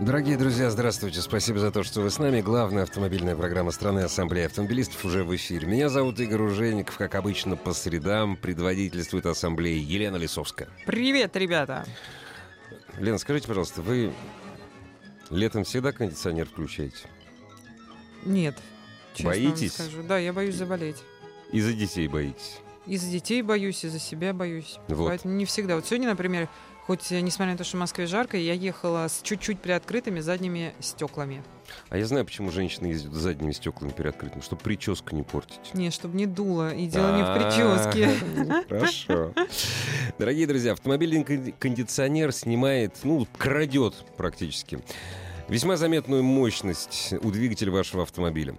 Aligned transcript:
Дорогие 0.00 0.38
друзья, 0.38 0.70
здравствуйте. 0.70 1.20
Спасибо 1.20 1.58
за 1.58 1.70
то, 1.70 1.82
что 1.82 2.00
вы 2.00 2.08
с 2.10 2.18
нами. 2.18 2.40
Главная 2.40 2.84
автомобильная 2.84 3.36
программа 3.36 3.70
страны 3.70 4.00
Ассамблея 4.00 4.46
автомобилистов 4.46 5.04
уже 5.04 5.24
в 5.24 5.36
эфире. 5.36 5.68
Меня 5.68 5.90
зовут 5.90 6.18
Игорь 6.20 6.40
Ужеников. 6.40 6.96
Как 6.96 7.14
обычно, 7.14 7.54
по 7.54 7.74
средам 7.74 8.38
предводительствует 8.38 9.26
Ассамблея 9.26 9.78
Елена 9.78 10.16
Лисовская. 10.16 10.70
Привет, 10.86 11.36
ребята! 11.36 11.84
Лена, 12.96 13.18
скажите, 13.18 13.46
пожалуйста, 13.46 13.82
вы 13.82 14.14
летом 15.28 15.64
всегда 15.64 15.92
кондиционер 15.92 16.46
включаете? 16.46 17.06
Нет. 18.24 18.56
Боитесь? 19.22 19.74
Скажу. 19.74 20.02
Да, 20.02 20.16
я 20.16 20.32
боюсь 20.32 20.54
заболеть. 20.54 20.96
И 21.52 21.60
за 21.60 21.74
детей 21.74 22.08
боитесь? 22.08 22.60
И 22.86 22.96
за 22.96 23.10
детей 23.10 23.42
боюсь, 23.42 23.84
и 23.84 23.88
за 23.88 23.98
себя 23.98 24.32
боюсь. 24.32 24.78
Вот. 24.88 25.08
Поэтому 25.08 25.34
не 25.34 25.44
всегда. 25.44 25.76
Вот 25.76 25.86
сегодня, 25.86 26.08
например, 26.08 26.48
хоть 26.90 27.12
э, 27.12 27.20
несмотря 27.20 27.52
на 27.52 27.58
то, 27.58 27.62
что 27.62 27.76
в 27.76 27.80
Москве 27.80 28.06
жарко, 28.06 28.36
я 28.36 28.52
ехала 28.52 29.06
с 29.06 29.20
чуть-чуть 29.22 29.60
приоткрытыми 29.60 30.18
задними 30.18 30.74
стеклами. 30.80 31.44
А 31.88 31.96
я 31.96 32.04
знаю, 32.04 32.24
почему 32.24 32.50
женщины 32.50 32.86
ездят 32.86 33.12
с 33.14 33.16
задними 33.16 33.52
стеклами 33.52 33.92
переоткрытыми, 33.92 34.42
чтобы 34.42 34.60
прическу 34.62 35.14
не 35.14 35.22
портить. 35.22 35.72
Не, 35.72 35.92
чтобы 35.92 36.16
не 36.16 36.26
дуло. 36.26 36.74
И 36.74 36.88
дело 36.88 37.16
не 37.16 37.22
в 37.22 37.26
А, 37.26 37.92
прическе. 37.92 38.64
Хорошо. 38.68 39.32
Дорогие 40.18 40.48
друзья, 40.48 40.72
автомобильный 40.72 41.22
кон- 41.22 41.52
кондиционер 41.60 42.32
снимает, 42.32 42.96
ну, 43.04 43.24
крадет 43.38 43.94
практически. 44.16 44.80
Весьма 45.48 45.76
заметную 45.76 46.24
мощность 46.24 47.14
у 47.22 47.30
двигателя 47.30 47.70
вашего 47.70 48.02
автомобиля. 48.02 48.56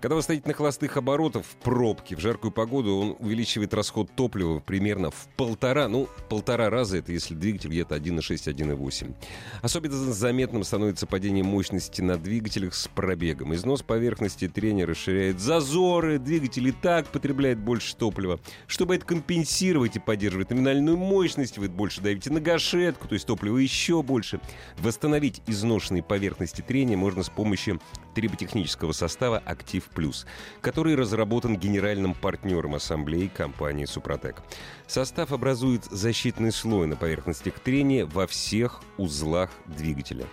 Когда 0.00 0.14
вы 0.14 0.22
стоите 0.22 0.46
на 0.46 0.54
холостых 0.54 0.96
оборотах 0.96 1.44
в 1.44 1.56
пробке 1.56 2.14
в 2.14 2.20
жаркую 2.20 2.52
погоду, 2.52 2.94
он 2.94 3.16
увеличивает 3.18 3.74
расход 3.74 4.08
топлива 4.14 4.60
примерно 4.60 5.10
в 5.10 5.26
полтора, 5.36 5.88
ну, 5.88 6.08
полтора 6.28 6.70
раза, 6.70 6.98
это 6.98 7.10
если 7.10 7.34
двигатель 7.34 7.70
где-то 7.70 7.96
1.6, 7.96 8.20
1.8. 8.20 9.14
Особенно 9.60 10.12
заметным 10.12 10.62
становится 10.62 11.08
падение 11.08 11.42
мощности 11.42 12.00
на 12.00 12.16
двигателях 12.16 12.76
с 12.76 12.86
пробегом. 12.86 13.56
Износ 13.56 13.82
поверхности 13.82 14.46
трения 14.46 14.86
расширяет 14.86 15.40
зазоры, 15.40 16.20
двигатель 16.20 16.68
и 16.68 16.72
так 16.72 17.08
потребляет 17.08 17.58
больше 17.58 17.96
топлива. 17.96 18.38
Чтобы 18.68 18.94
это 18.94 19.04
компенсировать 19.04 19.96
и 19.96 19.98
поддерживать 19.98 20.50
номинальную 20.50 20.96
мощность, 20.96 21.58
вы 21.58 21.68
больше 21.68 22.02
давите 22.02 22.30
на 22.30 22.40
гашетку, 22.40 23.08
то 23.08 23.14
есть 23.14 23.26
топлива 23.26 23.58
еще 23.58 24.04
больше. 24.04 24.38
Восстановить 24.78 25.42
изношенные 25.48 26.04
поверхности 26.04 26.60
трения 26.62 26.96
можно 26.96 27.24
с 27.24 27.28
помощью 27.28 27.80
триботехнического 28.18 28.90
состава 28.90 29.40
«Актив 29.46 29.84
Плюс», 29.94 30.26
который 30.60 30.96
разработан 30.96 31.56
генеральным 31.56 32.14
партнером 32.14 32.74
ассамблеи 32.74 33.28
компании 33.28 33.84
«Супротек». 33.84 34.42
Состав 34.88 35.30
образует 35.30 35.84
защитный 35.84 36.50
слой 36.50 36.88
на 36.88 36.96
поверхностях 36.96 37.60
трения 37.60 38.06
во 38.06 38.26
всех 38.26 38.80
узлах 38.96 39.50
двигателя. 39.66 40.26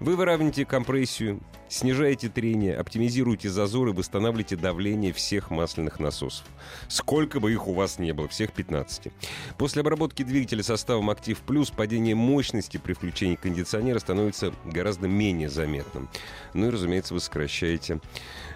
Вы 0.00 0.16
выравниваете 0.16 0.66
компрессию, 0.66 1.40
снижаете 1.70 2.28
трение, 2.28 2.76
оптимизируете 2.76 3.48
зазоры, 3.48 3.92
восстанавливаете 3.92 4.56
давление 4.56 5.12
всех 5.12 5.50
масляных 5.50 6.00
насосов. 6.00 6.44
Сколько 6.88 7.40
бы 7.40 7.52
их 7.52 7.68
у 7.68 7.72
вас 7.72 7.98
не 7.98 8.12
было, 8.12 8.28
всех 8.28 8.52
15. 8.52 9.12
После 9.56 9.80
обработки 9.80 10.22
двигателя 10.22 10.62
составом 10.62 11.08
«Актив 11.08 11.38
Плюс» 11.40 11.70
падение 11.70 12.14
мощности 12.14 12.76
при 12.76 12.92
включении 12.92 13.36
кондиционера 13.36 13.98
становится 14.00 14.52
гораздо 14.64 15.08
менее 15.08 15.48
заметным. 15.48 16.08
Ну 16.52 16.66
и, 16.66 16.70
разумеется, 16.70 17.14
вы 17.14 17.20
сокращаете 17.20 18.00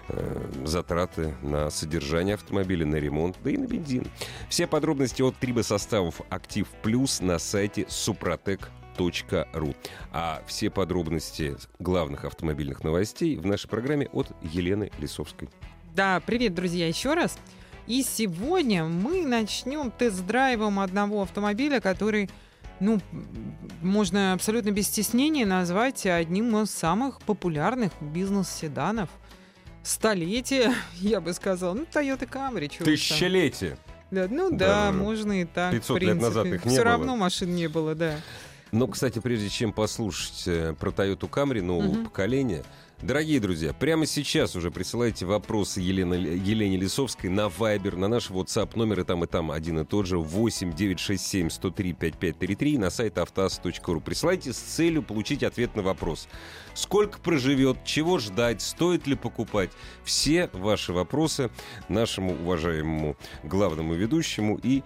э, 0.09 0.51
затраты 0.65 1.35
на 1.41 1.69
содержание 1.69 2.35
автомобиля, 2.35 2.85
на 2.85 2.97
ремонт, 2.97 3.37
да 3.43 3.49
и 3.49 3.57
на 3.57 3.65
бензин. 3.65 4.07
Все 4.49 4.67
подробности 4.67 5.21
от 5.21 5.37
трибосоставов 5.37 6.21
«Актив 6.29 6.67
Плюс» 6.83 7.21
на 7.21 7.39
сайте 7.39 7.85
супротек.ру. 8.95 9.75
А 10.11 10.41
все 10.47 10.69
подробности 10.69 11.55
главных 11.79 12.25
автомобильных 12.25 12.83
новостей 12.83 13.35
в 13.37 13.45
нашей 13.45 13.67
программе 13.67 14.07
от 14.13 14.27
Елены 14.41 14.91
Лисовской. 14.99 15.49
Да, 15.95 16.21
привет, 16.25 16.53
друзья, 16.53 16.87
еще 16.87 17.13
раз. 17.13 17.37
И 17.87 18.01
сегодня 18.03 18.85
мы 18.85 19.25
начнем 19.25 19.91
тест-драйвом 19.91 20.79
одного 20.79 21.21
автомобиля, 21.21 21.79
который, 21.79 22.29
ну, 22.79 22.99
можно 23.81 24.33
абсолютно 24.33 24.71
без 24.71 24.87
стеснения 24.87 25.45
назвать 25.45 26.05
одним 26.05 26.57
из 26.57 26.71
самых 26.71 27.21
популярных 27.21 27.91
бизнес-седанов. 28.01 29.09
Столетие, 29.83 30.73
я 30.95 31.21
бы 31.21 31.33
сказал. 31.33 31.75
Ну, 31.75 31.83
Toyota 31.83 32.27
Camry. 32.27 32.69
чего. 32.69 32.85
Тысячелетие! 32.85 33.77
Да, 34.11 34.27
ну 34.29 34.49
Да. 34.51 34.85
да, 34.85 34.91
можно 34.91 35.41
и 35.41 35.45
так. 35.45 35.71
500 35.71 35.97
в 35.97 36.01
лет 36.01 36.15
назад 36.21 36.43
принципе. 36.43 36.55
их 36.57 36.65
не 36.65 36.69
Все 36.71 36.83
было. 36.83 36.91
равно 36.91 37.15
машин 37.17 37.55
не 37.55 37.67
было, 37.67 37.95
да. 37.95 38.15
Но, 38.75 38.87
кстати, 38.87 39.19
прежде 39.19 39.47
чем 39.47 39.71
послушать 39.71 40.43
э, 40.47 40.73
про 40.77 40.91
Toyota 40.91 41.29
Camry 41.29 41.61
нового 41.61 41.93
Мгм. 41.93 42.03
поколения, 42.03 42.61
дорогие 43.01 43.39
друзья, 43.39 43.71
прямо 43.71 44.05
сейчас 44.05 44.53
уже 44.57 44.69
присылайте 44.69 45.25
вопросы 45.25 45.79
Елене, 45.79 46.17
Елене 46.17 46.75
Лисовской 46.75 47.29
на 47.29 47.47
Viber, 47.47 47.95
на 47.95 48.09
наш 48.09 48.29
WhatsApp 48.29 48.77
номер 48.77 48.99
и 48.99 49.03
там, 49.05 49.23
и 49.23 49.27
там 49.27 49.49
один 49.51 49.79
и 49.79 49.85
тот 49.85 50.07
же 50.07 50.17
8 50.17 50.73
967 50.73 51.49
103 51.51 51.93
5533 51.93 52.77
на 52.77 52.89
сайт 52.89 53.17
автоаз.ру. 53.17 54.01
Присылайте 54.01 54.51
с 54.51 54.57
целью 54.57 55.03
получить 55.03 55.43
ответ 55.43 55.73
на 55.77 55.81
вопрос. 55.81 56.27
Сколько 56.73 57.17
проживет, 57.19 57.77
чего 57.85 58.19
ждать, 58.19 58.61
стоит 58.61 59.07
ли 59.07 59.15
покупать. 59.15 59.69
Все 60.03 60.49
ваши 60.51 60.91
вопросы 60.91 61.49
нашему 61.87 62.33
уважаемому 62.33 63.15
главному 63.43 63.93
ведущему 63.93 64.59
и 64.61 64.83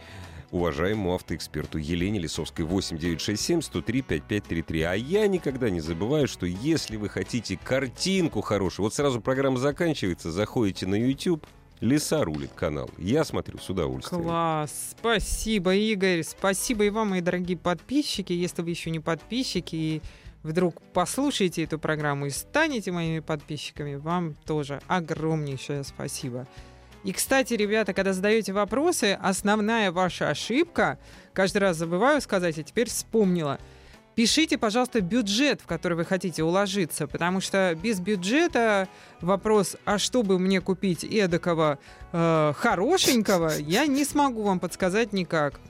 уважаемому 0.52 1.16
автоэксперту 1.16 1.78
Елене 1.78 2.20
Лисовской 2.20 2.66
8967 2.66 3.62
103 3.62 4.02
5533. 4.02 4.82
А 4.82 4.94
я 4.94 5.28
никогда 5.28 5.70
не 5.70 5.80
забываю, 5.80 6.28
что 6.28 6.46
если 6.46 6.98
вы 6.98 7.10
хотите 7.10 7.58
картинку 7.58 8.42
хорошую, 8.42 8.86
вот 8.86 8.94
сразу 8.94 9.22
программа 9.22 9.58
заканчивается, 9.58 10.32
заходите 10.32 10.86
на 10.88 10.96
YouTube, 10.96 11.46
Лиса 11.82 12.24
рулит 12.24 12.52
канал. 12.56 12.90
Я 12.98 13.24
смотрю 13.24 13.58
с 13.58 13.70
удовольствием. 13.70 14.24
Класс. 14.24 14.96
Спасибо, 15.00 15.74
Игорь. 15.76 16.24
Спасибо 16.24 16.86
и 16.86 16.90
вам, 16.90 17.10
мои 17.12 17.22
дорогие 17.22 17.58
подписчики. 17.58 18.34
Если 18.34 18.62
вы 18.62 18.72
еще 18.72 18.90
не 18.90 19.00
подписчики 19.00 19.76
и 19.76 20.02
вдруг 20.44 20.82
послушаете 20.94 21.64
эту 21.64 21.80
программу 21.80 22.26
и 22.26 22.30
станете 22.32 22.92
моими 22.92 23.20
подписчиками, 23.20 23.96
вам 23.96 24.36
тоже 24.46 24.82
огромнейшее 24.88 25.84
спасибо. 25.84 26.48
И, 27.04 27.14
кстати, 27.14 27.54
ребята, 27.54 27.94
когда 27.94 28.14
задаете 28.14 28.52
вопросы, 28.52 29.18
основная 29.22 29.92
ваша 29.92 30.30
ошибка, 30.30 31.00
каждый 31.34 31.60
раз 31.60 31.78
забываю 31.78 32.22
сказать, 32.22 32.58
а 32.60 32.64
теперь 32.64 32.90
вспомнила. 32.90 33.60
Пишите, 34.16 34.58
пожалуйста, 34.58 35.00
бюджет, 35.00 35.62
в 35.62 35.66
который 35.66 35.94
вы 35.94 36.04
хотите 36.04 36.44
уложиться, 36.44 37.08
потому 37.08 37.40
что 37.40 37.74
без 37.82 38.02
бюджета 38.02 38.90
вопрос, 39.22 39.78
а 39.86 39.98
что 39.98 40.24
бы 40.24 40.38
мне 40.38 40.60
купить 40.60 41.06
эдакого 41.06 41.80
э, 42.12 42.54
хорошенького, 42.58 43.54
я 43.60 43.86
не 43.86 44.04
смогу 44.04 44.44
вам 44.44 44.60
подсказать 44.60 45.14
никак. 45.14 45.62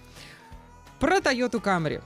Про 0.99 1.17
Toyota 1.17 1.61
Camry. 1.61 2.01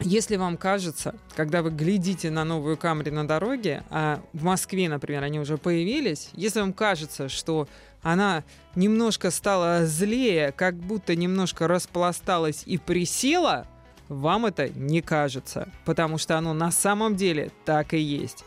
Если 0.00 0.36
вам 0.36 0.56
кажется, 0.56 1.14
когда 1.36 1.62
вы 1.62 1.70
глядите 1.70 2.30
на 2.30 2.44
новую 2.44 2.76
Камри 2.76 3.10
на 3.10 3.26
дороге, 3.26 3.84
а 3.88 4.20
в 4.32 4.42
Москве, 4.42 4.88
например, 4.88 5.22
они 5.22 5.38
уже 5.38 5.56
появились, 5.56 6.30
если 6.34 6.60
вам 6.60 6.72
кажется, 6.72 7.28
что 7.28 7.66
она 8.06 8.44
немножко 8.76 9.32
стала 9.32 9.84
злее, 9.84 10.52
как 10.52 10.76
будто 10.76 11.16
немножко 11.16 11.66
распласталась 11.66 12.62
и 12.64 12.78
присела, 12.78 13.66
вам 14.08 14.46
это 14.46 14.68
не 14.68 15.02
кажется, 15.02 15.68
потому 15.84 16.16
что 16.16 16.38
оно 16.38 16.54
на 16.54 16.70
самом 16.70 17.16
деле 17.16 17.50
так 17.64 17.94
и 17.94 17.98
есть. 17.98 18.44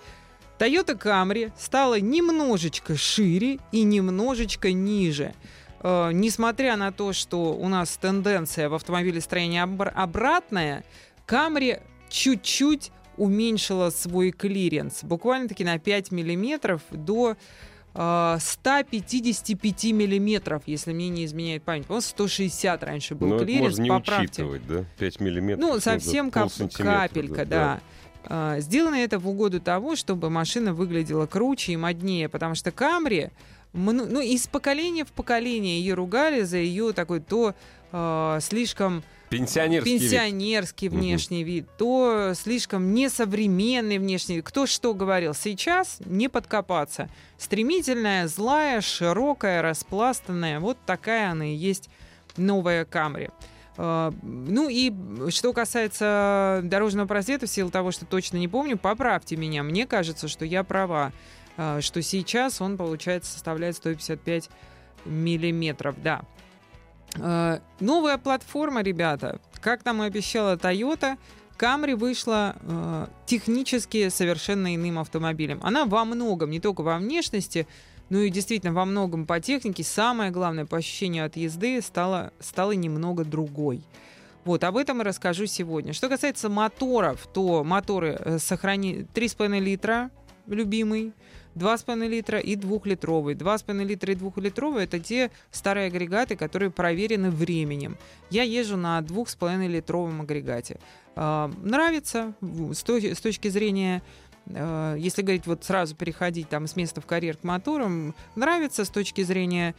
Toyota 0.60 0.98
Camry 0.98 1.52
стала 1.58 2.00
немножечко 2.00 2.96
шире 2.96 3.60
и 3.74 3.84
немножечко 3.84 4.72
ниже. 4.72 5.34
Э, 5.82 6.12
несмотря 6.14 6.78
на 6.78 6.94
то, 6.94 7.12
что 7.12 7.54
у 7.54 7.68
нас 7.68 7.98
тенденция 7.98 8.70
в 8.70 8.76
автомобилестроении 8.76 9.62
обр- 9.62 9.92
обратная, 9.94 10.86
Camry 11.28 11.82
чуть-чуть 12.08 12.92
уменьшила 13.18 13.90
свой 13.90 14.32
клиренс, 14.32 15.04
буквально-таки 15.04 15.66
на 15.66 15.80
5 15.80 16.12
миллиметров 16.12 16.82
до 16.92 17.36
155 17.94 19.84
миллиметров, 19.94 20.64
если 20.66 20.94
мне 20.94 21.10
не 21.10 21.26
изменяет 21.26 21.64
память. 21.64 21.86
По-моему, 21.86 22.02
160 22.02 22.84
раньше 22.84 23.16
был 23.16 23.28
Но 23.28 23.36
Ну, 23.38 23.44
клиренс, 23.46 23.62
можно 23.64 23.82
не 23.82 23.90
поправьте. 23.90 24.44
учитывать, 24.44 24.68
да? 24.68 24.86
5 24.98 25.20
миллиметров. 25.20 25.70
Ну, 25.70 25.80
совсем 25.80 26.32
кап- 26.32 26.52
капелька, 26.74 27.46
да. 27.46 27.80
А, 28.26 28.60
Сделано 28.60 28.96
это 28.96 29.18
в 29.20 29.28
угоду 29.28 29.60
того, 29.60 29.96
чтобы 29.96 30.30
машина 30.30 30.74
выглядела 30.74 31.26
круче 31.26 31.74
и 31.74 31.78
моднее, 31.78 32.30
потому 32.30 32.54
что 32.56 32.72
Camry, 32.72 33.30
ну, 33.74 34.20
из 34.22 34.48
поколения 34.48 35.06
в 35.06 35.12
поколение 35.12 35.80
ее 35.80 35.94
ругали 35.94 36.42
за 36.42 36.58
ее 36.58 36.92
такой 36.94 37.22
то 37.22 37.56
а, 37.92 38.40
слишком 38.42 39.04
Пенсионерский 39.30 39.94
вид. 39.94 40.02
пенсионерский 40.02 40.90
Мгм. 40.90 40.98
внешний 41.00 41.44
вид, 41.44 41.68
то 41.78 42.34
слишком 42.36 42.94
несовременный 42.94 43.98
внешний 44.00 44.38
вид. 44.38 44.46
Кто 44.46 44.66
что 44.66 44.94
говорил. 44.94 45.34
Сейчас 45.34 45.98
не 46.06 46.28
подкопаться. 46.30 47.10
Стремительная, 47.38 48.28
злая, 48.28 48.82
широкая, 48.82 49.62
распластанная. 49.62 50.60
Вот 50.60 50.78
такая 50.86 51.32
она 51.32 51.46
и 51.46 51.54
есть 51.56 51.90
новая 52.38 52.86
Камри. 52.86 53.30
А, 53.78 54.12
Ну 54.24 54.68
и 54.70 54.92
что 55.30 55.54
касается 55.54 56.62
дорожного 56.64 57.08
просвета, 57.08 57.46
в 57.46 57.50
силу 57.50 57.70
того, 57.70 57.92
что 57.92 58.06
точно 58.06 58.38
не 58.38 58.48
помню, 58.48 58.78
поправьте 58.78 59.36
меня. 59.36 59.64
Мне 59.64 59.86
кажется, 59.88 60.28
что 60.28 60.44
я 60.44 60.64
права, 60.64 61.14
а, 61.56 61.80
что 61.82 62.02
сейчас 62.02 62.62
он, 62.62 62.78
получается, 62.78 63.32
составляет 63.32 63.76
155 63.78 64.50
миллиметров, 65.06 65.96
да. 66.04 66.22
Э, 67.16 67.60
Новая 67.80 68.18
платформа, 68.18 68.82
ребята. 68.82 69.40
Как 69.62 69.86
нам 69.86 70.02
обещала 70.02 70.56
Toyota, 70.56 71.18
Camry 71.58 71.96
вышла 71.96 72.56
э, 72.62 73.08
технически 73.26 74.10
совершенно 74.10 74.74
иным 74.76 75.00
автомобилем. 75.00 75.60
Она 75.62 75.86
во 75.86 76.06
многом, 76.06 76.50
не 76.52 76.60
только 76.60 76.82
во 76.82 76.98
внешности, 76.98 77.68
но 78.10 78.20
и 78.20 78.30
действительно 78.30 78.74
во 78.74 78.86
многом 78.86 79.26
по 79.26 79.40
технике, 79.40 79.84
самое 79.84 80.32
главное, 80.32 80.66
по 80.66 80.78
ощущению 80.78 81.26
от 81.26 81.36
езды, 81.36 81.82
стала, 81.82 82.32
стала 82.40 82.72
немного 82.72 83.26
другой. 83.26 83.82
Вот, 84.46 84.64
об 84.64 84.78
этом 84.78 85.02
и 85.02 85.06
расскажу 85.06 85.46
сегодня. 85.46 85.94
Что 85.94 86.10
касается 86.10 86.50
моторов, 86.50 87.28
то 87.34 87.64
моторы 87.64 88.18
э, 88.20 88.40
сохрани... 88.40 89.06
3,5 89.14 89.60
литра, 89.60 90.12
любимый, 90.48 91.14
2,5 91.56 92.08
литра 92.08 92.40
и 92.40 92.56
2-литровый. 92.56 93.36
2,5 93.36 93.84
литра 93.84 94.14
и 94.14 94.16
2-литровый— 94.16 94.84
это 94.86 95.00
те 95.00 95.32
старые 95.52 95.88
агрегаты, 95.88 96.36
которые 96.36 96.72
проверены 96.72 97.30
временем. 97.30 97.98
Я 98.30 98.44
езжу 98.44 98.78
на 98.78 99.00
2,5-литровом 99.00 100.22
агрегате. 100.22 100.80
А, 101.16 101.52
нравится 101.62 102.34
с, 102.42 102.84
точ- 102.84 103.16
с 103.16 103.20
точки 103.20 103.50
зрения 103.50 104.02
э, 104.46 104.96
если 104.98 105.22
говорить 105.22 105.48
вот 105.48 105.64
сразу 105.64 105.96
переходить 105.96 106.50
там 106.50 106.68
с 106.68 106.76
места 106.76 107.02
в 107.02 107.06
карьер 107.06 107.38
к 107.38 107.44
моторам, 107.44 108.16
нравится 108.36 108.86
с 108.86 108.90
точки 108.90 109.24
зрения 109.24 109.76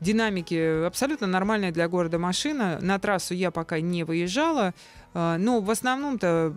динамики 0.00 0.84
абсолютно 0.86 1.26
нормальная 1.26 1.72
для 1.72 1.88
города 1.88 2.18
машина. 2.18 2.78
На 2.80 2.98
трассу 2.98 3.34
я 3.34 3.50
пока 3.50 3.80
не 3.80 4.04
выезжала, 4.04 4.74
э, 5.14 5.36
но 5.38 5.60
в 5.60 5.70
основном-то 5.70 6.54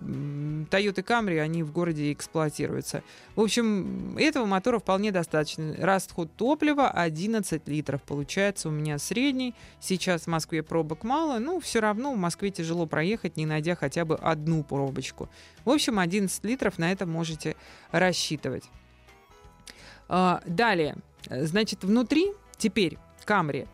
Toyota 0.70 1.04
Camry, 1.04 1.40
они 1.40 1.64
в 1.64 1.72
городе 1.72 2.12
эксплуатируются. 2.12 3.04
В 3.36 3.42
общем, 3.42 4.18
этого 4.18 4.46
мотора 4.46 4.80
вполне 4.80 5.12
достаточно. 5.12 5.76
Расход 5.78 6.30
топлива 6.36 6.90
11 6.90 7.68
литров 7.68 8.02
получается 8.04 8.68
у 8.68 8.72
меня 8.72 8.98
средний. 8.98 9.56
Сейчас 9.80 10.24
в 10.24 10.28
Москве 10.28 10.64
пробок 10.64 11.04
мало, 11.04 11.40
но 11.40 11.60
все 11.60 11.80
равно 11.80 12.14
в 12.14 12.18
Москве 12.18 12.52
тяжело 12.52 12.86
проехать, 12.86 13.38
не 13.38 13.46
найдя 13.46 13.76
хотя 13.76 14.04
бы 14.04 14.16
одну 14.16 14.64
пробочку. 14.64 15.30
В 15.64 15.70
общем, 15.70 16.00
11 16.00 16.44
литров 16.44 16.78
на 16.78 16.92
это 16.92 17.06
можете 17.06 17.56
рассчитывать. 17.92 18.66
А, 20.10 20.42
Далее, 20.46 20.96
э, 20.98 21.02
значит, 21.30 21.84
внутри 21.84 22.32
теперь 22.58 22.98
Камри 23.26 23.68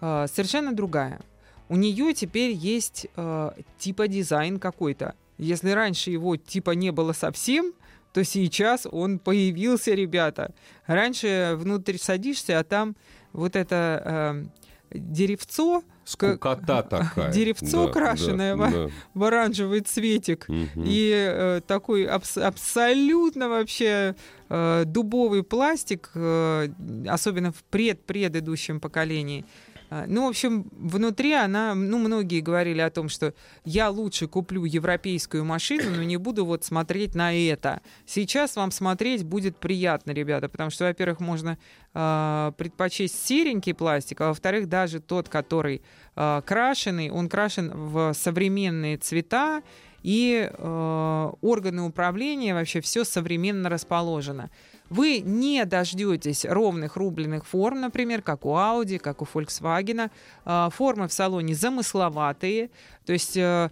э, 0.00 0.26
совершенно 0.32 0.72
другая. 0.72 1.20
У 1.68 1.76
нее 1.76 2.14
теперь 2.14 2.52
есть 2.52 3.06
э, 3.16 3.50
типа 3.78 4.08
дизайн 4.08 4.58
какой-то. 4.58 5.14
Если 5.38 5.70
раньше 5.70 6.10
его 6.10 6.36
типа 6.36 6.72
не 6.72 6.90
было 6.90 7.12
совсем, 7.12 7.72
то 8.12 8.24
сейчас 8.24 8.86
он 8.90 9.18
появился, 9.18 9.92
ребята. 9.92 10.54
Раньше 10.86 11.54
внутрь 11.56 11.98
садишься, 11.98 12.58
а 12.58 12.64
там 12.64 12.96
вот 13.32 13.54
это 13.54 14.02
э, 14.04 14.44
деревцо, 14.90 15.82
Скукота 16.04 16.82
такая. 16.82 17.32
Деревцо 17.32 17.86
Да, 17.86 17.92
крашеное 17.92 18.56
да, 18.56 18.62
во- 18.64 18.70
да. 18.86 18.90
в 19.14 19.24
оранжевый 19.24 19.80
цветик. 19.80 20.48
Мгм. 20.48 20.84
И 20.86 21.12
э, 21.14 21.60
такой 21.66 22.06
абс- 22.06 22.38
абсолютно 22.38 23.48
вообще 23.48 24.14
э, 24.48 24.84
дубовый 24.86 25.42
пластик, 25.42 26.10
э, 26.14 26.68
особенно 27.06 27.52
в 27.52 27.62
пред-предыдущем 27.70 28.80
поколении. 28.80 29.44
А, 29.90 30.04
Ну, 30.06 30.26
в 30.26 30.28
общем, 30.28 30.66
внутри 30.72 31.32
она, 31.32 31.74
ну, 31.74 31.98
многие 31.98 32.40
говорили 32.40 32.80
о 32.80 32.90
том, 32.90 33.08
что 33.08 33.34
я 33.64 33.88
лучше 33.88 34.28
куплю 34.28 34.64
европейскую 34.64 35.44
машину, 35.44 35.96
но 35.96 36.02
не 36.02 36.16
буду 36.16 36.44
вот 36.44 36.64
смотреть 36.64 37.14
на 37.14 37.34
это. 37.34 37.80
Сейчас 38.06 38.56
вам 38.56 38.70
смотреть 38.70 39.24
будет 39.24 39.56
приятно, 39.56 40.10
ребята, 40.10 40.48
потому 40.48 40.70
что, 40.70 40.84
во-первых, 40.84 41.20
можно 41.20 41.58
а, 41.94 42.52
предпочесть 42.58 43.26
серенький 43.26 43.74
пластик, 43.74 44.20
а 44.20 44.28
во-вторых, 44.28 44.68
даже 44.68 45.00
тот, 45.00 45.28
который 45.28 45.82
а, 46.14 46.42
крашеный, 46.42 47.10
он 47.10 47.28
крашен 47.28 47.70
в 47.72 48.12
современные 48.12 48.98
цвета, 48.98 49.62
и 50.02 50.50
э, 50.50 51.32
органы 51.40 51.82
управления 51.82 52.54
вообще 52.54 52.80
все 52.80 53.04
современно 53.04 53.68
расположено. 53.68 54.50
Вы 54.90 55.20
не 55.20 55.64
дождетесь 55.66 56.46
ровных 56.46 56.96
рубленых 56.96 57.46
форм, 57.46 57.80
например, 57.80 58.22
как 58.22 58.46
у 58.46 58.50
Audi, 58.50 58.98
как 58.98 59.20
у 59.20 59.26
Volkswagen. 59.26 60.10
Э, 60.44 60.68
формы 60.74 61.08
в 61.08 61.12
салоне 61.12 61.54
замысловатые, 61.54 62.70
то 63.04 63.12
есть 63.12 63.36
э, 63.36 63.70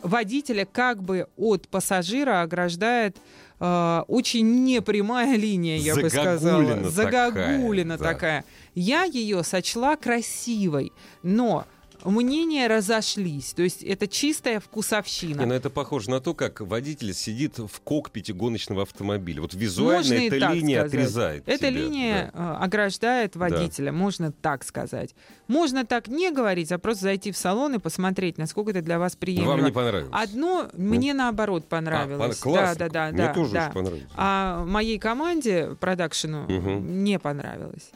водителя 0.00 0.66
как 0.70 1.02
бы 1.02 1.26
от 1.36 1.68
пассажира 1.68 2.42
ограждает 2.42 3.16
э, 3.60 4.02
очень 4.08 4.64
непрямая 4.64 5.36
линия, 5.36 5.76
я 5.76 5.96
бы 5.96 6.08
сказала. 6.08 6.38
Загогулина 6.38 6.90
такая, 6.90 7.30
Загогулина 7.30 7.98
да. 7.98 8.04
такая. 8.04 8.44
Я 8.74 9.04
ее 9.04 9.42
сочла 9.42 9.96
красивой, 9.96 10.92
но 11.22 11.66
мнения 12.04 12.66
разошлись. 12.66 13.52
То 13.54 13.62
есть 13.62 13.82
это 13.82 14.06
чистая 14.06 14.60
вкусовщина. 14.60 15.40
Не, 15.40 15.46
ну 15.46 15.54
это 15.54 15.70
похоже 15.70 16.10
на 16.10 16.20
то, 16.20 16.34
как 16.34 16.60
водитель 16.60 17.12
сидит 17.14 17.58
в 17.58 17.80
кокпите 17.82 18.32
гоночного 18.32 18.82
автомобиля. 18.82 19.40
Вот 19.42 19.54
визуально 19.54 20.14
Можно 20.14 20.14
эта 20.14 20.36
линия 20.52 20.80
сказать. 20.80 20.94
отрезает. 20.94 21.42
Эта 21.46 21.58
тебя, 21.58 21.70
линия 21.70 22.30
э, 22.34 22.56
ограждает 22.60 23.36
водителя, 23.36 23.92
можно 23.92 24.32
так 24.32 24.64
сказать. 24.64 25.14
Можно 25.48 25.84
так 25.84 26.08
не 26.08 26.30
говорить, 26.30 26.72
а 26.72 26.78
просто 26.78 27.04
зайти 27.04 27.32
в 27.32 27.36
салон 27.36 27.74
и 27.74 27.78
посмотреть, 27.78 28.38
насколько 28.38 28.70
это 28.70 28.82
для 28.82 28.98
вас 28.98 29.12
да. 29.12 29.18
приемлемо. 29.20 29.50
Вам 29.52 29.64
не 29.64 29.72
понравилось? 29.72 30.10
Одно 30.12 30.68
мне 30.74 31.14
наоборот 31.14 31.64
А, 31.66 31.70
понравилось. 31.70 32.38
пон- 32.38 32.42
классика. 32.42 32.78
Да, 32.78 32.88
да, 32.88 33.06
да, 33.06 33.12
Мне 33.12 33.26
да. 33.26 33.34
тоже 33.34 33.52
да. 33.52 33.70
понравилось. 33.72 34.08
А 34.16 34.64
моей 34.64 34.98
команде, 34.98 35.76
продакшену, 35.80 36.44
Мгм. 36.48 37.04
не 37.04 37.18
понравилось. 37.18 37.90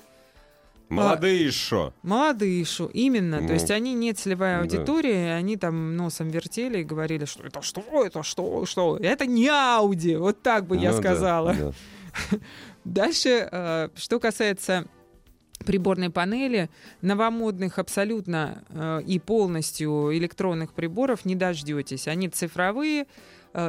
Молодые 0.89 1.45
еще. 1.45 1.93
Молодые 2.03 2.65
шо, 2.65 2.87
именно. 2.93 3.41
Ну, 3.41 3.47
То 3.49 3.55
есть 3.55 3.71
они 3.71 3.95
не 3.95 4.13
целевая 4.13 4.57
да. 4.57 4.63
аудитория, 4.63 5.27
и 5.27 5.31
они 5.31 5.57
там 5.57 5.97
носом 5.97 6.29
вертели 6.29 6.81
и 6.81 6.85
говорили, 6.85 7.25
что 7.25 7.45
это 7.45 7.63
что, 7.63 8.05
это 8.05 8.23
что, 8.23 8.65
что. 8.67 8.97
Это 8.97 9.27
не 9.27 9.49
Ауди. 9.49 10.17
Вот 10.17 10.43
так 10.43 10.67
бы 10.67 10.77
я 10.77 10.91
Ну 10.93 10.97
да, 10.97 11.03
сказала. 11.03 11.55
да. 11.55 11.73
Дальше, 12.85 13.49
э, 13.51 13.89
что 13.97 14.19
касается 14.19 14.87
приборной 15.65 16.11
панели, 16.11 16.71
новомодных 17.03 17.79
абсолютно 17.79 18.65
э, 18.71 19.03
и 19.07 19.19
полностью 19.19 20.17
электронных 20.17 20.73
приборов 20.73 21.25
не 21.25 21.35
дождетесь. 21.35 22.09
Они 22.09 22.29
цифровые, 22.29 23.07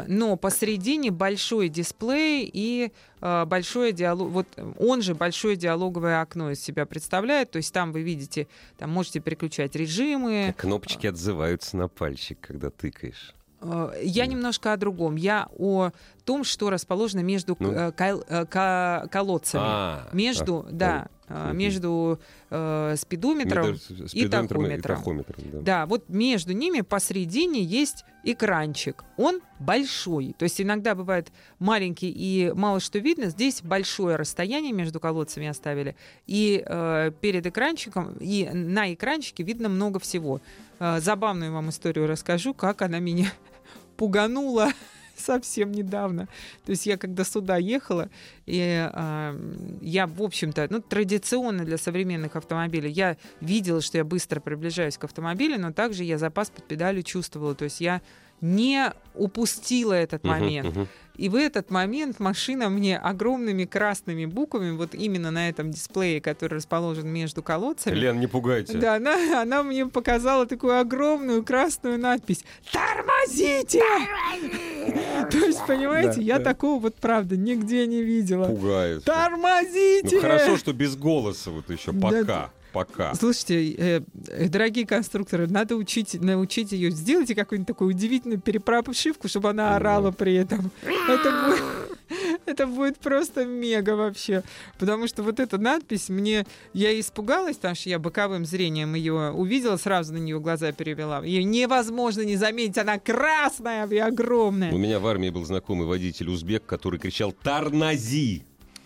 но 0.08 0.36
посередине 0.36 1.12
большой 1.12 1.70
дисплей 1.70 2.50
и 2.52 2.92
э, 3.22 3.46
большое 3.46 3.92
диалог, 3.92 4.30
вот 4.30 4.48
он 4.78 5.02
же 5.02 5.16
большое 5.16 5.56
диалоговое 5.56 6.22
окно 6.22 6.52
из 6.52 6.62
себя 6.62 6.86
представляет, 6.86 7.52
то 7.52 7.58
есть 7.58 7.74
там 7.74 7.92
вы 7.92 8.02
видите, 8.02 8.48
там 8.78 8.90
можете 8.92 9.20
переключать 9.20 9.76
режимы, 9.76 10.54
Кнопочки 10.58 11.08
отзываются 11.08 11.78
на 11.78 11.88
пальчик, 11.88 12.38
когда 12.42 12.70
тыкаешь. 12.70 13.34
Э, 13.62 13.92
Я 14.02 14.26
немножко 14.26 14.72
о 14.74 14.78
другом. 14.78 15.16
Я 15.18 15.48
о 15.58 15.92
том, 16.24 16.44
что 16.44 16.70
расположено 16.70 17.20
между 17.22 17.58
Ну. 17.60 17.72
э, 17.72 17.92
кол- 17.92 18.24
э, 18.28 18.46
ко- 18.46 19.08
колодцами. 19.12 19.64
А, 19.66 20.10
между, 20.14 20.60
а, 20.60 20.72
да, 20.72 21.08
Мгм. 21.30 21.58
между 21.58 22.20
э, 22.50 22.96
спидометром. 22.98 23.68
Между 23.68 24.08
спидометром 24.08 24.66
и 24.66 24.78
тахометром. 24.78 24.98
тахометром, 24.98 25.44
да. 25.52 25.60
Да, 25.62 25.86
вот 25.86 26.10
между 26.10 26.54
ними 26.54 26.82
посередине 26.82 27.64
есть 27.64 28.04
экранчик. 28.24 29.04
Он 29.18 29.42
большой. 29.60 30.34
То 30.38 30.44
есть 30.44 30.60
иногда 30.60 30.96
бывает 30.96 31.32
маленький 31.60 32.10
и 32.10 32.52
мало 32.54 32.80
что 32.80 33.00
видно. 33.00 33.30
Здесь 33.30 33.62
большое 33.62 34.16
расстояние 34.16 34.74
между 34.74 35.00
колодцами 35.00 35.48
оставили. 35.48 35.96
И 36.26 36.64
э, 36.66 37.12
перед 37.22 37.46
экранчиком, 37.46 38.18
и 38.20 38.50
на 38.52 38.94
экранчике 38.94 39.44
видно 39.44 39.70
много 39.70 40.00
всего. 40.00 40.42
Э, 40.80 41.00
забавную 41.00 41.54
вам 41.54 41.70
историю 41.70 42.08
расскажу, 42.08 42.54
как 42.54 42.82
она 42.82 43.00
меня 43.00 43.32
пуганула 43.98 44.72
совсем 45.20 45.72
недавно. 45.72 46.28
То 46.66 46.72
есть 46.72 46.86
я 46.86 46.98
когда 46.98 47.24
сюда 47.24 47.58
ехала, 47.58 48.10
и 48.46 48.90
э, 48.92 49.78
я, 49.82 50.08
в 50.08 50.22
общем-то, 50.22 50.68
ну, 50.70 50.82
традиционно 50.82 51.66
для 51.66 51.78
современных 51.78 52.36
автомобилей, 52.36 52.92
я 52.92 53.18
видела, 53.42 53.82
что 53.82 53.98
я 53.98 54.04
быстро 54.04 54.40
приближаюсь 54.40 54.98
к 54.98 55.04
автомобилю, 55.04 55.60
но 55.60 55.72
также 55.72 56.04
я 56.04 56.18
запас 56.18 56.50
под 56.50 56.66
педалью 56.66 57.04
чувствовала. 57.04 57.56
То 57.56 57.66
есть 57.66 57.82
я 57.82 58.02
не 58.42 58.92
упустила 59.16 59.94
этот 59.94 60.24
момент. 60.24 60.76
Uh-huh, 60.76 60.82
uh-huh. 60.84 60.88
И 61.20 61.28
в 61.28 61.36
этот 61.36 61.70
момент 61.70 62.22
машина 62.22 62.70
мне 62.70 62.98
огромными 62.98 63.66
красными 63.66 64.24
буквами, 64.26 64.72
вот 64.72 64.96
именно 64.96 65.32
на 65.32 65.50
этом 65.50 65.70
дисплее, 65.70 66.22
который 66.22 66.56
расположен 66.56 67.10
между 67.10 67.44
колодцами. 67.44 67.94
Лен, 67.96 68.22
не 68.22 68.28
пугайте. 68.28 68.78
Да, 68.78 68.96
она, 68.96 69.42
она 69.42 69.62
мне 69.64 69.86
показала 69.86 70.46
такую 70.46 70.80
огромную 70.80 71.44
красную 71.44 72.00
надпись 72.00 72.46
«Тормозите!» 72.72 73.84
То 75.30 75.38
есть, 75.40 75.66
понимаете, 75.68 76.22
я 76.22 76.40
такого 76.40 76.80
вот, 76.80 76.96
правда, 76.96 77.36
нигде 77.36 77.86
не 77.86 78.02
видела. 78.02 78.46
Пугает. 78.46 79.04
Тормозите! 79.04 80.16
Ну, 80.16 80.22
хорошо, 80.22 80.56
что 80.56 80.72
без 80.72 80.96
голоса 80.96 81.52
вот 81.52 81.70
еще 81.70 81.92
пока 81.92 82.50
пока. 82.72 83.14
Слушайте, 83.16 83.72
э, 83.72 84.02
э, 84.28 84.48
дорогие 84.48 84.86
конструкторы, 84.86 85.48
надо 85.48 85.76
учить, 85.76 86.22
научить 86.22 86.72
ее. 86.72 86.92
Сделайте 86.92 87.36
какую-нибудь 87.36 87.68
такую 87.68 87.90
удивительную 87.90 88.40
перепрошивку, 88.40 89.28
чтобы 89.28 89.50
она 89.50 89.76
орала 89.76 90.12
при 90.12 90.36
этом. 90.36 90.72
Это 90.84 91.46
будет, 91.48 92.40
это 92.46 92.68
будет 92.68 92.98
просто 92.98 93.46
мега 93.46 93.96
вообще. 93.96 94.44
Потому 94.78 95.08
что 95.08 95.24
вот 95.24 95.40
эта 95.40 95.58
надпись 95.58 96.10
мне... 96.10 96.46
Я 96.74 96.98
испугалась, 97.00 97.58
потому 97.58 97.76
что 97.76 97.90
я 97.90 98.00
боковым 98.00 98.46
зрением 98.46 98.96
ее 98.96 99.32
увидела, 99.32 99.78
сразу 99.78 100.14
на 100.14 100.18
нее 100.18 100.40
глаза 100.40 100.72
перевела. 100.72 101.24
Ее 101.24 101.44
невозможно 101.44 102.22
не 102.22 102.36
заметить, 102.36 102.78
она 102.78 103.00
красная 103.00 103.88
и 103.88 103.98
огромная. 103.98 104.72
У 104.72 104.78
меня 104.78 105.00
в 105.00 105.08
армии 105.08 105.30
был 105.30 105.46
знакомый 105.46 105.88
водитель 105.88 106.30
узбек, 106.30 106.66
который 106.66 107.00
кричал 107.00 107.32
«Тарнази!» 107.32 108.44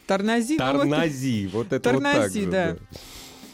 Тарнази? 0.07 0.57
Тарнази, 0.57 1.45
вот, 1.47 1.53
вот 1.53 1.73
это 1.73 1.79
Тарнази, 1.91 2.41
вот 2.41 2.51
так 2.51 2.51
да. 2.51 2.67
же, 2.69 2.79
да. 2.91 2.97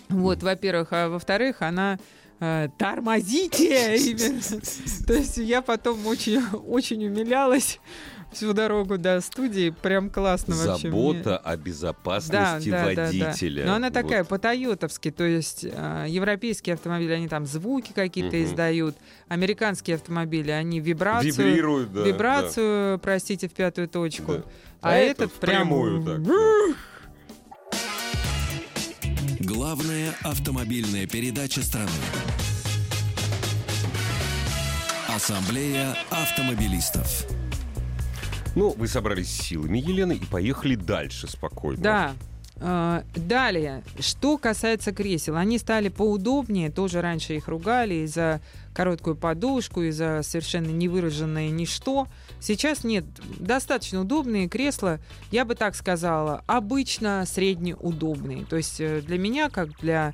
Вот, 0.09 0.43
во-первых. 0.43 0.89
А 0.91 1.09
во-вторых, 1.09 1.61
она 1.61 1.97
э, 2.39 2.69
тормозите! 2.77 3.97
То 5.07 5.13
есть 5.13 5.37
я 5.37 5.61
потом 5.61 6.05
очень, 6.07 6.41
очень 6.67 7.05
умилялась 7.05 7.79
всю 8.31 8.53
дорогу 8.53 8.97
до 8.97 9.21
студии. 9.21 9.69
Прям 9.69 10.09
классно 10.09 10.55
вообще. 10.55 10.89
Забота 10.89 11.37
о 11.37 11.55
безопасности 11.57 12.69
да, 12.69 12.79
да, 12.79 12.85
водителя. 12.85 13.61
Да, 13.61 13.65
да. 13.65 13.69
Но 13.69 13.75
она 13.75 13.89
такая 13.91 14.19
Вот. 14.19 14.29
по-тойотовски. 14.29 15.11
То 15.11 15.23
есть 15.23 15.63
э, 15.63 16.05
европейские 16.07 16.75
автомобили, 16.75 17.11
они 17.11 17.27
там 17.27 17.45
звуки 17.45 17.91
какие-то 17.93 18.43
издают. 18.43 18.95
Американские 19.27 19.95
автомобили, 19.95 20.51
они 20.51 20.79
вибрацию... 20.79 21.33
Вибрирует, 21.33 21.93
да. 21.93 22.01
вибрацию, 22.01 22.99
простите, 22.99 23.47
в 23.47 23.53
пятую 23.53 23.87
точку. 23.87 24.33
Да. 24.33 24.43
А, 24.81 24.89
А 24.91 24.95
этот 24.95 25.25
этот 25.27 25.39
прям... 25.39 25.63
впрямую 25.67 26.03
так, 26.03 26.23
да. 26.23 26.33
Главная 29.69 30.15
автомобильная 30.23 31.05
передача 31.05 31.61
страны. 31.61 31.91
Ассамблея 35.07 35.95
автомобилистов. 36.09 37.27
Ну, 38.55 38.73
вы 38.75 38.87
собрались 38.87 39.29
с 39.29 39.41
силами, 39.43 39.77
Елены, 39.77 40.13
и 40.13 40.25
поехали 40.25 40.73
дальше 40.73 41.27
спокойно. 41.27 41.83
Да. 41.83 42.13
Э, 42.61 43.03
Далее, 43.15 43.83
что 43.99 44.37
касается 44.37 44.91
кресел, 44.91 45.35
они 45.35 45.57
стали 45.57 45.89
поудобнее, 45.89 46.69
тоже 46.69 47.01
раньше 47.01 47.35
их 47.35 47.47
ругали 47.47 48.05
из-за 48.05 48.41
короткую 48.73 49.15
подушку, 49.15 49.81
из-за 49.81 50.21
совершенно 50.23 50.69
невыраженное 50.69 51.49
ничто. 51.49 52.07
Сейчас 52.39 52.83
нет, 52.83 53.05
достаточно 53.37 54.01
удобные 54.01 54.47
кресла, 54.47 54.99
я 55.31 55.45
бы 55.45 55.55
так 55.55 55.75
сказала, 55.75 56.43
обычно 56.47 57.25
среднеудобные. 57.25 58.45
То 58.45 58.57
есть 58.57 58.79
э, 58.79 59.01
для 59.01 59.17
меня, 59.17 59.49
как 59.49 59.77
для 59.79 60.13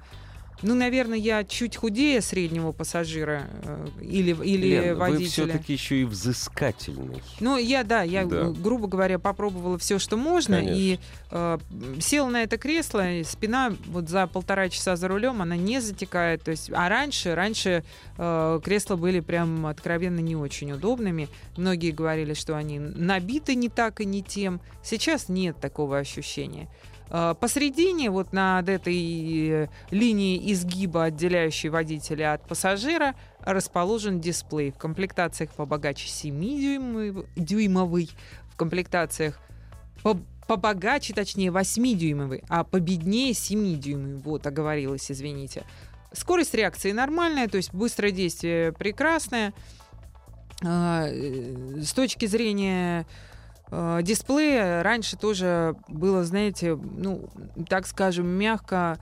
ну, 0.62 0.74
наверное, 0.76 1.18
я 1.18 1.44
чуть 1.44 1.76
худее 1.76 2.22
среднего 2.22 2.72
пассажира 2.72 3.44
э, 3.64 3.88
или, 4.02 4.32
или 4.44 4.68
Лен, 4.68 4.90
вы 4.94 4.96
водителя. 4.96 5.28
все-таки 5.30 5.74
еще 5.74 6.02
и 6.02 6.04
взыскательный. 6.06 7.22
Ну, 7.40 7.58
я, 7.58 7.84
да, 7.84 8.04
я, 8.04 8.26
Да. 8.26 8.46
грубо 8.50 8.88
говоря, 8.88 9.20
попробовала 9.20 9.78
все, 9.78 10.00
что 10.00 10.18
можно, 10.18 10.58
Конечно. 10.58 10.76
и 10.78 11.00
э, 11.32 11.58
села 12.00 12.30
на 12.30 12.44
это 12.44 12.58
кресло, 12.58 13.12
и 13.12 13.24
спина 13.24 13.74
вот 13.88 14.10
за 14.10 14.28
полтора 14.28 14.70
часа 14.70 14.96
за 14.96 15.08
рулем, 15.08 15.42
она 15.42 15.56
не 15.58 15.82
затекает. 15.82 16.44
То 16.44 16.52
есть, 16.52 16.70
а 16.74 16.90
раньше, 16.90 17.36
раньше 17.36 17.84
э, 18.18 18.60
кресла 18.64 18.96
были 18.96 19.20
прям 19.20 19.66
откровенно 19.66 20.20
не 20.20 20.36
очень 20.36 20.72
удобными. 20.72 21.28
Многие 21.58 21.92
говорили, 21.92 22.34
что 22.34 22.56
они 22.56 22.80
набиты 22.80 23.56
не 23.56 23.70
так 23.70 24.02
и 24.02 24.06
не 24.06 24.22
тем. 24.24 24.62
Сейчас 24.84 25.30
нет 25.30 25.58
такого 25.60 25.98
ощущения. 25.98 26.68
Э, 27.10 27.36
Посередине, 27.40 28.10
вот 28.10 28.34
над 28.34 28.70
этой 28.70 29.50
э, 29.50 29.68
линией 29.92 30.52
изгиба, 30.54 31.06
отделяющей 31.06 31.70
водителя 31.70 32.34
от 32.34 32.48
пассажира, 32.48 33.16
расположен 33.42 34.20
дисплей. 34.20 34.72
В 34.72 34.78
комплектациях 34.78 35.52
побогаче 35.52 36.08
7-дюймовый, 36.08 38.10
в 38.52 38.56
комплектациях 38.56 39.40
по- 40.02 40.20
побогаче, 40.48 41.14
точнее 41.14 41.50
8-дюймовый, 41.50 42.44
а 42.50 42.64
победнее 42.64 43.34
7-дюймовый. 43.34 44.22
Вот, 44.24 44.48
оговорилась, 44.48 45.12
извините. 45.12 45.64
Скорость 46.12 46.54
реакции 46.54 46.92
нормальная, 46.92 47.48
то 47.48 47.58
есть 47.58 47.74
быстрое 47.74 48.12
действие 48.12 48.72
прекрасное. 48.72 49.54
А, 50.64 51.06
э, 51.08 51.82
С 51.82 51.94
точки 51.94 52.26
зрения 52.26 53.06
э, 53.72 54.00
дисплея 54.04 54.84
раньше 54.84 55.18
тоже 55.18 55.76
было, 55.88 56.24
знаете, 56.24 56.76
ну, 56.76 57.30
так 57.68 57.88
скажем, 57.88 58.28
мягко, 58.28 59.00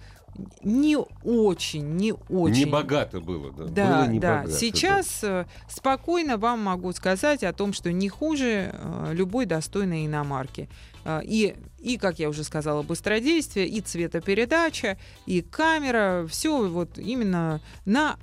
не 0.64 0.98
очень, 1.24 1.96
не 1.96 2.14
очень. 2.30 2.66
Не 2.66 2.66
богато 2.66 3.20
было, 3.20 3.52
да. 3.52 3.66
Да, 3.66 3.98
было 3.98 4.12
не 4.12 4.20
да. 4.20 4.38
богато, 4.38 4.58
Сейчас 4.58 5.24
э, 5.24 5.46
спокойно 5.70 6.38
вам 6.38 6.62
могу 6.62 6.92
сказать 6.94 7.44
о 7.44 7.54
том, 7.54 7.74
что 7.74 7.92
не 7.92 8.10
хуже 8.10 8.72
э, 8.74 9.12
любой 9.14 9.46
достойной 9.46 10.06
иномарки. 10.06 10.70
Э, 11.06 11.22
И, 11.24 11.56
и, 11.80 11.98
как 11.98 12.18
я 12.18 12.30
уже 12.30 12.44
сказала, 12.44 12.82
быстродействие, 12.82 13.68
и 13.68 13.82
цветопередача, 13.82 14.98
и 15.26 15.42
камера, 15.42 16.26
все 16.28 16.68
вот 16.68 16.98
именно 16.98 17.62
на 17.86 18.18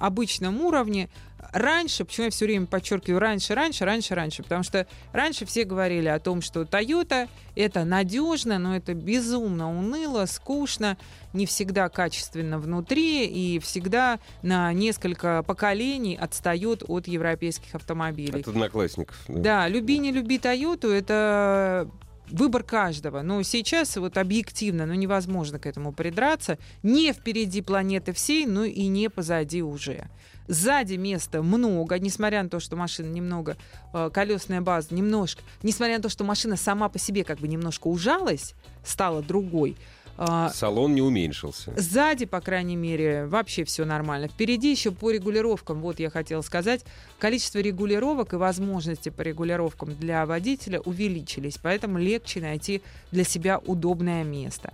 обычном 0.00 0.60
уровне. 0.60 1.08
Раньше, 1.52 2.04
почему 2.04 2.26
я 2.26 2.30
все 2.30 2.44
время 2.44 2.66
подчеркиваю 2.66 3.20
раньше, 3.20 3.54
раньше, 3.54 3.84
раньше, 3.84 4.14
раньше, 4.14 4.42
потому 4.42 4.62
что 4.62 4.86
раньше 5.12 5.46
все 5.46 5.64
говорили 5.64 6.08
о 6.08 6.18
том, 6.18 6.42
что 6.42 6.62
Toyota 6.62 7.28
это 7.54 7.84
надежно, 7.84 8.58
но 8.58 8.76
это 8.76 8.94
безумно 8.94 9.70
уныло, 9.70 10.26
скучно, 10.26 10.96
не 11.32 11.46
всегда 11.46 11.88
качественно 11.88 12.58
внутри 12.58 13.26
и 13.26 13.58
всегда 13.60 14.18
на 14.42 14.72
несколько 14.72 15.42
поколений 15.42 16.16
отстает 16.16 16.82
от 16.86 17.08
европейских 17.08 17.74
автомобилей. 17.74 18.40
От 18.40 18.48
одноклассников. 18.48 19.16
да. 19.28 19.54
Да, 19.54 19.68
люби, 19.68 19.98
не 19.98 20.10
люби 20.10 20.38
Тойоту, 20.38 20.88
это 20.88 21.88
выбор 22.30 22.62
каждого. 22.62 23.22
Но 23.22 23.42
сейчас 23.42 23.96
вот 23.96 24.18
объективно, 24.18 24.86
ну 24.86 24.94
невозможно 24.94 25.58
к 25.58 25.66
этому 25.66 25.92
придраться. 25.92 26.58
Не 26.82 27.12
впереди 27.12 27.62
планеты 27.62 28.12
всей, 28.12 28.46
но 28.46 28.64
и 28.64 28.86
не 28.86 29.08
позади 29.10 29.62
уже. 29.62 30.08
Сзади 30.46 30.94
места 30.94 31.42
много, 31.42 31.98
несмотря 31.98 32.42
на 32.42 32.48
то, 32.48 32.60
что 32.60 32.76
машина 32.76 33.06
немного, 33.06 33.56
э, 33.92 34.10
колесная 34.12 34.60
база 34.60 34.94
немножко, 34.94 35.42
несмотря 35.62 35.96
на 35.96 36.02
то, 36.02 36.08
что 36.08 36.24
машина 36.24 36.56
сама 36.56 36.88
по 36.88 36.98
себе 36.98 37.24
как 37.24 37.38
бы 37.38 37.48
немножко 37.48 37.88
ужалась, 37.88 38.54
стала 38.84 39.22
другой, 39.22 39.76
э, 40.18 40.48
Салон 40.52 40.94
не 40.94 41.02
уменьшился. 41.02 41.72
Сзади, 41.76 42.26
по 42.26 42.40
крайней 42.40 42.76
мере, 42.76 43.26
вообще 43.26 43.64
все 43.64 43.84
нормально. 43.84 44.28
Впереди 44.28 44.70
еще 44.70 44.92
по 44.92 45.10
регулировкам, 45.10 45.80
вот 45.80 45.98
я 45.98 46.10
хотела 46.10 46.42
сказать, 46.42 46.84
количество 47.18 47.58
регулировок 47.58 48.34
и 48.34 48.36
возможности 48.36 49.08
по 49.08 49.22
регулировкам 49.22 49.94
для 49.96 50.26
водителя 50.26 50.80
увеличились, 50.80 51.58
поэтому 51.60 51.98
легче 51.98 52.40
найти 52.40 52.82
для 53.10 53.24
себя 53.24 53.58
удобное 53.58 54.24
место. 54.24 54.72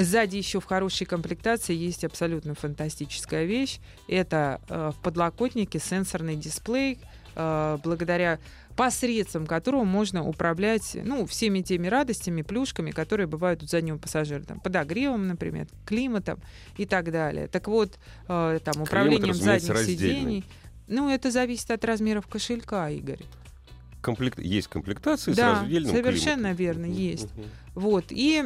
Сзади 0.00 0.36
еще 0.36 0.60
в 0.60 0.64
хорошей 0.64 1.06
комплектации 1.06 1.74
есть 1.74 2.04
абсолютно 2.04 2.54
фантастическая 2.54 3.44
вещь. 3.44 3.80
Это 4.08 4.60
э, 4.68 4.92
в 4.96 5.02
подлокотнике 5.02 5.78
сенсорный 5.78 6.36
дисплей, 6.36 6.98
э, 7.36 7.78
благодаря 7.84 8.38
посредством 8.76 9.46
которого 9.46 9.84
можно 9.84 10.26
управлять 10.26 10.96
ну, 11.04 11.26
всеми 11.26 11.60
теми 11.60 11.86
радостями, 11.86 12.40
плюшками, 12.40 12.92
которые 12.92 13.26
бывают 13.26 13.62
у 13.62 13.66
заднего 13.66 13.98
пассажира. 13.98 14.42
Там, 14.42 14.58
подогревом, 14.60 15.26
например, 15.28 15.66
климатом 15.84 16.40
и 16.78 16.86
так 16.86 17.12
далее. 17.12 17.46
Так 17.48 17.68
вот, 17.68 17.98
э, 18.28 18.58
там, 18.64 18.80
управлением 18.82 19.30
разумеется, 19.30 19.74
задних 19.74 19.84
сидений. 19.86 20.44
Ну, 20.88 21.10
это 21.10 21.30
зависит 21.30 21.70
от 21.70 21.84
размеров 21.84 22.26
кошелька, 22.26 22.88
Игорь. 22.88 23.20
Комплект... 24.00 24.38
Есть 24.38 24.68
комплектации 24.68 25.34
Да, 25.34 25.56
с 25.56 25.60
раздельным 25.60 25.94
совершенно 25.94 26.54
климатом. 26.54 26.56
верно, 26.56 26.84
есть. 26.86 27.36
мгм. 27.36 27.44
Вот. 27.74 28.04
И 28.08 28.44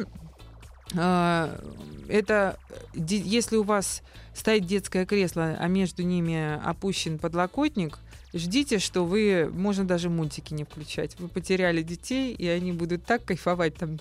это 0.95 2.57
де- 2.93 3.17
если 3.19 3.57
у 3.57 3.63
вас 3.63 4.01
стоит 4.33 4.65
детское 4.65 5.05
кресло, 5.05 5.55
а 5.59 5.67
между 5.67 6.03
ними 6.03 6.59
опущен 6.63 7.19
подлокотник, 7.19 7.99
ждите, 8.33 8.79
что 8.79 9.05
вы, 9.05 9.49
можно 9.53 9.85
даже 9.85 10.09
мультики 10.09 10.53
не 10.53 10.63
включать. 10.63 11.17
Вы 11.19 11.27
потеряли 11.27 11.81
детей, 11.81 12.33
и 12.33 12.47
они 12.47 12.71
будут 12.73 13.05
так 13.05 13.23
кайфовать 13.23 13.75
там. 13.75 13.97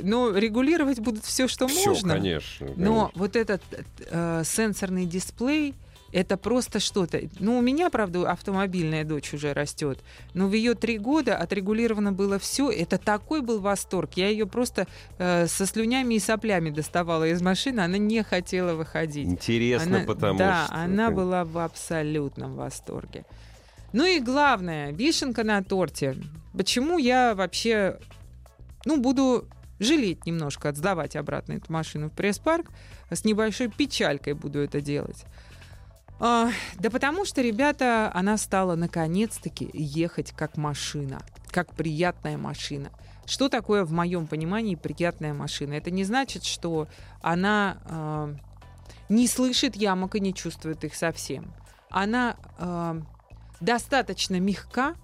Но 0.00 0.34
регулировать 0.36 1.00
будут 1.00 1.24
все, 1.24 1.46
что 1.46 1.68
Все, 1.68 1.90
можно. 1.90 2.14
конечно. 2.14 2.66
Но 2.68 2.72
конечно. 2.74 3.10
вот 3.14 3.36
этот 3.36 3.62
э, 4.10 4.42
сенсорный 4.44 5.04
дисплей 5.04 5.74
это 6.12 6.36
просто 6.36 6.80
что-то. 6.80 7.20
Ну, 7.38 7.58
у 7.58 7.60
меня, 7.60 7.90
правда, 7.90 8.30
автомобильная 8.30 9.04
дочь 9.04 9.34
уже 9.34 9.52
растет. 9.52 9.98
Но 10.34 10.46
в 10.48 10.52
ее 10.52 10.74
три 10.74 10.98
года 10.98 11.36
отрегулировано 11.36 12.12
было 12.12 12.38
все. 12.38 12.70
Это 12.70 12.98
такой 12.98 13.42
был 13.42 13.60
восторг. 13.60 14.10
Я 14.14 14.28
ее 14.28 14.46
просто 14.46 14.86
э, 15.18 15.46
со 15.46 15.66
слюнями 15.66 16.14
и 16.14 16.18
соплями 16.18 16.70
доставала 16.70 17.28
из 17.28 17.42
машины. 17.42 17.80
Она 17.80 17.98
не 17.98 18.22
хотела 18.22 18.74
выходить. 18.74 19.26
Интересно, 19.26 19.98
Она- 19.98 20.06
потому 20.06 20.38
да, 20.38 20.64
что... 20.66 20.74
она 20.74 21.10
была 21.10 21.44
в 21.44 21.58
абсолютном 21.58 22.54
восторге. 22.54 23.24
Ну 23.92 24.04
и 24.04 24.20
главное, 24.20 24.92
вишенка 24.92 25.44
на 25.44 25.62
торте. 25.62 26.16
Почему 26.52 26.98
я 26.98 27.34
вообще, 27.34 27.98
ну, 28.84 28.98
буду 29.00 29.46
жалеть 29.78 30.26
немножко, 30.26 30.68
отсдавать 30.68 31.16
обратно 31.16 31.54
эту 31.54 31.72
машину 31.72 32.08
в 32.08 32.12
пресс-парк, 32.12 32.70
с 33.10 33.24
небольшой 33.24 33.68
печалькой 33.68 34.34
буду 34.34 34.58
это 34.58 34.80
делать. 34.80 35.24
А, 36.18 36.50
да 36.78 36.90
потому 36.90 37.24
что, 37.24 37.42
ребята, 37.42 38.10
она 38.14 38.36
стала 38.38 38.74
наконец-таки 38.74 39.68
ехать 39.72 40.32
как 40.32 40.56
машина, 40.56 41.20
как 41.50 41.74
приятная 41.74 42.38
машина. 42.38 42.90
Что 43.26 43.48
такое 43.48 43.84
в 43.84 43.92
моем 43.92 44.26
понимании 44.26 44.76
приятная 44.76 45.34
машина? 45.34 45.74
Это 45.74 45.90
не 45.90 46.04
значит, 46.04 46.44
что 46.44 46.88
она 47.20 47.78
а, 47.84 48.34
не 49.08 49.26
слышит 49.26 49.76
ямок 49.76 50.14
и 50.14 50.20
не 50.20 50.32
чувствует 50.32 50.84
их 50.84 50.94
совсем. 50.94 51.52
Она 51.90 52.36
а, 52.58 53.00
достаточно 53.60 54.40
мягка 54.40 54.94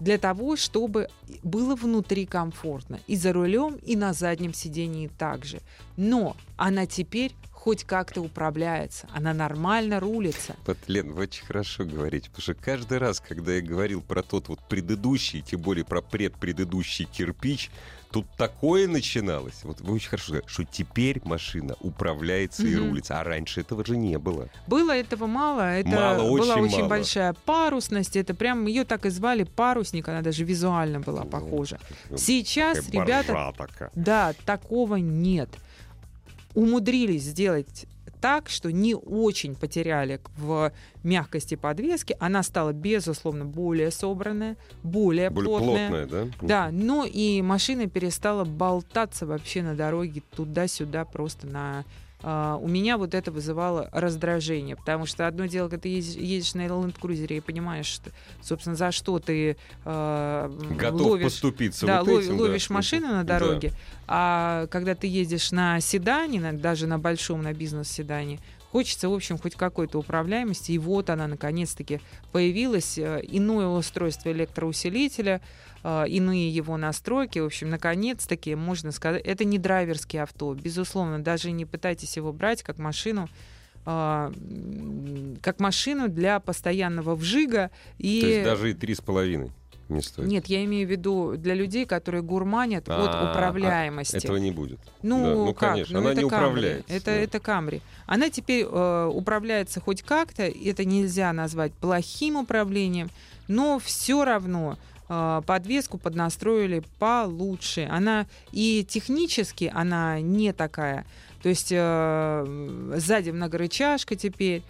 для 0.00 0.18
того, 0.18 0.56
чтобы 0.56 1.08
было 1.42 1.74
внутри 1.74 2.26
комфортно. 2.26 3.00
И 3.06 3.16
за 3.16 3.32
рулем, 3.32 3.76
и 3.76 3.96
на 3.96 4.12
заднем 4.12 4.54
сидении 4.54 5.08
также. 5.08 5.60
Но 5.96 6.36
она 6.56 6.86
теперь 6.86 7.34
хоть 7.68 7.84
как-то 7.84 8.22
управляется. 8.22 9.06
Она 9.14 9.34
нормально 9.34 10.00
рулится. 10.00 10.56
Вот, 10.66 10.78
Лен, 10.86 11.12
вы 11.12 11.24
очень 11.24 11.44
хорошо 11.44 11.84
говорите, 11.84 12.30
потому 12.30 12.42
что 12.42 12.54
каждый 12.54 12.96
раз, 12.96 13.20
когда 13.20 13.52
я 13.52 13.60
говорил 13.60 14.00
про 14.00 14.22
тот 14.22 14.48
вот 14.48 14.58
предыдущий, 14.70 15.42
тем 15.42 15.60
более 15.60 15.84
про 15.84 16.00
предпредыдущий 16.00 17.04
кирпич, 17.04 17.70
тут 18.10 18.24
такое 18.38 18.88
начиналось. 18.88 19.64
Вот 19.64 19.82
вы 19.82 19.96
очень 19.96 20.08
хорошо 20.08 20.28
сказали, 20.28 20.44
что 20.46 20.64
теперь 20.64 21.20
машина 21.24 21.76
управляется 21.80 22.62
и 22.66 22.74
Мгм. 22.74 22.88
рулится, 22.88 23.20
а 23.20 23.24
раньше 23.24 23.60
этого 23.60 23.84
же 23.84 23.98
не 23.98 24.16
было. 24.18 24.48
Было 24.66 24.92
этого 24.96 25.26
мало. 25.26 25.60
Это 25.76 25.90
Мало, 25.90 26.16
была 26.22 26.30
очень 26.54 26.62
очень 26.62 26.76
мало. 26.78 26.88
большая 26.88 27.34
парусность. 27.44 28.16
Это 28.16 28.32
прям 28.32 28.66
ее 28.66 28.84
так 28.86 29.04
и 29.04 29.10
звали 29.10 29.42
парусник. 29.42 30.08
Она 30.08 30.22
даже 30.22 30.42
визуально 30.42 31.00
была 31.00 31.24
Ну, 31.24 31.28
похожа. 31.28 31.78
Сейчас 32.16 32.88
ребята 32.88 33.52
такая. 33.58 33.90
Да, 33.94 34.32
такого 34.46 34.96
нет. 34.96 35.50
Умудрились 36.58 37.22
сделать 37.22 37.86
так, 38.20 38.48
что 38.48 38.72
не 38.72 38.96
очень 38.96 39.54
потеряли 39.54 40.20
в 40.36 40.72
мягкости 41.04 41.54
подвески. 41.54 42.16
Она 42.18 42.42
стала, 42.42 42.72
безусловно, 42.72 43.44
более 43.44 43.92
собранная, 43.92 44.56
более, 44.82 45.30
Более 45.30 45.48
плотная. 45.48 45.88
плотная, 45.88 46.06
да? 46.06 46.30
Да, 46.42 46.68
но 46.72 47.04
и 47.04 47.42
машина 47.42 47.86
перестала 47.86 48.44
болтаться 48.44 49.24
вообще 49.24 49.62
на 49.62 49.74
дороге 49.76 50.22
туда-сюда 50.34 51.04
просто 51.04 51.46
на... 51.46 51.84
а, 52.22 52.56
у 52.56 52.66
меня 52.66 52.98
вот 52.98 53.14
это 53.14 53.30
вызывало 53.30 53.88
раздражение, 53.92 54.74
потому 54.76 55.06
что 55.06 55.26
одно 55.26 55.46
дело, 55.46 55.68
когда 55.68 55.82
ты 55.82 55.88
едешь, 55.88 56.14
едешь 56.14 56.54
на 56.54 56.62
Cruiser 56.66 57.36
и 57.36 57.40
понимаешь, 57.40 57.86
что, 57.86 58.10
собственно, 58.42 58.74
за 58.76 58.90
что 58.92 59.18
ты 59.18 59.56
а, 59.84 60.48
Готов 60.76 61.06
ловишь 61.08 61.24
поступиться 61.32 61.86
да, 61.86 62.02
вот 62.02 62.08
лов- 62.08 62.24
этим, 62.24 62.36
да. 62.36 62.42
ловишь 62.44 62.70
машину 62.70 63.08
на 63.08 63.24
Да. 63.24 63.38
дороге, 63.38 63.72
а 64.06 64.66
когда 64.68 64.94
ты 64.94 65.06
ездишь 65.06 65.52
на 65.52 65.80
седане, 65.80 66.40
на- 66.40 66.52
даже 66.52 66.86
на 66.86 66.98
большом, 66.98 67.42
на 67.42 67.52
бизнес-седане, 67.52 68.40
хочется, 68.70 69.08
в 69.08 69.14
общем, 69.14 69.38
хоть 69.38 69.54
какой-то 69.54 69.98
управляемости. 69.98 70.72
И 70.72 70.78
вот 70.78 71.10
она, 71.10 71.26
наконец-таки, 71.26 72.00
появилась. 72.32 72.98
э, 72.98 73.20
Иное 73.22 73.66
устройство 73.66 74.30
электроусилителя, 74.30 75.40
э, 75.82 76.04
иные 76.08 76.50
его 76.50 76.76
настройки. 76.76 77.38
В 77.38 77.46
общем, 77.46 77.70
наконец-таки, 77.70 78.54
можно 78.54 78.92
сказать, 78.92 79.22
это 79.24 79.44
не 79.44 79.58
драйверские 79.58 80.22
авто. 80.22 80.54
Безусловно, 80.54 81.22
даже 81.22 81.50
не 81.50 81.64
пытайтесь 81.64 82.16
его 82.16 82.32
брать 82.32 82.62
как 82.62 82.78
машину, 82.78 83.28
м, 83.86 85.36
как 85.40 85.60
машину 85.60 86.08
для 86.08 86.40
постоянного 86.40 87.14
вжига. 87.14 87.70
И... 87.98 88.20
То 88.20 88.26
есть 88.26 88.44
даже 88.44 88.70
и 88.70 88.74
три 88.74 88.94
с 88.94 89.00
половиной 89.00 89.50
не 89.88 90.02
стоит. 90.02 90.28
Нет, 90.28 90.46
я 90.46 90.64
имею 90.64 90.86
в 90.86 90.90
виду 90.90 91.34
для 91.36 91.54
людей, 91.54 91.86
которые 91.86 92.22
гурманят 92.22 92.88
А, 92.88 93.04
от 93.04 93.10
а, 93.14 93.30
управляемости. 93.30 94.16
Этого 94.16 94.36
не 94.36 94.50
будет. 94.50 94.78
Ну, 95.02 95.22
Да, 95.24 95.34
ну, 95.34 95.54
как? 95.54 95.70
конечно, 95.72 95.94
Ну, 95.94 96.00
она 96.00 96.12
это 96.12 96.22
не 96.22 96.28
Камри. 96.28 96.46
управляется, 96.48 96.92
Это, 96.94 97.04
да. 97.06 97.12
это 97.12 97.40
Камри. 97.40 97.82
Она 98.06 98.30
теперь 98.30 98.66
э, 98.68 99.10
управляется 99.12 99.80
хоть 99.80 100.02
как-то, 100.02 100.42
это 100.42 100.84
нельзя 100.84 101.32
назвать 101.32 101.72
плохим 101.74 102.36
управлением, 102.36 103.10
но 103.48 103.78
все 103.78 104.24
равно 104.24 104.78
э, 105.08 105.42
подвеску 105.46 105.98
поднастроили 105.98 106.82
получше. 106.98 107.88
Она 107.90 108.26
и 108.52 108.84
технически 108.88 109.70
она 109.74 110.20
не 110.20 110.52
такая. 110.52 111.06
То 111.42 111.48
есть 111.48 111.68
э, 111.70 112.92
сзади 112.96 113.30
многорычажка 113.30 114.16
теперь. 114.16 114.62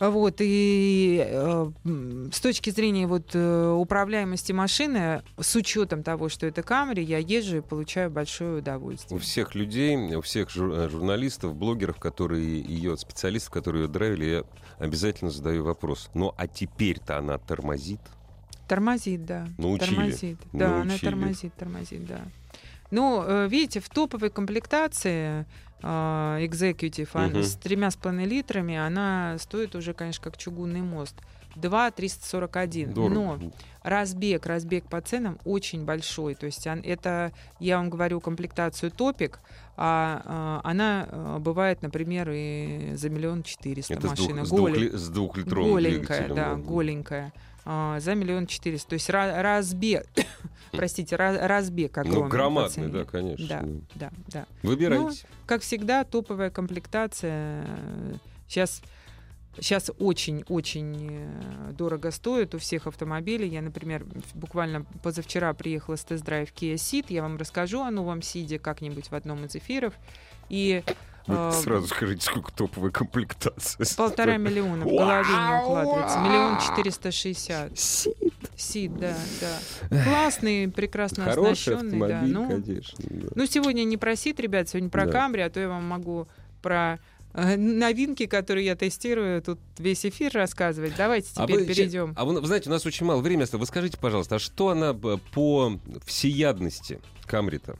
Вот, 0.00 0.36
и 0.40 1.20
э, 1.26 1.70
с 2.32 2.40
точки 2.40 2.70
зрения 2.70 3.06
вот, 3.06 3.30
э, 3.34 3.70
управляемости 3.70 4.52
машины, 4.52 5.22
с 5.40 5.56
учетом 5.56 6.02
того, 6.04 6.28
что 6.28 6.46
это 6.46 6.62
Камри, 6.62 7.02
я 7.02 7.18
езжу 7.18 7.56
и 7.58 7.60
получаю 7.60 8.10
большое 8.10 8.54
У 8.54 8.58
удовольствие. 8.58 9.18
всех 9.20 9.54
людей, 9.56 9.96
у 10.14 10.20
всех 10.20 10.50
жур- 10.50 10.72
э, 10.72 10.88
журналистов, 10.88 11.56
блогеров, 11.56 11.98
которые 11.98 12.60
ее, 12.60 12.96
специалистов, 12.96 13.52
которые 13.52 13.84
ее 13.84 13.88
драйвили, 13.88 14.24
я 14.24 14.44
обязательно 14.78 15.30
задаю 15.30 15.64
вопрос. 15.64 16.10
Ну, 16.14 16.32
а 16.36 16.46
теперь-то 16.46 17.18
она 17.18 17.38
тормозит? 17.38 18.00
Тормозит, 18.68 19.24
да. 19.24 19.48
Научили. 19.58 19.94
Тормозит. 19.94 20.38
Да, 20.52 20.66
она 20.76 20.84
Научили. 20.84 21.04
тормозит, 21.10 21.54
тормозит, 21.54 22.06
да. 22.06 22.20
Ну, 22.90 23.22
э, 23.26 23.48
видите, 23.48 23.80
в 23.80 23.88
топовой 23.88 24.30
комплектации 24.30 25.46
а, 25.80 26.38
Executive 26.40 27.08
она 27.12 27.26
Мгм. 27.28 27.42
с 27.44 27.54
тремя 27.54 27.90
с 27.90 27.96
половиной 27.96 28.24
литрами, 28.26 28.76
она 28.76 29.36
стоит 29.38 29.74
уже, 29.76 29.94
конечно, 29.94 30.24
как 30.24 30.36
чугунный 30.36 30.80
мост. 30.82 31.14
2 31.54 31.90
341. 31.90 32.92
Дорого. 32.94 33.14
Но 33.14 33.38
разбег, 33.82 34.46
разбег 34.46 34.84
по 34.88 35.00
ценам 35.00 35.38
очень 35.44 35.84
большой. 35.84 36.34
То 36.34 36.46
есть 36.46 36.66
это, 36.66 37.32
я 37.58 37.78
вам 37.78 37.90
говорю, 37.90 38.20
комплектацию 38.20 38.90
топик, 38.90 39.40
а, 39.76 40.22
а, 40.24 40.60
она 40.64 41.06
а, 41.10 41.38
бывает, 41.38 41.82
например, 41.82 42.28
и 42.32 42.92
за 42.94 43.08
миллион 43.08 43.42
четыреста 43.42 44.00
с, 44.00 44.04
машина. 44.04 44.44
двух, 44.44 44.46
с, 44.46 44.52
Голе- 44.52 44.74
двухли- 44.90 44.96
с 44.96 45.08
двухлитровым 45.08 45.70
голенькая, 45.70 46.28
да, 46.34 46.54
голенькая. 46.54 47.32
А, 47.70 48.00
за 48.00 48.14
миллион 48.14 48.46
четыреста. 48.46 48.88
То 48.88 48.94
есть 48.94 49.10
ра- 49.10 49.42
разбег, 49.42 50.06
простите, 50.72 51.16
ра- 51.16 51.46
разбег 51.46 51.98
огромный. 51.98 52.22
Ну, 52.22 52.28
громадный, 52.28 52.88
да, 52.88 53.04
конечно. 53.04 53.46
Да, 53.46 53.64
да, 53.94 54.10
да. 54.28 54.46
Выбирайте. 54.62 55.26
Как 55.44 55.60
всегда, 55.60 56.04
топовая 56.04 56.48
комплектация. 56.48 57.66
Сейчас 58.48 58.82
Сейчас 59.60 59.90
очень-очень 59.98 61.08
э, 61.10 61.72
дорого 61.72 62.12
стоит 62.12 62.54
у 62.54 62.58
всех 62.58 62.86
автомобилей. 62.86 63.48
Я, 63.48 63.60
например, 63.60 64.06
буквально 64.34 64.84
позавчера 65.02 65.52
приехала 65.52 65.96
с 65.96 66.04
тест-драйв 66.04 66.52
Kia 66.52 66.74
Ceed. 66.74 67.06
Я 67.08 67.22
вам 67.22 67.36
расскажу 67.38 67.82
о 67.82 67.90
новом 67.90 68.22
Сиде 68.22 68.60
как-нибудь 68.60 69.10
в 69.10 69.14
одном 69.14 69.44
из 69.46 69.56
эфиров. 69.56 69.94
И 70.48 70.84
Вы 71.28 71.36
э, 71.36 71.52
сразу 71.52 71.86
скажите, 71.86 72.24
сколько 72.24 72.50
топовая 72.52 72.90
комплектация. 72.90 73.86
полтора 73.96 74.36
миллиона 74.38 74.84
в 74.84 74.88
голове 74.88 75.28
не 75.28 75.62
укладывается. 75.62 76.18
Миллион 76.20 76.58
четыреста 76.60 77.12
шестьдесят. 77.12 77.78
Сид. 77.78 78.14
Сид, 78.56 78.98
да, 78.98 79.14
да. 79.40 80.04
Классный, 80.04 80.68
прекрасно 80.68 81.24
Хороший 81.24 81.76
оснащенный, 81.76 82.08
да. 82.08 82.22
Ну, 82.22 82.48
конечно. 82.48 82.98
да. 83.08 83.28
ну, 83.34 83.46
сегодня 83.46 83.84
не 83.84 83.96
про 83.96 84.16
Сид, 84.16 84.40
ребят, 84.40 84.68
сегодня 84.68 84.88
про 84.90 85.06
Да. 85.06 85.12
Камри, 85.12 85.42
а 85.42 85.50
то 85.50 85.60
я 85.60 85.68
вам 85.68 85.84
могу 85.84 86.26
про 86.60 86.98
э, 87.34 87.56
новинки, 87.56 88.26
которые 88.26 88.66
я 88.66 88.74
тестирую, 88.74 89.40
тут 89.42 89.60
весь 89.78 90.04
эфир 90.04 90.32
рассказывать. 90.34 90.94
Давайте 90.96 91.28
А 91.36 91.46
теперь 91.46 91.60
вы, 91.60 91.66
перейдем. 91.66 92.14
А 92.16 92.24
вы, 92.24 92.40
вы 92.40 92.46
знаете, 92.46 92.68
у 92.68 92.72
нас 92.72 92.84
очень 92.84 93.06
мало 93.06 93.20
времени 93.20 93.44
осталось. 93.44 93.60
Вы 93.60 93.66
скажите, 93.66 93.96
пожалуйста, 93.96 94.36
а 94.36 94.38
что 94.38 94.70
она 94.70 94.92
по 94.94 95.78
всеядности 96.04 97.00
Камри-то? 97.26 97.76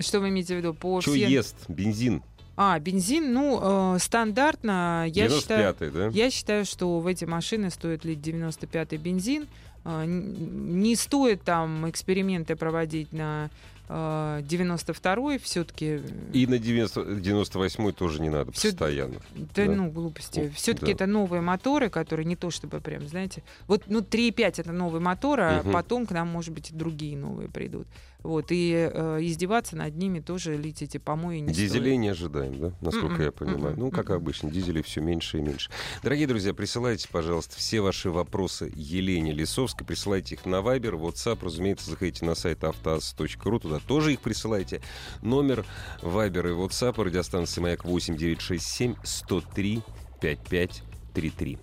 Что 0.00 0.20
вы 0.20 0.30
имеете 0.30 0.54
в 0.54 0.58
виду? 0.58 0.74
По 0.74 1.00
Что 1.00 1.12
все- 1.12 1.28
ест? 1.28 1.54
Бензин? 1.68 2.22
А, 2.60 2.76
бензин, 2.80 3.32
ну, 3.32 3.94
э, 3.94 3.98
стандартно, 4.00 5.06
я 5.08 5.28
считаю... 5.28 5.72
95-й, 5.74 5.90
да? 5.92 6.08
Я 6.08 6.28
считаю, 6.30 6.64
что 6.64 6.98
в 6.98 7.06
эти 7.06 7.24
машины 7.24 7.70
стоит 7.70 8.04
лить 8.04 8.18
95-й 8.18 8.96
бензин. 8.96 9.46
Н- 9.84 10.80
Не 10.82 10.96
стоит 10.96 11.42
там 11.42 11.88
эксперименты 11.88 12.56
проводить 12.56 13.12
на 13.12 13.44
э, 13.46 13.48
92-й 13.88 15.38
все-таки... 15.38 16.00
И 16.32 16.46
на 16.46 16.58
90, 16.58 17.00
98-й 17.00 17.92
тоже 17.92 18.20
не 18.20 18.28
надо 18.28 18.52
Всё- 18.52 18.70
постоянно. 18.70 19.14
Да, 19.54 19.66
Да. 19.66 19.72
ну, 19.72 19.90
глупости. 19.90 20.52
Все-таки 20.54 20.86
да. 20.86 20.92
это 20.92 21.06
новые 21.06 21.40
моторы, 21.40 21.88
которые 21.90 22.26
не 22.26 22.36
то 22.36 22.50
чтобы 22.50 22.80
прям, 22.80 23.06
знаете... 23.08 23.42
Вот, 23.66 23.84
ну, 23.86 24.00
3,5 24.00 24.60
это 24.60 24.72
новый 24.72 25.00
мотор, 25.00 25.40
а 25.40 25.62
Мгм. 25.62 25.72
потом 25.72 26.06
к 26.06 26.10
нам, 26.12 26.28
может 26.28 26.52
быть, 26.54 26.70
и 26.70 26.74
другие 26.74 27.16
новые 27.16 27.48
придут. 27.48 27.86
Вот, 28.24 28.46
и 28.50 28.72
э, 28.92 29.18
издеваться 29.22 29.76
над 29.76 29.96
ними 29.96 30.18
тоже 30.18 30.58
эти 30.60 30.98
помои 30.98 31.38
не 31.38 31.52
Дизелей 31.52 31.92
стоит. 31.92 31.98
не 32.00 32.08
ожидаем, 32.08 32.58
да? 32.58 32.72
Насколько 32.80 33.14
Мгм, 33.14 33.22
я 33.22 33.30
понимаю. 33.32 33.72
мгм, 33.74 33.80
Ну, 33.80 33.90
как 33.92 34.06
мгм. 34.06 34.16
обычно, 34.16 34.50
дизелей 34.50 34.82
все 34.82 35.00
меньше 35.00 35.38
и 35.38 35.40
меньше. 35.40 35.70
Дорогие 36.02 36.26
друзья, 36.26 36.52
присылайте, 36.52 37.08
пожалуйста, 37.10 37.56
все 37.56 37.80
ваши 37.80 38.10
вопросы 38.10 38.72
Елене 38.74 39.32
Лисовской. 39.32 39.86
Присылайте 39.86 40.34
их 40.34 40.46
на 40.46 40.56
Viber, 40.56 40.98
WhatsApp. 41.00 41.38
Разумеется, 41.42 41.88
заходите 41.90 42.24
на 42.26 42.34
сайт 42.34 42.64
автоаз.ру. 42.64 43.60
Туда 43.60 43.77
тоже 43.80 44.12
их 44.12 44.20
присылайте. 44.20 44.80
Номер 45.22 45.64
Viber 46.02 46.48
и 46.48 46.52
WhatsApp 46.52 47.02
радиостанции 47.02 47.60
«Маяк» 47.60 47.84
8967 47.84 48.96
103 49.02 49.82
5533. 50.20 51.58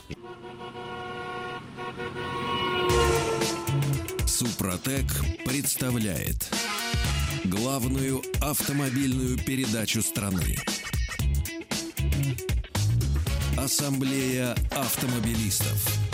Супротек 4.26 5.06
представляет 5.46 6.52
главную 7.46 8.22
автомобильную 8.42 9.38
передачу 9.38 10.02
страны. 10.02 10.58
Ассамблея 13.58 14.56
автомобилистов. 14.72 16.05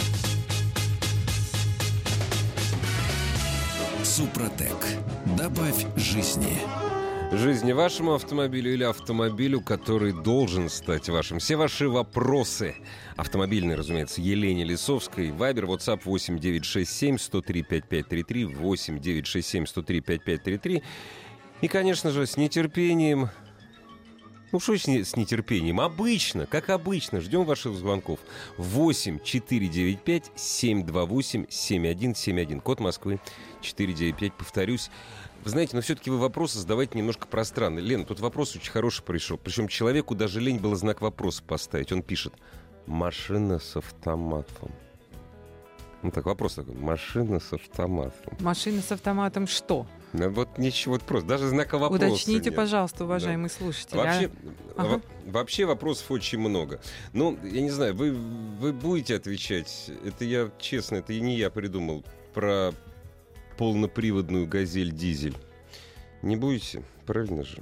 Супротек. 4.11 4.75
Добавь 5.37 5.85
жизни. 5.95 6.57
Жизни 7.31 7.71
вашему 7.71 8.13
автомобилю 8.13 8.73
или 8.73 8.83
автомобилю, 8.83 9.61
который 9.61 10.11
должен 10.11 10.67
стать 10.67 11.07
вашим. 11.07 11.39
Все 11.39 11.55
ваши 11.55 11.87
вопросы, 11.87 12.75
автомобильные, 13.15 13.77
разумеется, 13.77 14.19
Елене 14.19 14.65
Лисовской, 14.65 15.31
Вайбер, 15.31 15.63
WhatsApp 15.63 16.01
8967 16.03 17.19
103 17.19 17.63
5533, 17.63 18.45
8967 18.47 19.65
103 19.65 20.01
5533. 20.01 20.83
И, 21.61 21.67
конечно 21.69 22.11
же, 22.11 22.27
с 22.27 22.35
нетерпением... 22.35 23.29
Ну, 24.51 24.59
что 24.59 24.77
с 24.77 24.85
не- 24.87 25.03
с 25.03 25.15
нетерпением? 25.15 25.79
Обычно, 25.79 26.45
как 26.45 26.69
обычно, 26.69 27.21
ждем 27.21 27.45
ваших 27.45 27.73
звонков. 27.73 28.19
8 28.57 29.19
495 29.23 30.31
728 30.35 31.45
7171. 31.49 32.59
Код 32.59 32.79
Москвы 32.81 33.19
495, 33.61 34.33
повторюсь. 34.33 34.89
Вы 35.43 35.49
знаете, 35.49 35.75
но 35.75 35.81
все-таки 35.81 36.09
вы 36.09 36.17
вопросы 36.19 36.59
задавайте 36.59 36.97
немножко 36.97 37.27
пространно. 37.27 37.79
Лен, 37.79 38.05
тут 38.05 38.19
вопрос 38.19 38.55
очень 38.55 38.71
хороший 38.71 39.03
пришел. 39.03 39.37
Причем 39.37 39.67
человеку 39.67 40.15
даже 40.15 40.39
лень 40.41 40.59
было 40.59 40.75
знак 40.75 41.01
вопроса 41.01 41.41
поставить. 41.47 41.91
Он 41.91 42.03
пишет 42.03 42.33
«Машина 42.85 43.57
с 43.57 43.75
автоматом». 43.77 44.71
Ну 46.03 46.09
так, 46.11 46.25
вопрос 46.25 46.55
такой. 46.55 46.73
Машина 46.75 47.39
с 47.39 47.53
автоматом. 47.53 48.35
Машина 48.39 48.81
с 48.81 48.91
автоматом 48.91 49.45
что? 49.47 49.85
Ну, 50.13 50.29
вот 50.29 50.57
ничего, 50.57 50.95
вот 50.95 51.03
просто. 51.03 51.27
Даже 51.29 51.47
знака 51.47 51.77
вопроса 51.77 52.07
Уточните, 52.07 52.45
нет. 52.49 52.55
пожалуйста, 52.55 53.05
уважаемый 53.05 53.49
слушатель. 53.49 53.97
а? 53.97 54.03
Вообще, 54.03 54.31
Ага. 54.75 54.89
во- 55.25 55.31
вообще 55.31 55.65
вопросов 55.65 56.09
очень 56.11 56.39
много. 56.39 56.81
Ну, 57.13 57.37
я 57.43 57.61
не 57.61 57.69
знаю, 57.69 57.95
вы, 57.95 58.11
вы 58.11 58.73
будете 58.73 59.15
отвечать, 59.15 59.91
это 60.03 60.25
я, 60.25 60.49
честно, 60.59 60.97
это 60.97 61.13
и 61.13 61.21
не 61.21 61.37
я 61.37 61.49
придумал, 61.49 62.03
про 62.33 62.73
полноприводную 63.57 64.47
«Газель 64.47 64.91
Дизель». 64.91 65.37
Не 66.23 66.35
будете? 66.35 66.83
Правильно 67.05 67.43
же? 67.43 67.59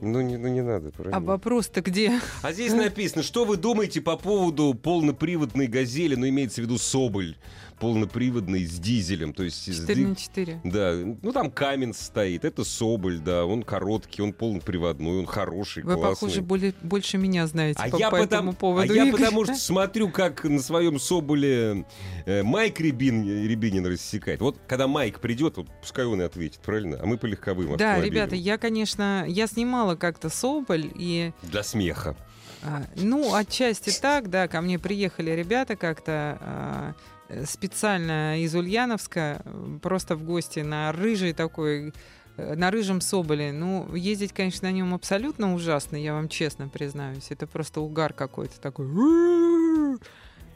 Ну, 0.00 0.20
не, 0.20 0.36
ну, 0.36 0.48
не 0.48 0.62
надо, 0.62 0.90
правильно? 0.90 1.16
А 1.16 1.20
вопрос-то 1.20 1.80
где? 1.80 2.20
А 2.42 2.52
здесь 2.52 2.72
написано, 2.72 3.22
что 3.22 3.44
вы 3.44 3.56
думаете 3.56 4.00
по 4.00 4.16
поводу 4.16 4.74
полноприводной 4.74 5.66
«Газели», 5.66 6.14
ну, 6.14 6.28
имеется 6.28 6.60
в 6.60 6.64
виду 6.64 6.78
«Соболь», 6.78 7.36
полноприводный 7.80 8.64
с 8.66 8.78
дизелем, 8.78 9.32
то 9.32 9.42
есть... 9.42 9.62
с 9.62 9.80
4 9.80 9.94
ди- 9.94 10.06
на 10.06 10.16
4. 10.16 10.60
Да, 10.64 10.94
ну 11.22 11.32
там 11.32 11.50
камень 11.50 11.94
стоит, 11.94 12.44
это 12.44 12.64
Соболь, 12.64 13.18
да, 13.18 13.44
он 13.44 13.62
короткий, 13.62 14.22
он 14.22 14.32
полноприводной, 14.32 15.18
он 15.20 15.26
хороший, 15.26 15.82
Вы, 15.82 15.94
классный. 15.94 16.10
похоже, 16.14 16.42
более, 16.42 16.74
больше 16.82 17.18
меня 17.18 17.46
знаете 17.46 17.80
А 17.82 17.88
по, 17.88 17.96
я, 17.96 18.10
по 18.10 18.16
потому, 18.18 18.24
этому 18.24 18.52
поводу. 18.54 18.92
а 18.92 18.96
я 18.96 19.04
Игорь. 19.06 19.20
потому 19.20 19.44
что 19.44 19.54
смотрю, 19.56 20.08
как 20.10 20.44
на 20.44 20.60
своем 20.60 20.98
Соболе 20.98 21.84
э, 22.26 22.42
Майк 22.42 22.80
Рябин, 22.80 23.24
Рябинин 23.24 23.86
рассекает. 23.86 24.40
Вот 24.40 24.58
когда 24.66 24.86
Майк 24.88 25.20
придет, 25.20 25.56
вот 25.56 25.68
пускай 25.80 26.04
он 26.04 26.20
и 26.20 26.24
ответит, 26.24 26.60
правильно? 26.60 26.98
А 27.00 27.06
мы 27.06 27.16
по 27.18 27.26
легковым 27.26 27.76
Да, 27.76 28.00
ребята, 28.00 28.34
я, 28.34 28.58
конечно, 28.58 29.24
я 29.28 29.46
снимала 29.46 29.94
как-то 29.96 30.28
Соболь, 30.28 30.90
и, 30.94 31.32
Для 31.42 31.62
смеха. 31.62 32.16
А, 32.62 32.84
ну, 32.96 33.34
отчасти 33.34 33.90
так, 34.00 34.30
да, 34.30 34.48
ко 34.48 34.60
мне 34.60 34.78
приехали 34.78 35.30
ребята 35.30 35.76
как-то 35.76 36.38
а, 36.40 36.94
э, 37.28 37.44
специально 37.46 38.40
из 38.42 38.54
Ульяновска, 38.54 39.42
просто 39.82 40.16
в 40.16 40.24
гости 40.24 40.60
на 40.60 40.92
рыжий 40.92 41.32
такой, 41.32 41.92
э, 42.36 42.54
на 42.54 42.70
рыжем 42.70 43.00
Соболе. 43.00 43.52
Ну, 43.52 43.94
ездить, 43.94 44.32
конечно, 44.32 44.68
на 44.68 44.72
нем 44.72 44.94
абсолютно 44.94 45.54
ужасно, 45.54 45.96
я 45.96 46.14
вам 46.14 46.28
честно 46.28 46.68
признаюсь. 46.68 47.30
Это 47.30 47.46
просто 47.46 47.80
угар 47.80 48.12
какой-то 48.12 48.60
такой. 48.60 48.86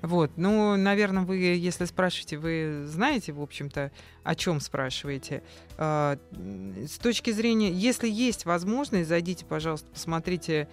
Вот, 0.02 0.32
ну, 0.36 0.76
наверное, 0.76 1.22
вы, 1.22 1.36
если 1.36 1.84
спрашиваете, 1.84 2.36
вы 2.36 2.86
знаете, 2.86 3.32
в 3.32 3.40
общем-то, 3.40 3.92
о 4.24 4.34
чем 4.34 4.60
спрашиваете. 4.60 5.44
А, 5.78 6.18
С 6.32 6.98
точки 6.98 7.30
зрения, 7.30 7.70
если 7.70 8.08
есть 8.08 8.44
возможность, 8.44 9.08
зайдите, 9.08 9.44
пожалуйста, 9.44 9.88
посмотрите 9.92 10.68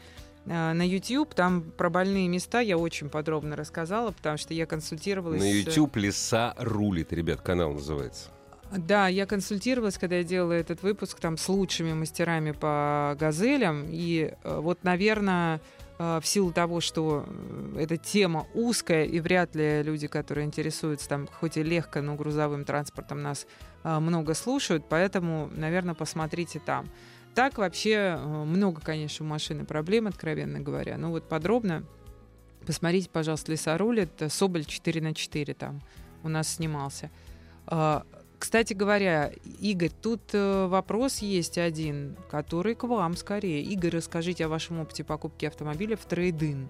на 0.49 0.81
YouTube, 0.81 1.35
там 1.35 1.61
про 1.61 1.89
больные 1.89 2.27
места 2.27 2.59
я 2.59 2.77
очень 2.77 3.09
подробно 3.09 3.55
рассказала, 3.55 4.11
потому 4.11 4.37
что 4.37 4.53
я 4.53 4.65
консультировалась... 4.65 5.39
На 5.39 5.51
YouTube 5.51 5.95
«Леса 5.97 6.55
рулит», 6.57 7.13
ребят, 7.13 7.41
канал 7.41 7.73
называется. 7.73 8.29
Да, 8.71 9.07
я 9.07 9.25
консультировалась, 9.25 9.97
когда 9.97 10.17
я 10.17 10.23
делала 10.23 10.53
этот 10.53 10.83
выпуск 10.83 11.19
там 11.19 11.37
с 11.37 11.49
лучшими 11.49 11.93
мастерами 11.93 12.51
по 12.51 13.15
газелям. 13.19 13.85
И 13.89 14.33
э, 14.43 14.59
вот, 14.59 14.83
наверное, 14.83 15.59
э, 15.97 16.19
в 16.21 16.27
силу 16.27 16.51
того, 16.51 16.79
что 16.79 17.25
э, 17.25 17.79
эта 17.79 17.97
тема 17.97 18.45
узкая, 18.53 19.05
и 19.05 19.19
вряд 19.19 19.55
ли 19.55 19.81
люди, 19.81 20.07
которые 20.07 20.45
интересуются 20.45 21.09
там, 21.09 21.27
хоть 21.39 21.57
и 21.57 21.63
легко, 21.63 22.01
но 22.01 22.15
грузовым 22.15 22.63
транспортом 22.63 23.21
нас 23.21 23.47
много 23.83 24.33
слушают, 24.33 24.83
поэтому, 24.89 25.49
наверное, 25.55 25.95
посмотрите 25.95 26.59
там. 26.59 26.89
Так 27.35 27.57
вообще 27.57 28.17
э, 28.17 28.43
много, 28.43 28.81
конечно, 28.81 29.25
машины 29.25 29.65
проблем, 29.65 30.07
откровенно 30.07 30.59
говоря. 30.59 30.97
Ну 30.97 31.11
вот 31.11 31.27
подробно 31.29 31.83
посмотрите, 32.65 33.09
пожалуйста, 33.09 33.51
лесоруль. 33.51 34.01
Это 34.01 34.29
Соболь 34.29 34.65
4 34.65 35.01
на 35.01 35.13
4 35.13 35.53
там 35.53 35.81
у 36.23 36.29
нас 36.29 36.55
снимался. 36.55 37.09
А, 37.65 38.03
Кстати 38.37 38.73
говоря, 38.73 39.31
Игорь, 39.59 39.91
тут 40.01 40.21
э, 40.33 40.67
вопрос 40.67 41.19
есть 41.19 41.57
один, 41.57 42.15
который 42.29 42.75
к 42.75 42.83
вам 42.83 43.15
скорее. 43.17 43.63
Игорь, 43.63 43.95
расскажите 43.95 44.45
о 44.45 44.49
вашем 44.49 44.79
опыте 44.79 45.03
покупки 45.03 45.45
автомобиля 45.45 45.97
в 45.97 46.05
трейдин. 46.05 46.69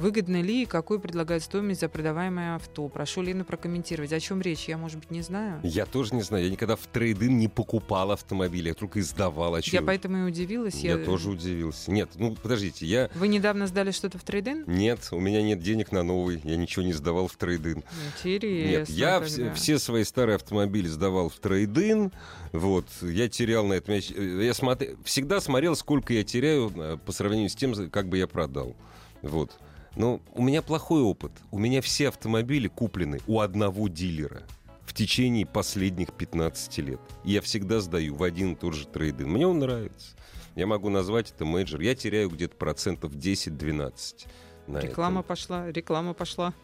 Выгодно 0.00 0.40
ли 0.40 0.62
и 0.62 0.66
какую 0.66 0.98
предлагает 0.98 1.42
стоимость 1.42 1.80
за 1.80 1.88
продаваемое 1.90 2.54
авто? 2.56 2.88
Прошу 2.88 3.20
Лену 3.20 3.44
прокомментировать. 3.44 4.14
О 4.14 4.18
чем 4.20 4.40
речь? 4.40 4.64
Я, 4.66 4.78
может 4.78 4.98
быть, 4.98 5.10
не 5.10 5.20
знаю. 5.20 5.60
Я 5.62 5.84
тоже 5.84 6.14
не 6.14 6.22
знаю, 6.22 6.44
я 6.44 6.50
никогда 6.50 6.74
в 6.74 6.86
трейдин 6.86 7.36
не 7.36 7.48
покупал 7.48 8.10
автомобиль, 8.12 8.66
я 8.66 8.72
только 8.72 9.00
издавал. 9.00 9.56
А 9.56 9.60
Я 9.62 9.82
поэтому 9.82 10.16
и 10.26 10.30
удивилась. 10.30 10.76
я 10.76 10.96
тоже 10.96 11.28
удивился. 11.28 11.90
Нет, 11.90 12.08
ну 12.14 12.34
подождите, 12.34 12.86
я... 12.86 13.10
Вы 13.14 13.28
недавно 13.28 13.66
сдали 13.66 13.90
что-то 13.90 14.16
в 14.16 14.22
трейдин? 14.22 14.64
Нет, 14.66 15.06
у 15.12 15.20
меня 15.20 15.42
нет 15.42 15.60
денег 15.60 15.92
на 15.92 16.02
новый, 16.02 16.40
я 16.44 16.56
ничего 16.56 16.82
не 16.82 16.94
сдавал 16.94 17.28
в 17.28 17.36
трейдин. 17.36 17.84
Интересно. 18.16 18.70
Нет, 18.70 18.88
я 18.88 19.20
тогда. 19.20 19.52
все, 19.54 19.78
свои 19.78 20.04
старые 20.04 20.36
автомобили 20.36 20.88
сдавал 20.88 21.28
в 21.28 21.34
трейдин. 21.38 22.10
Вот, 22.52 22.86
я 23.02 23.28
терял 23.28 23.66
на 23.66 23.74
этом. 23.74 23.94
Я, 23.94 24.00
я 24.00 24.50
смотр- 24.52 24.96
всегда 25.04 25.42
смотрел, 25.42 25.76
сколько 25.76 26.14
я 26.14 26.24
теряю 26.24 26.72
э, 26.74 26.96
по 27.04 27.12
сравнению 27.12 27.50
с 27.50 27.54
тем, 27.54 27.74
как 27.90 28.08
бы 28.08 28.16
я 28.16 28.26
продал. 28.26 28.74
Вот. 29.22 29.52
Но 29.96 30.20
у 30.34 30.42
меня 30.42 30.62
плохой 30.62 31.02
опыт. 31.02 31.32
У 31.50 31.58
меня 31.58 31.80
все 31.82 32.08
автомобили 32.08 32.68
куплены 32.68 33.20
у 33.26 33.40
одного 33.40 33.88
дилера 33.88 34.42
в 34.84 34.94
течение 34.94 35.46
последних 35.46 36.12
15 36.12 36.78
лет. 36.78 37.00
Я 37.24 37.40
всегда 37.40 37.80
сдаю 37.80 38.14
в 38.14 38.22
один 38.22 38.52
и 38.52 38.56
тот 38.56 38.74
же 38.74 38.86
трейдин. 38.86 39.28
Мне 39.28 39.46
он 39.46 39.58
нравится. 39.58 40.16
Я 40.56 40.66
могу 40.66 40.88
назвать 40.88 41.30
это 41.30 41.44
менеджер. 41.44 41.80
Я 41.80 41.94
теряю 41.94 42.28
где-то 42.28 42.56
процентов 42.56 43.12
10-12 43.12 44.26
на 44.66 44.78
Реклама 44.78 45.20
этом. 45.20 45.28
пошла, 45.28 45.70
реклама 45.70 46.14
пошла. 46.14 46.54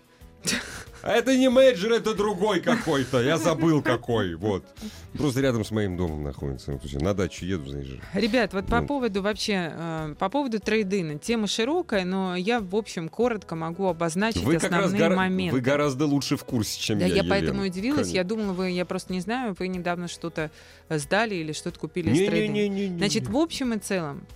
А 1.03 1.13
это 1.13 1.37
не 1.37 1.49
менеджер, 1.49 1.93
это 1.93 2.15
другой 2.15 2.59
какой-то. 2.61 3.23
Я 3.23 3.39
забыл 3.39 3.81
какой. 3.81 4.35
Вот. 4.35 4.65
Просто 5.13 5.41
рядом 5.41 5.65
с 5.65 5.71
моим 5.71 5.97
домом 5.97 6.25
находится. 6.25 6.77
На 6.95 7.15
дачу 7.15 7.45
еду, 7.45 7.71
заезжаю. 7.71 8.01
Ребят, 8.13 8.53
вот 8.55 8.67
по 8.67 8.81
Ну. 8.81 8.89
поводу 8.89 9.23
вообще, 9.23 9.73
э, 9.73 10.15
по 10.19 10.29
поводу 10.29 10.59
трейдина. 10.59 11.17
Тема 11.21 11.47
широкая, 11.47 12.05
но 12.05 12.35
я, 12.35 12.59
в 12.59 12.75
общем, 12.75 13.09
коротко 13.09 13.55
могу 13.55 13.87
обозначить 13.87 14.43
Вы 14.43 14.55
как 14.55 14.65
раз 14.73 14.87
основные 14.87 14.99
гора- 14.99 15.17
моменты. 15.17 15.55
вы 15.55 15.61
гораздо 15.61 16.07
лучше 16.07 16.37
в 16.37 16.43
курсе, 16.45 16.81
чем 16.81 16.99
Да, 16.99 17.05
я, 17.05 17.15
я, 17.15 17.17
Елена. 17.19 17.31
поэтому 17.37 17.65
и 17.65 17.69
удивилась. 17.69 18.09
Я 18.09 18.23
Конечно. 18.25 18.37
думала, 18.37 18.53
вы, 18.55 18.71
я 18.71 18.85
просто 18.85 19.13
не 19.13 19.21
знаю, 19.21 19.55
вы 19.57 19.69
недавно 19.69 20.09
что-то 20.09 20.51
сдали 20.91 21.37
или 21.37 21.53
что-то 21.53 21.79
купили 21.79 22.11
из 22.11 22.17
трейдинга. 22.27 22.53
Не-не-не-не-не. 22.53 22.99
Значит, 22.99 23.29
в 23.29 23.37
общем 23.37 23.75
и 23.75 23.79
целом, 23.79 24.27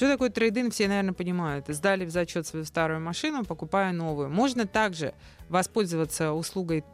что 0.00 0.08
такое 0.08 0.30
трейдинг, 0.30 0.72
все, 0.72 0.88
наверное, 0.88 1.12
понимают. 1.12 1.66
Сдали 1.68 2.06
в 2.06 2.10
зачет 2.10 2.46
свою 2.46 2.64
старую 2.64 3.00
машину, 3.00 3.44
покупая 3.44 3.92
новую. 3.92 4.30
Можно 4.30 4.66
также 4.66 5.12
воспользоваться 5.50 6.32
услугой 6.32 6.84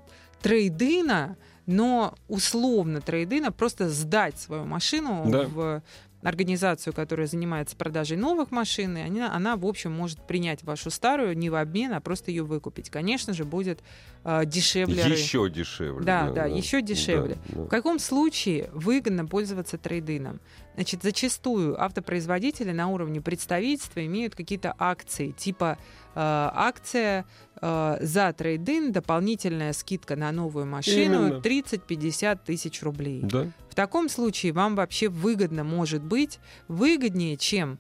трейдина, 0.42 1.37
но 1.66 2.14
условно 2.29 3.00
трейдина, 3.00 3.52
просто 3.52 3.88
сдать 3.88 4.38
свою 4.38 4.64
машину 4.64 5.24
Да. 5.29 5.42
в 5.46 5.83
организацию, 6.22 6.92
которая 6.92 7.29
занимается 7.29 7.76
продажей 7.76 8.16
новых 8.16 8.50
машин, 8.50 8.96
и 8.96 9.00
они- 9.00 9.20
она, 9.20 9.57
в 9.57 9.64
общем, 9.64 9.92
может 9.92 10.26
принять 10.26 10.64
вашу 10.64 10.90
старую 10.90 11.37
не 11.38 11.50
в 11.50 11.55
обмен, 11.55 11.92
а 11.92 12.00
просто 12.00 12.31
ее 12.33 12.42
выкупить. 12.42 12.90
Конечно 12.90 13.33
же, 13.33 13.44
будет 13.44 13.81
э, 14.29 14.44
дешевле. 14.44 15.05
Еще 15.05 15.48
дешевле. 15.48 16.05
Да, 16.05 16.31
да, 16.33 16.46
еще 16.46 16.83
дешевле. 16.83 17.37
Да, 17.48 17.55
да. 17.55 17.62
В 17.62 17.68
каком 17.68 18.00
случае 18.00 18.70
выгодно 18.72 19.24
пользоваться 19.26 19.79
трейдином? 19.79 20.40
Значит, 20.74 21.05
зачастую 21.05 21.81
автопроизводители 21.81 22.72
на 22.72 22.88
уровне 22.88 23.20
представительства 23.20 24.05
имеют 24.05 24.35
какие-то 24.35 24.74
акции, 24.79 25.31
типа 25.31 25.79
акция 26.20 27.24
э, 27.61 27.98
за 28.00 28.33
трейдин, 28.33 28.92
дополнительная 28.92 29.72
скидка 29.72 30.16
на 30.16 30.33
новую 30.33 30.66
машину 30.66 31.29
Именно. 31.29 31.40
30-50 31.40 32.38
тысяч 32.44 32.83
рублей. 32.83 33.20
Да. 33.22 33.46
В 33.70 33.74
таком 33.74 34.09
случае 34.09 34.52
вам 34.52 34.74
вообще 34.76 35.09
выгодно 35.09 35.62
может 35.64 36.02
быть, 36.02 36.38
выгоднее, 36.68 37.37
чем 37.37 37.79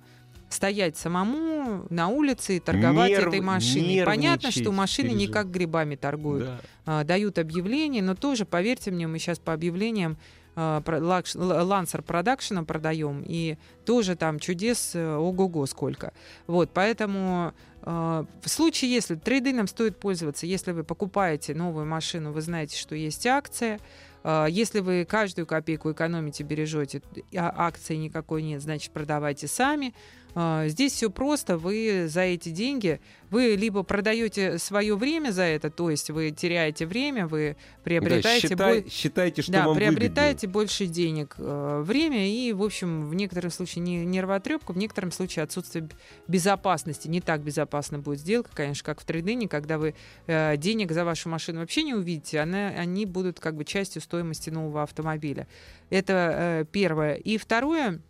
стоять 0.48 0.96
самому 0.96 1.86
на 1.90 2.08
улице 2.08 2.58
и 2.58 2.60
торговать 2.60 3.10
Нерв- 3.10 3.28
этой 3.28 3.40
машиной. 3.40 4.04
Понятно, 4.04 4.50
что 4.52 4.70
машины 4.70 5.08
не 5.08 5.26
пережи- 5.26 5.32
как 5.32 5.50
грибами 5.50 5.96
торгуют 5.96 6.44
Да. 6.46 6.60
а, 7.00 7.04
дают 7.04 7.38
объявления, 7.38 8.00
но 8.02 8.14
тоже, 8.14 8.44
поверьте 8.44 8.90
мне, 8.92 9.06
мы 9.08 9.18
сейчас 9.18 9.38
по 9.40 9.52
объявлениям 9.52 10.16
Лансер 10.56 12.02
Продакшена 12.02 12.64
продаем, 12.64 13.22
и 13.26 13.58
тоже 13.84 14.16
там 14.16 14.38
чудес 14.38 14.92
э, 14.94 15.16
ого-го 15.16 15.66
сколько. 15.66 16.12
Вот, 16.46 16.70
поэтому 16.72 17.52
в 17.86 18.48
случае, 18.48 18.92
если 18.92 19.14
трейдином 19.14 19.68
стоит 19.68 20.00
пользоваться, 20.00 20.44
если 20.44 20.72
вы 20.72 20.82
покупаете 20.82 21.54
новую 21.54 21.86
машину, 21.86 22.32
вы 22.32 22.40
знаете, 22.40 22.76
что 22.76 22.96
есть 22.96 23.24
акция, 23.28 23.78
а, 24.24 24.46
если 24.46 24.80
вы 24.80 25.04
каждую 25.04 25.46
копейку 25.46 25.92
экономите, 25.92 26.42
бережете, 26.42 27.00
а 27.36 27.54
акции 27.56 27.94
никакой 27.94 28.42
нет, 28.42 28.60
значит, 28.60 28.92
продавайте 28.92 29.46
сами. 29.46 29.94
А, 30.38 30.68
Здесь 30.68 30.92
все 30.92 31.08
просто. 31.08 31.56
Вы 31.56 32.08
за 32.08 32.20
эти 32.20 32.50
деньги, 32.50 33.00
вы 33.30 33.56
либо 33.56 33.82
продаете 33.82 34.58
свое 34.58 34.94
время 34.94 35.30
за 35.30 35.44
это, 35.44 35.70
то 35.70 35.88
есть 35.88 36.10
вы 36.10 36.30
теряете 36.30 36.84
время, 36.84 37.26
вы 37.26 37.56
приобретаете 37.84 38.48
Да, 38.54 38.54
считай- 38.54 38.82
бо- 38.82 38.90
считайте, 38.90 39.40
что 39.42 39.52
да, 39.52 39.66
вам 39.66 39.76
приобретаете 39.76 40.46
больше 40.46 40.84
денег, 40.86 41.36
э, 41.38 41.80
время 41.82 42.28
и, 42.28 42.52
в 42.52 42.62
общем, 42.62 43.08
в 43.08 43.14
некотором 43.14 43.50
случае 43.50 43.82
не 43.82 44.04
нервотрепка, 44.04 44.72
в 44.72 44.76
некотором 44.76 45.10
случае 45.10 45.42
отсутствие 45.42 45.88
безопасности. 46.28 47.08
Не 47.08 47.22
так 47.22 47.40
безопасно 47.42 47.98
будет 47.98 48.20
сделка, 48.20 48.50
конечно, 48.54 48.84
как 48.84 49.00
в 49.00 49.06
трейдине, 49.06 49.48
когда 49.48 49.78
вы 49.78 49.94
э, 50.26 50.58
денег 50.58 50.92
за 50.92 51.06
вашу 51.06 51.30
машину 51.30 51.60
вообще 51.60 51.82
не 51.82 51.94
увидите, 51.94 52.40
она, 52.40 52.68
они 52.68 53.06
будут 53.06 53.40
как 53.40 53.56
бы 53.56 53.64
частью 53.64 54.02
стоимости 54.02 54.50
нового 54.50 54.82
автомобиля. 54.82 55.46
Это 55.88 56.60
э, 56.60 56.64
первое. 56.70 57.14
И 57.14 57.38
второе, 57.38 58.00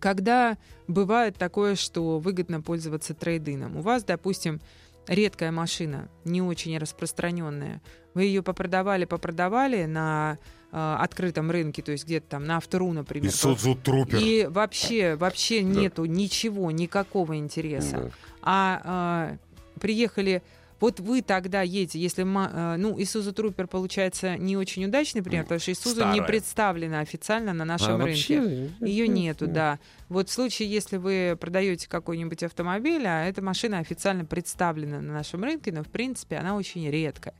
когда 0.00 0.56
бывает 0.86 1.36
такое, 1.36 1.74
что 1.74 2.18
выгодно 2.18 2.60
пользоваться 2.60 3.14
трейдином. 3.14 3.76
У 3.76 3.80
вас, 3.80 4.04
допустим, 4.04 4.60
редкая 5.06 5.50
машина, 5.50 6.08
не 6.24 6.42
очень 6.42 6.76
распространенная. 6.78 7.80
Вы 8.14 8.24
ее 8.24 8.42
попродавали, 8.42 9.04
попродавали 9.04 9.84
на 9.86 10.38
э, 10.70 10.96
открытом 11.00 11.50
рынке, 11.50 11.82
то 11.82 11.92
есть 11.92 12.04
где-то 12.04 12.26
там 12.28 12.44
на 12.44 12.56
автору, 12.58 12.92
например. 12.92 13.30
Исудзу 13.30 13.74
Трупер. 13.74 14.18
И 14.18 14.46
вообще, 14.46 15.14
вообще 15.16 15.62
Да. 15.62 15.68
нету 15.68 16.04
ничего, 16.04 16.70
никакого 16.70 17.36
интереса 17.38 17.96
Да. 17.96 18.10
а 18.42 18.82
а, 18.84 19.36
приехали 19.80 20.42
вот 20.80 21.00
вы 21.00 21.22
тогда 21.22 21.62
едете, 21.62 21.98
если, 21.98 22.24
а, 22.26 22.76
ну, 22.76 22.96
Isuzu 22.98 23.34
Trooper 23.34 23.66
получается 23.66 24.36
не 24.36 24.56
очень 24.56 24.84
удачный 24.84 25.22
пример, 25.22 25.44
потому 25.44 25.60
что 25.60 25.70
Isuzu 25.72 26.12
не 26.12 26.22
представлена 26.22 27.00
официально 27.00 27.52
на 27.52 27.64
нашем 27.64 28.00
А 28.00 28.04
рынке. 28.04 28.40
вообще, 28.40 28.70
Ее 28.80 29.08
нету, 29.08 29.46
да. 29.46 29.78
Вот 30.08 30.28
в 30.28 30.32
случае, 30.32 30.70
если 30.70 30.96
вы 30.96 31.36
продаете 31.40 31.88
какой-нибудь 31.88 32.42
автомобиль, 32.42 33.06
а 33.06 33.24
эта 33.24 33.42
машина 33.42 33.78
официально 33.78 34.24
представлена 34.24 35.00
на 35.00 35.12
нашем 35.14 35.42
рынке, 35.44 35.72
но 35.72 35.82
в 35.82 35.88
принципе 35.88 36.36
она 36.36 36.54
очень 36.56 36.88
редкая. 36.88 37.34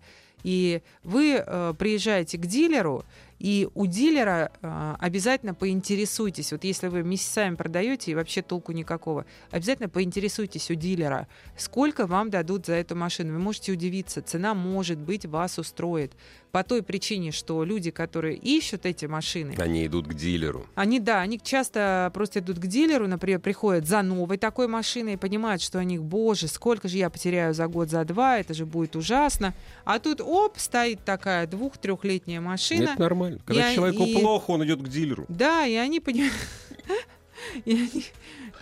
И 0.44 0.82
вы 1.02 1.42
э, 1.44 1.74
приезжаете 1.78 2.38
к 2.38 2.46
дилеру, 2.46 3.04
и 3.38 3.68
у 3.74 3.86
дилера 3.86 4.50
э, 4.60 4.94
обязательно 4.98 5.54
поинтересуйтесь, 5.54 6.52
вот 6.52 6.64
если 6.64 6.88
вы 6.88 7.02
месяцами 7.02 7.54
продаете 7.54 8.10
и 8.10 8.14
вообще 8.14 8.42
толку 8.42 8.72
никакого, 8.72 9.26
обязательно 9.50 9.88
поинтересуйтесь 9.88 10.70
у 10.70 10.74
дилера, 10.74 11.28
сколько 11.56 12.06
вам 12.06 12.30
дадут 12.30 12.66
за 12.66 12.74
эту 12.74 12.96
машину. 12.96 13.34
Вы 13.34 13.38
можете 13.38 13.72
удивиться, 13.72 14.22
цена 14.22 14.54
может 14.54 14.98
быть 14.98 15.24
вас 15.24 15.58
устроит. 15.58 16.14
По 16.50 16.64
той 16.64 16.82
причине, 16.82 17.30
что 17.30 17.62
люди, 17.62 17.90
которые 17.90 18.36
ищут 18.36 18.86
эти 18.86 19.04
машины, 19.04 19.54
Они 19.58 19.84
идут 19.86 20.06
к 20.08 20.14
дилеру. 20.14 20.66
они, 20.74 20.98
да, 20.98 21.20
они 21.20 21.38
часто 21.38 22.10
просто 22.14 22.40
идут 22.40 22.58
к 22.58 22.66
дилеру, 22.66 23.06
например, 23.06 23.38
приходят 23.40 23.86
за 23.86 24.00
новой 24.02 24.38
такой 24.38 24.66
машиной 24.66 25.12
и 25.14 25.16
понимают, 25.16 25.60
что 25.60 25.78
они, 25.78 25.98
боже, 25.98 26.48
сколько 26.48 26.88
же 26.88 26.96
я 26.96 27.10
потеряю 27.10 27.52
за 27.52 27.66
год, 27.68 27.90
за 27.90 28.02
два, 28.04 28.38
это 28.38 28.54
же 28.54 28.64
будет 28.64 28.96
ужасно. 28.96 29.52
А 29.84 29.98
тут, 29.98 30.20
оп, 30.22 30.58
стоит 30.58 31.04
такая 31.04 31.46
двух-трехлетняя 31.46 32.40
машина. 32.40 32.90
Это 32.92 33.00
нормально. 33.02 33.40
Когда 33.44 33.68
Я- 33.68 33.74
человеку 33.74 34.04
и- 34.04 34.14
плохо, 34.18 34.50
он 34.52 34.64
идет 34.64 34.80
к 34.82 34.88
дилеру. 34.88 35.26
Да, 35.28 35.66
и 35.66 35.74
они 35.74 36.00
понимают... 36.00 36.32
И 37.64 37.72
они... 37.72 38.04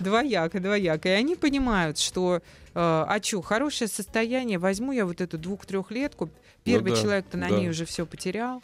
Двояко, 0.01 0.61
двояко. 0.61 1.09
И 1.09 1.13
они 1.13 1.37
понимают, 1.37 1.99
что, 1.99 2.37
э, 2.37 2.41
а 2.75 3.19
что, 3.23 3.43
хорошее 3.43 3.89
состояние, 3.89 4.59
возьму 4.59 4.93
я 4.93 5.07
вот 5.07 5.21
эту 5.21 5.39
двух-трехлетку, 5.39 6.31
первый 6.65 6.93
да, 6.93 7.01
человек-то 7.01 7.37
на 7.37 7.49
да. 7.49 7.57
ней 7.57 7.69
уже 7.69 7.85
все 7.85 8.07
потерял. 8.07 8.63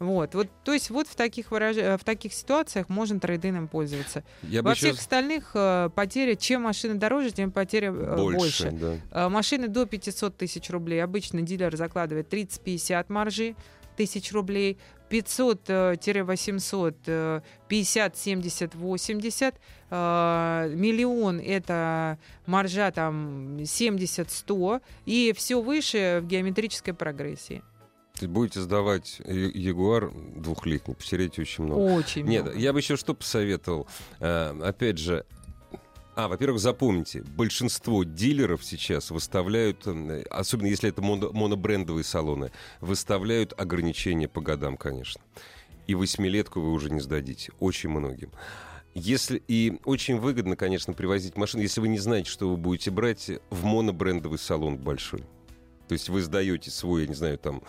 Вот, 0.00 0.34
вот, 0.34 0.48
то 0.64 0.72
есть 0.72 0.90
вот 0.90 1.06
в 1.06 1.14
таких, 1.14 1.50
выраж... 1.50 1.76
э, 1.76 1.96
в 1.96 2.04
таких 2.04 2.34
ситуациях 2.34 2.88
можно 2.88 3.20
трейдином 3.20 3.68
пользоваться. 3.68 4.24
Я 4.42 4.62
Во 4.62 4.74
всех 4.74 4.92
сейчас 4.92 5.00
остальных 5.00 5.52
э, 5.54 5.88
потеря, 5.94 6.34
чем 6.34 6.62
машина 6.62 6.96
дороже, 6.96 7.30
тем 7.30 7.52
потеря 7.52 7.88
э, 7.88 8.16
больше. 8.16 8.38
больше. 8.38 8.70
да. 8.72 9.26
Э, 9.26 9.28
Машины 9.28 9.68
до 9.68 9.86
500 9.86 10.36
тысяч 10.36 10.68
рублей. 10.70 11.02
Обычно 11.02 11.42
дилер 11.42 11.76
закладывает 11.76 12.32
30-50 12.32 13.06
маржи 13.08 13.54
тысяч 13.96 14.32
рублей. 14.32 14.78
500-800 15.14 16.94
э, 17.06 17.40
50, 17.68 18.16
70, 18.16 18.74
80. 18.74 19.54
Э, 19.90 20.68
Миллион— 20.74 21.40
это 21.44 22.18
маржа 22.46 22.90
там 22.90 23.58
70-100. 23.58 24.82
И 25.06 25.32
все 25.36 25.62
выше 25.62 26.20
в 26.22 26.26
геометрической 26.26 26.94
прогрессии. 26.94 27.62
Есть 28.20 28.32
будете 28.32 28.60
сдавать 28.60 29.20
Ягуар 29.24 30.12
двухлетний, 30.36 30.94
потеряете 30.94 31.42
очень 31.42 31.64
много. 31.64 31.80
Очень 31.80 32.24
Нет, 32.26 32.44
много. 32.44 32.58
я 32.58 32.72
бы 32.72 32.78
еще 32.78 32.96
что 32.96 33.12
посоветовал. 33.12 33.88
Э, 34.20 34.54
опять 34.62 34.98
же, 34.98 35.24
а, 36.16 36.28
во-первых, 36.28 36.60
запомните, 36.60 37.22
большинство 37.22 38.04
дилеров 38.04 38.64
сейчас 38.64 39.10
выставляют, 39.10 39.86
особенно 40.30 40.66
если 40.66 40.88
это 40.88 41.02
моно- 41.02 41.32
монобрендовые 41.32 42.04
салоны, 42.04 42.52
выставляют 42.80 43.52
ограничения 43.58 44.28
по 44.28 44.40
годам, 44.40 44.76
конечно. 44.76 45.20
И 45.86 45.94
восьмилетку 45.94 46.60
вы 46.60 46.72
уже 46.72 46.90
не 46.90 47.00
сдадите. 47.00 47.52
Очень 47.60 47.90
многим. 47.90 48.30
Если, 48.94 49.42
и 49.48 49.80
очень 49.84 50.18
выгодно, 50.18 50.56
конечно, 50.56 50.92
привозить 50.92 51.36
машину, 51.36 51.62
если 51.62 51.80
вы 51.80 51.88
не 51.88 51.98
знаете, 51.98 52.30
что 52.30 52.48
вы 52.48 52.56
будете 52.56 52.90
брать, 52.90 53.30
в 53.50 53.64
монобрендовый 53.64 54.38
салон 54.38 54.78
большой. 54.78 55.24
То 55.88 55.92
есть 55.92 56.08
вы 56.08 56.22
сдаете 56.22 56.70
свой, 56.70 57.02
я 57.02 57.08
не 57.08 57.14
знаю, 57.14 57.36
там, 57.38 57.62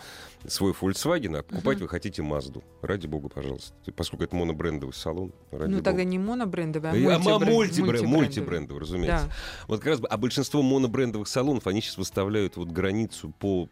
свой 0.46 0.72
Volkswagen, 0.72 1.38
а 1.38 1.42
покупать 1.42 1.76
Мгм. 1.76 1.84
вы 1.84 1.88
хотите 1.88 2.22
Mazda. 2.22 2.62
Ради 2.82 3.06
бога, 3.06 3.28
пожалуйста. 3.28 3.74
Поскольку 3.94 4.24
это 4.24 4.34
монобрендовый 4.36 4.94
салон. 4.94 5.32
Ради 5.50 5.70
Ну, 5.70 5.76
бога. 5.78 5.84
тогда 5.84 6.04
не 6.04 6.18
монобрендовый, 6.18 6.90
а 6.90 6.94
и- 6.96 7.04
а, 7.04 7.18
мультибренд- 7.18 7.50
мультибренд- 7.52 8.06
мультибрендовый. 8.06 8.80
разумеется. 8.82 9.26
Да. 9.26 9.32
Вот 9.68 9.80
как 9.80 9.86
раз, 9.88 10.00
а 10.08 10.16
большинство 10.16 10.62
монобрендовых 10.62 11.28
салонов, 11.28 11.66
они 11.66 11.80
сейчас 11.82 11.98
выставляют 11.98 12.56
вот 12.56 12.68
границу 12.68 13.34
по 13.38 13.68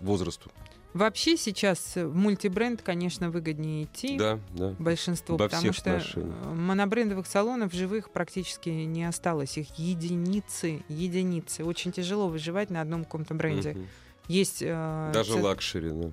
возрасту. 0.00 0.50
Вообще 0.96 1.36
сейчас 1.36 1.94
в 1.94 2.14
мультибренд, 2.14 2.80
конечно, 2.80 3.30
выгоднее 3.30 3.84
идти. 3.84 4.16
Да, 4.16 4.40
да. 4.54 4.74
большинство, 4.78 5.36
Во 5.36 5.44
потому 5.48 5.72
что 5.74 5.90
отношениях. 5.96 6.34
э, 6.42 6.54
монобрендовых 6.54 7.26
салонов 7.26 7.74
живых 7.74 8.10
практически 8.10 8.70
не 8.70 9.04
осталось. 9.04 9.58
Их 9.58 9.78
единицы, 9.78 10.82
единицы. 10.88 11.64
Очень 11.64 11.92
тяжело 11.92 12.28
выживать 12.28 12.70
на 12.70 12.80
одном 12.80 13.04
каком-то 13.04 13.34
бренде. 13.34 13.72
Мгм. 13.74 13.86
Есть, 14.28 14.62
э, 14.62 15.10
Даже 15.12 15.34
ц- 15.34 15.40
luxury. 15.42 15.90
Ну, 15.92 16.12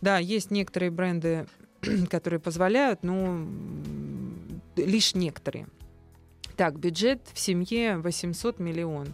Да, 0.00 0.18
есть 0.18 0.52
некоторые 0.52 0.90
бренды, 0.92 1.46
которые 2.10 2.38
позволяют, 2.38 3.02
но 3.02 3.44
лишь 4.76 5.14
некоторые. 5.16 5.66
Так, 6.56 6.78
бюджет 6.78 7.20
в 7.34 7.38
семье 7.40 7.98
800 7.98 8.60
миллион. 8.60 9.08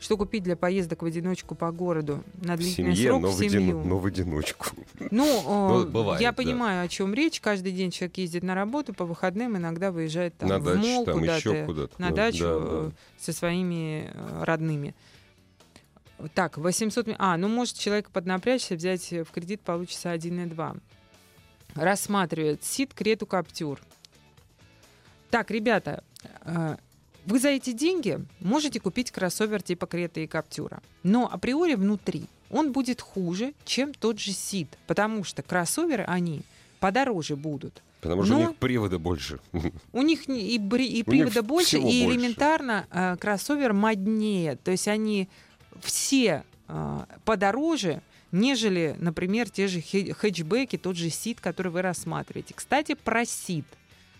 Что 0.00 0.16
купить 0.16 0.44
для 0.44 0.54
поездок 0.56 1.02
в 1.02 1.06
одиночку 1.06 1.56
по 1.56 1.72
городу 1.72 2.22
на 2.40 2.54
В 2.54 2.58
длительный 2.58 2.94
семье, 2.94 3.08
срок 3.10 3.22
но 3.22 3.28
в 3.30 3.34
в, 3.34 3.38
семью? 3.38 3.78
одино- 3.80 3.84
но 3.84 3.98
в 3.98 4.06
одиночку. 4.06 4.66
Ну, 5.00 5.08
Ну, 5.10 5.82
э, 5.82 5.86
бывает, 5.86 6.20
я 6.20 6.30
да. 6.30 6.36
понимаю, 6.36 6.84
о 6.84 6.88
чем 6.88 7.14
речь. 7.14 7.40
Каждый 7.40 7.72
день 7.72 7.90
человек 7.90 8.16
ездит 8.18 8.44
на 8.44 8.54
работу, 8.54 8.94
по 8.94 9.04
выходным 9.04 9.56
иногда 9.56 9.90
выезжает 9.90 10.36
там, 10.38 10.48
на 10.50 10.58
в 10.60 10.64
дачу, 10.64 10.78
мол 10.86 11.04
там 11.04 11.18
куда-то, 11.18 11.64
куда-то. 11.66 12.00
на 12.00 12.10
да, 12.10 12.14
дачу 12.16 12.38
да, 12.44 12.48
э, 12.52 12.90
да. 12.90 12.96
со 13.18 13.32
своими 13.32 14.10
э, 14.14 14.44
родными. 14.44 14.94
Так, 16.34 16.58
800... 16.58 17.06
ми- 17.08 17.16
А, 17.18 17.36
ну, 17.36 17.48
может, 17.48 17.76
человек 17.76 18.10
поднапрячься, 18.10 18.76
взять 18.76 19.10
в 19.10 19.26
кредит 19.26 19.60
получится 19.62 20.12
1,2. 20.14 20.80
Рассматривает 21.74 22.62
СИД, 22.64 22.94
Крету, 22.94 23.26
Каптюр. 23.26 23.80
Так, 25.30 25.50
ребята, 25.50 26.02
вы 27.28 27.38
за 27.38 27.48
эти 27.50 27.72
деньги 27.72 28.18
можете 28.40 28.80
купить 28.80 29.10
кроссовер 29.10 29.62
типа 29.62 29.86
Крета 29.86 30.20
и 30.20 30.26
Каптюра. 30.26 30.82
Но 31.02 31.28
априори 31.30 31.74
внутри 31.74 32.24
он 32.50 32.72
будет 32.72 33.00
хуже, 33.00 33.52
чем 33.64 33.92
тот 33.92 34.18
же 34.18 34.32
СИД. 34.32 34.68
Потому 34.86 35.24
что 35.24 35.42
кроссоверы, 35.42 36.04
они 36.04 36.42
подороже 36.80 37.36
будут. 37.36 37.82
Потому 38.00 38.24
что 38.24 38.34
у 38.34 38.38
но- 38.38 38.48
них 38.48 38.56
привода 38.56 38.98
больше. 38.98 39.40
У 39.92 40.02
них 40.02 40.28
и, 40.28 40.54
и 40.54 40.58
них 40.58 41.04
привода 41.04 41.42
больше, 41.42 41.78
всего 41.78 41.88
и 41.88 42.04
больше. 42.04 42.16
элементарно 42.16 42.86
э, 42.90 43.16
кроссовер 43.20 43.72
моднее. 43.72 44.56
То 44.56 44.70
есть 44.70 44.86
они 44.86 45.28
все 45.82 46.44
э, 46.68 47.04
подороже, 47.24 48.00
нежели, 48.30 48.94
например, 49.00 49.50
те 49.50 49.66
же 49.66 49.80
хэтчбеки, 49.80 50.78
тот 50.78 50.96
же 50.96 51.10
СИД, 51.10 51.40
который 51.40 51.72
вы 51.72 51.82
рассматриваете. 51.82 52.54
Кстати, 52.54 52.94
про 52.94 53.24
СИД. 53.24 53.66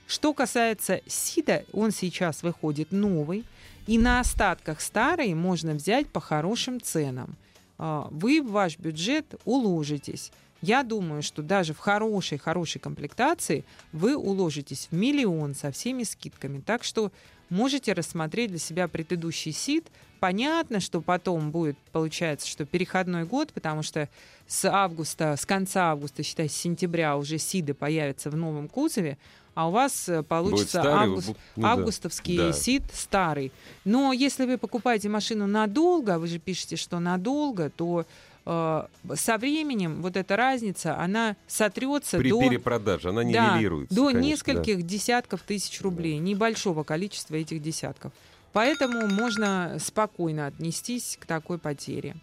Что 0.08 0.32
касается 0.32 1.02
СИДа, 1.06 1.66
он 1.70 1.90
сейчас 1.90 2.42
выходит 2.42 2.92
новый, 2.92 3.44
и 3.86 3.98
на 3.98 4.20
остатках 4.20 4.80
старый 4.80 5.34
можно 5.34 5.74
взять 5.74 6.08
по 6.08 6.18
хорошим 6.18 6.80
ценам. 6.80 7.36
А, 7.76 8.08
Вы 8.10 8.40
в 8.40 8.50
ваш 8.50 8.78
бюджет 8.78 9.34
уложитесь. 9.44 10.32
Я 10.62 10.82
думаю, 10.82 11.22
что 11.22 11.42
даже 11.42 11.74
в 11.74 11.78
хорошей-хорошей 11.78 12.80
комплектации 12.80 13.66
вы 13.92 14.16
уложитесь 14.16 14.88
в 14.90 14.94
миллион 14.94 15.54
со 15.54 15.70
всеми 15.70 16.04
скидками. 16.04 16.60
Так 16.60 16.84
что 16.84 17.12
можете 17.50 17.92
рассмотреть 17.92 18.48
для 18.48 18.58
себя 18.58 18.88
предыдущий 18.88 19.52
СИД. 19.52 19.88
Понятно, 20.20 20.80
что 20.80 21.02
потом 21.02 21.50
будет, 21.50 21.76
получается, 21.92 22.48
что 22.48 22.64
переходной 22.64 23.24
год, 23.24 23.52
потому 23.52 23.82
что 23.82 24.08
с 24.46 24.64
августа, 24.64 25.36
с 25.36 25.44
конца 25.44 25.90
августа, 25.90 26.22
считай, 26.22 26.48
с 26.48 26.56
сентября 26.56 27.16
уже 27.18 27.36
СИДы 27.36 27.74
появятся 27.74 28.30
в 28.30 28.36
новом 28.36 28.68
кузове, 28.68 29.18
а 29.58 29.66
у 29.66 29.72
вас 29.72 30.08
э, 30.08 30.22
получится 30.22 30.78
старый, 30.78 31.08
август, 31.08 31.28
ну 31.56 31.62
да. 31.62 31.72
августовский 31.72 32.36
Да. 32.36 32.52
СИД 32.52 32.84
старый. 32.94 33.50
Но 33.84 34.12
если 34.12 34.46
вы 34.46 34.56
покупаете 34.56 35.08
машину 35.08 35.48
надолго, 35.48 36.20
вы 36.20 36.28
же 36.28 36.38
пишете, 36.38 36.76
что 36.76 37.00
надолго, 37.00 37.68
то 37.68 38.06
э, 38.46 38.86
со 39.16 39.36
временем 39.36 40.00
вот 40.00 40.16
эта 40.16 40.36
разница, 40.36 40.96
она 40.96 41.34
сотрется 41.48 42.18
При 42.18 42.30
до, 42.30 42.40
перепродаже 42.40 43.08
она 43.08 43.24
да, 43.24 43.56
нивелируется. 43.56 43.92
до 43.96 44.12
конечно, 44.12 44.20
да. 44.20 44.28
нескольких 44.28 44.86
десятков 44.86 45.40
тысяч 45.42 45.80
рублей, 45.80 46.18
небольшого 46.18 46.84
количества 46.84 47.34
этих 47.34 47.60
десятков. 47.60 48.12
Поэтому 48.52 49.08
можно 49.08 49.76
спокойно 49.80 50.46
отнестись 50.46 51.18
к 51.20 51.26
такой 51.26 51.58
потере. 51.58 52.14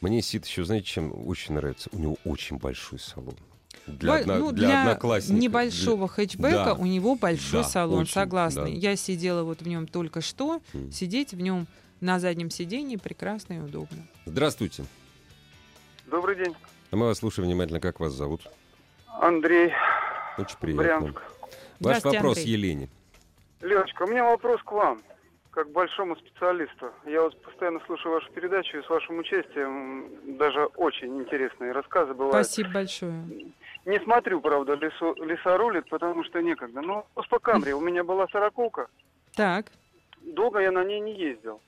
Мне 0.00 0.22
Сид 0.22 0.46
еще, 0.46 0.64
знаете, 0.64 0.86
чем 0.86 1.12
очень 1.26 1.54
нравится? 1.54 1.88
У 1.90 1.98
него 1.98 2.16
очень 2.24 2.58
большой 2.58 3.00
салон. 3.00 3.34
Для, 3.86 4.14
одно- 4.16 4.36
ну, 4.38 4.52
для 4.52 4.66
для 4.68 4.80
одноклассников. 4.82 5.40
небольшого 5.42 6.08
хэтчбека 6.08 6.64
Да. 6.64 6.74
у 6.74 6.86
него 6.86 7.14
большой 7.14 7.62
Да, 7.62 7.68
салон, 7.68 8.00
очень, 8.02 8.12
согласна. 8.12 8.62
да. 8.62 8.68
Я 8.68 8.96
сидела 8.96 9.42
вот 9.44 9.60
в 9.62 9.68
нем 9.68 9.86
только 9.86 10.20
что, 10.20 10.60
М. 10.74 10.90
сидеть 10.90 11.32
в 11.32 11.40
нем 11.40 11.66
на 12.00 12.18
заднем 12.18 12.50
сидении 12.50 12.96
прекрасно 12.96 13.54
и 13.54 13.58
удобно. 13.58 14.06
Здравствуйте. 14.26 14.84
Добрый 16.06 16.36
день, 16.36 16.54
А 16.90 16.96
мы 16.96 17.06
вас 17.06 17.18
слушаем 17.18 17.48
внимательно. 17.48 17.80
Как 17.80 18.00
вас 18.00 18.12
зовут? 18.12 18.42
Андрей, 19.20 19.72
Очень 20.38 20.56
приятно. 20.60 20.82
Брянск. 21.08 21.22
Ваш 21.80 22.04
вопрос 22.04 22.38
Андрей. 22.38 22.52
Елене. 22.52 22.88
Леночка, 23.60 24.02
у 24.02 24.06
меня 24.06 24.24
вопрос 24.24 24.60
к 24.62 24.70
вам, 24.72 25.00
как 25.50 25.68
к 25.68 25.72
большому 25.72 26.16
специалисту. 26.16 26.90
Я 27.06 27.22
вот 27.22 27.40
постоянно 27.42 27.80
слушаю 27.86 28.12
вашу 28.14 28.30
передачу, 28.32 28.78
и 28.78 28.82
с 28.82 28.88
вашим 28.88 29.18
участием 29.18 30.06
даже 30.38 30.66
очень 30.76 31.18
интересные 31.18 31.72
рассказы 31.72 32.12
бывают. 32.14 32.46
Спасибо 32.46 32.70
большое. 32.70 33.24
Не 33.86 34.00
смотрю, 34.00 34.40
правда, 34.40 34.74
лесо, 34.74 35.14
леса 35.14 35.56
рулит, 35.56 35.88
потому 35.88 36.24
что 36.24 36.42
некогда. 36.42 36.82
Но 36.82 36.94
вопрос 36.96 37.28
по 37.28 37.38
Камри. 37.38 37.72
У 37.72 37.80
меня 37.80 38.02
была 38.02 38.26
сороковка. 38.28 38.88
Так, 39.34 39.66
Долго 40.22 40.58
я 40.58 40.72
на 40.72 40.82
ней 40.82 40.98
не 40.98 41.14
ездил. 41.14 41.60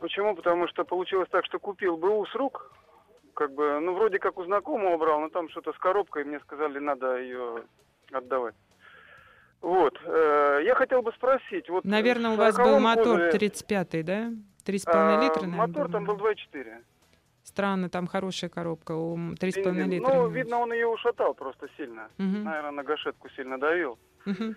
Почему? 0.00 0.34
Потому 0.36 0.68
что 0.68 0.84
получилось 0.84 1.28
так, 1.30 1.46
что 1.46 1.58
купил 1.58 1.96
БУ 1.96 2.26
с 2.26 2.34
рук. 2.34 2.70
Как 3.32 3.52
бы, 3.52 3.80
ну, 3.80 3.94
вроде 3.94 4.18
как 4.18 4.38
у 4.38 4.44
знакомого 4.44 4.98
брал, 4.98 5.20
но 5.20 5.28
там 5.30 5.48
что-то 5.48 5.72
с 5.72 5.78
коробкой, 5.78 6.24
мне 6.24 6.38
сказали, 6.40 6.78
надо 6.78 7.18
ее 7.18 7.64
отдавать. 8.12 8.54
Вот. 9.62 9.98
э, 10.04 10.60
я 10.64 10.74
хотел 10.74 11.00
бы 11.00 11.12
спросить. 11.12 11.70
Вот 11.70 11.84
наверное, 11.84 12.32
у 12.32 12.36
вас 12.36 12.56
был 12.56 12.76
40-м 12.76 12.82
мотор 12.82 13.04
кузове, 13.04 13.30
35-й, 13.30 14.02
да? 14.02 14.30
3,5 14.66 14.82
а, 14.86 15.22
литра, 15.22 15.46
наверное, 15.46 15.66
Мотор 15.66 15.90
там 15.90 16.04
был 16.04 16.16
2,4. 16.16 16.82
Странно, 17.44 17.90
там 17.90 18.06
хорошая 18.06 18.48
коробка, 18.50 18.92
у 18.92 19.16
3,5 19.16 19.64
Бензин. 19.64 19.90
литра. 19.90 20.14
Ну, 20.14 20.28
видно, 20.28 20.58
он 20.58 20.72
ее 20.72 20.86
ушатал 20.86 21.34
просто 21.34 21.68
сильно. 21.76 22.08
Мгм, 22.18 22.44
Наверное, 22.44 22.70
на 22.70 22.82
гашетку 22.82 23.28
сильно 23.30 23.60
давил. 23.60 23.98
мгм. 24.24 24.56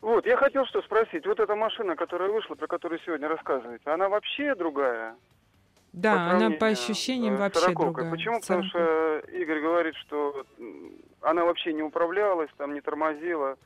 Вот, 0.00 0.26
я 0.26 0.36
хотел 0.36 0.66
что 0.66 0.82
спросить. 0.82 1.24
Вот 1.26 1.40
эта 1.40 1.56
машина, 1.56 1.96
которая 1.96 2.30
вышла, 2.30 2.56
про 2.56 2.66
которую 2.66 3.00
сегодня 3.06 3.26
рассказываете, 3.26 3.88
она 3.88 4.10
вообще 4.10 4.54
другая? 4.54 5.16
Да, 5.94 6.12
она 6.12 6.28
сравнению, 6.30 6.58
по 6.58 6.66
ощущениям 6.66 7.34
э, 7.34 7.38
вообще 7.38 7.72
другая. 7.72 8.10
Почему? 8.10 8.40
Потому 8.40 8.64
что 8.64 9.20
Игорь 9.32 9.62
говорит, 9.62 9.94
что 9.94 10.44
она 11.22 11.44
вообще 11.44 11.72
не 11.72 11.82
управлялась, 11.82 12.50
там 12.58 12.74
не 12.74 12.80
тормозила. 12.80 13.56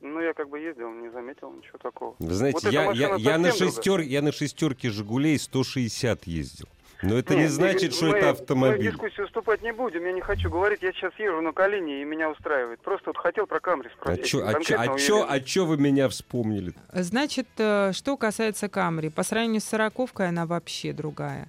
Ну, 0.00 0.20
я 0.20 0.32
как 0.32 0.48
бы 0.48 0.58
ездил, 0.58 0.90
не 0.90 1.10
заметил 1.10 1.52
ничего 1.52 1.78
такого. 1.78 2.16
Вы 2.18 2.32
знаете, 2.32 2.58
Вот 2.64 2.72
я, 2.72 2.90
я, 2.92 3.14
я, 3.16 3.38
на 3.38 3.52
шестер, 3.52 4.00
я 4.00 4.22
на 4.22 4.32
шестерке 4.32 4.88
«Жигулей» 4.88 5.38
160 5.38 6.24
ездил. 6.24 6.66
Но 7.02 7.16
это 7.16 7.34
не 7.34 7.42
Нет, 7.42 7.50
значит, 7.50 7.94
что 7.94 8.06
мы- 8.06 8.16
это 8.18 8.26
Мы 8.26 8.32
в 8.32 8.40
автомобиль. 8.40 8.90
дискуссию 8.90 9.26
вступать 9.26 9.62
не 9.62 9.72
будем, 9.72 10.04
я 10.04 10.12
не 10.12 10.20
хочу 10.20 10.50
говорить. 10.50 10.80
Я 10.82 10.92
сейчас 10.92 11.12
езжу 11.18 11.40
на 11.40 11.52
колени, 11.52 12.02
и 12.02 12.04
меня 12.04 12.30
устраивает. 12.30 12.80
Просто 12.80 13.10
вот 13.10 13.16
хотел 13.16 13.46
про 13.46 13.58
Камри 13.60 13.88
А 13.92 13.96
спросить. 13.96 14.26
чё, 14.26 14.46
а, 14.46 14.60
чё, 14.62 14.76
а, 14.78 14.98
чё, 14.98 15.26
а 15.28 15.40
чё 15.40 15.64
вы 15.64 15.78
меня 15.78 16.08
вспомнили? 16.08 16.74
Значит, 16.92 17.48
э, 17.58 17.92
что 17.94 18.16
касается 18.16 18.68
Камри, 18.68 19.08
по 19.08 19.22
сравнению 19.22 19.60
с 19.60 19.64
сороковкой 19.64 20.28
она 20.28 20.44
вообще 20.46 20.92
другая. 20.92 21.48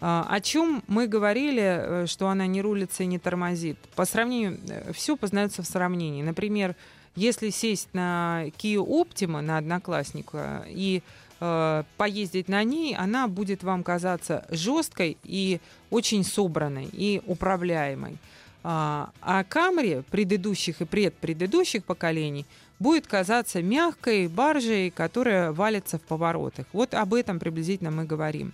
А, 0.00 0.26
О 0.28 0.40
чем 0.40 0.82
мы 0.88 1.06
говорили, 1.06 1.62
э, 1.62 2.06
что 2.06 2.28
она 2.28 2.46
не 2.46 2.60
рулится 2.62 3.02
и 3.02 3.06
не 3.06 3.18
тормозит? 3.18 3.78
По 3.94 4.04
сравнению, 4.04 4.58
все 4.92 5.16
познается 5.16 5.62
в 5.62 5.66
сравнении. 5.66 6.22
Например, 6.22 6.74
если 7.14 7.50
сесть 7.50 7.88
на 7.92 8.44
Kia 8.58 8.84
Optima, 8.84 9.40
на 9.42 9.58
Одноклассника, 9.58 10.64
и 10.66 11.02
э, 11.42 11.82
поездить 11.96 12.48
на 12.48 12.62
ней, 12.62 12.94
она 12.94 13.26
будет 13.26 13.64
вам 13.64 13.82
казаться 13.82 14.46
жесткой 14.48 15.16
и 15.24 15.60
очень 15.90 16.24
собранной 16.24 16.88
и 16.92 17.20
управляемой. 17.26 18.16
А, 18.64 19.10
а 19.20 19.42
Камри 19.42 20.02
предыдущих 20.10 20.80
и 20.80 20.84
предпредыдущих 20.84 21.84
поколений 21.84 22.46
будет 22.78 23.08
казаться 23.08 23.60
мягкой 23.60 24.28
баржей, 24.28 24.90
которая 24.90 25.50
валится 25.50 25.98
в 25.98 26.02
поворотах. 26.02 26.66
Вот 26.72 26.94
об 26.94 27.12
этом 27.12 27.40
приблизительно 27.40 27.90
мы 27.90 28.04
говорим. 28.04 28.52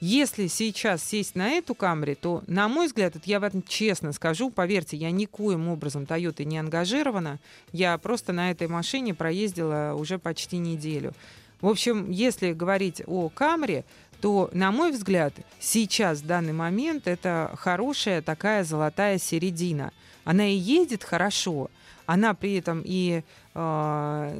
Если 0.00 0.46
сейчас 0.46 1.04
сесть 1.04 1.34
на 1.34 1.50
эту 1.50 1.74
Камри, 1.74 2.14
то, 2.14 2.42
на 2.46 2.68
мой 2.68 2.86
взгляд, 2.86 3.16
это 3.16 3.24
я 3.28 3.38
вам 3.38 3.62
честно 3.68 4.14
скажу, 4.14 4.48
поверьте, 4.48 4.96
я 4.96 5.10
никоим 5.10 5.68
образом 5.68 6.06
Тойотой 6.06 6.46
не 6.46 6.56
ангажирована. 6.56 7.38
Я 7.72 7.98
просто 7.98 8.32
на 8.32 8.50
этой 8.50 8.66
машине 8.66 9.12
проездила 9.12 9.94
уже 9.94 10.18
почти 10.18 10.56
неделю. 10.56 11.12
В 11.60 11.68
общем, 11.68 12.10
если 12.10 12.52
говорить 12.52 13.02
о 13.06 13.28
Камри, 13.28 13.84
то, 14.20 14.50
на 14.52 14.70
мой 14.70 14.92
взгляд, 14.92 15.34
сейчас, 15.58 16.20
в 16.20 16.26
данный 16.26 16.52
момент, 16.52 17.06
это 17.06 17.52
хорошая 17.58 18.22
такая 18.22 18.64
золотая 18.64 19.18
середина. 19.18 19.92
Она 20.24 20.46
и 20.46 20.54
едет 20.54 21.04
хорошо, 21.04 21.70
она 22.06 22.34
при 22.34 22.58
этом 22.58 22.82
и 22.84 23.22
э, 23.54 24.32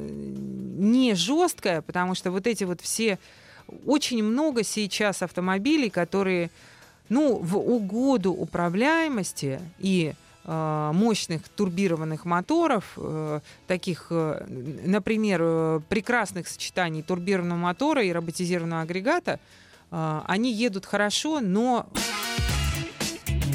не 0.77 1.15
жесткая, 1.15 1.81
потому 1.81 2.15
что 2.15 2.31
вот 2.31 2.47
эти 2.47 2.63
вот 2.63 2.81
все... 2.81 3.17
Очень 3.85 4.21
много 4.21 4.63
сейчас 4.63 5.21
автомобилей, 5.21 5.89
которые, 5.89 6.49
ну, 7.07 7.37
в 7.37 7.57
угоду 7.57 8.33
управляемости 8.33 9.61
и 9.79 10.13
мощных 10.45 11.47
турбированных 11.49 12.25
моторов, 12.25 12.93
э, 12.97 13.41
таких, 13.67 14.07
э, 14.09 14.45
например, 14.85 15.41
э, 15.43 15.79
прекрасных 15.87 16.47
сочетаний 16.47 17.03
турбированного 17.03 17.59
мотора 17.59 18.03
и 18.03 18.11
роботизированного 18.11 18.81
агрегата, 18.81 19.39
э, 19.91 20.21
они 20.27 20.53
едут 20.53 20.85
хорошо, 20.85 21.41
но 21.41 21.87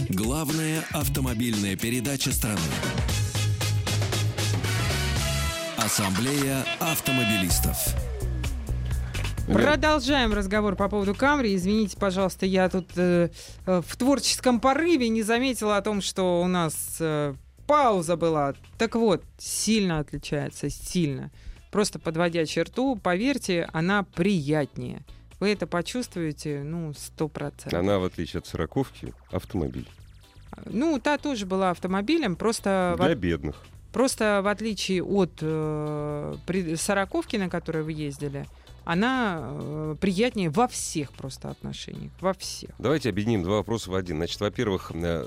Главная 0.09 0.85
автомобильная 0.93 1.77
передача 1.77 2.33
страны. 2.33 2.61
Ассамблея 5.77 6.65
автомобилистов. 6.81 8.06
Продолжаем 9.47 10.33
разговор 10.33 10.75
по 10.75 10.89
поводу 10.89 11.15
Камри. 11.15 11.55
Извините, 11.55 11.97
пожалуйста, 11.97 12.47
я 12.47 12.69
тут 12.69 12.89
э, 12.97 13.31
э, 13.67 13.83
в 13.87 13.97
творческом 13.97 14.61
порыве 14.61 15.09
не 15.09 15.23
заметила 15.23 15.77
о 15.77 15.83
том, 15.83 16.01
что 16.01 16.43
у 16.43 16.49
нас 16.49 16.97
э, 16.99 17.35
пауза 17.67 18.17
была. 18.17 18.55
Так 18.77 18.97
вот, 18.97 19.23
сильно 19.39 20.01
отличается, 20.01 20.69
сильно. 20.69 21.31
Просто 21.71 21.99
подводя 21.99 22.45
черту, 22.45 22.97
поверьте, 22.97 23.69
она 23.73 24.03
приятнее. 24.03 25.03
Вы 25.39 25.53
это 25.53 25.67
почувствуете, 25.67 26.63
ну, 26.65 26.93
сто 26.95 27.29
процентов. 27.29 27.79
Она, 27.79 27.99
в 27.99 28.05
отличие 28.05 28.39
от 28.39 28.47
сороковки, 28.47 29.15
автомобиль. 29.31 29.89
Ну, 30.65 30.99
та 30.99 31.19
тоже 31.19 31.47
была 31.47 31.71
автомобилем, 31.71 32.35
просто... 32.35 32.95
Для 32.97 33.09
во- 33.09 33.15
бедных. 33.15 33.57
Просто 33.93 34.41
в 34.43 34.49
отличие 34.49 35.03
от 35.03 35.39
э, 35.41 36.37
сороковки, 36.77 37.37
на 37.37 37.49
которой 37.49 37.83
вы 37.83 37.93
ездили, 37.93 38.47
она 38.87 39.41
э, 39.43 39.97
приятнее 40.01 40.49
во 40.49 40.69
всех 40.69 41.13
просто 41.13 41.51
отношениях. 41.51 42.13
Во 42.21 42.33
всех. 42.33 42.71
Давайте 42.79 43.11
объединим 43.11 43.43
два 43.43 43.57
вопроса 43.57 43.91
в 43.91 43.95
один. 43.95 44.17
Значит, 44.17 44.41
во-первых, 44.41 44.93
э, 44.95 45.27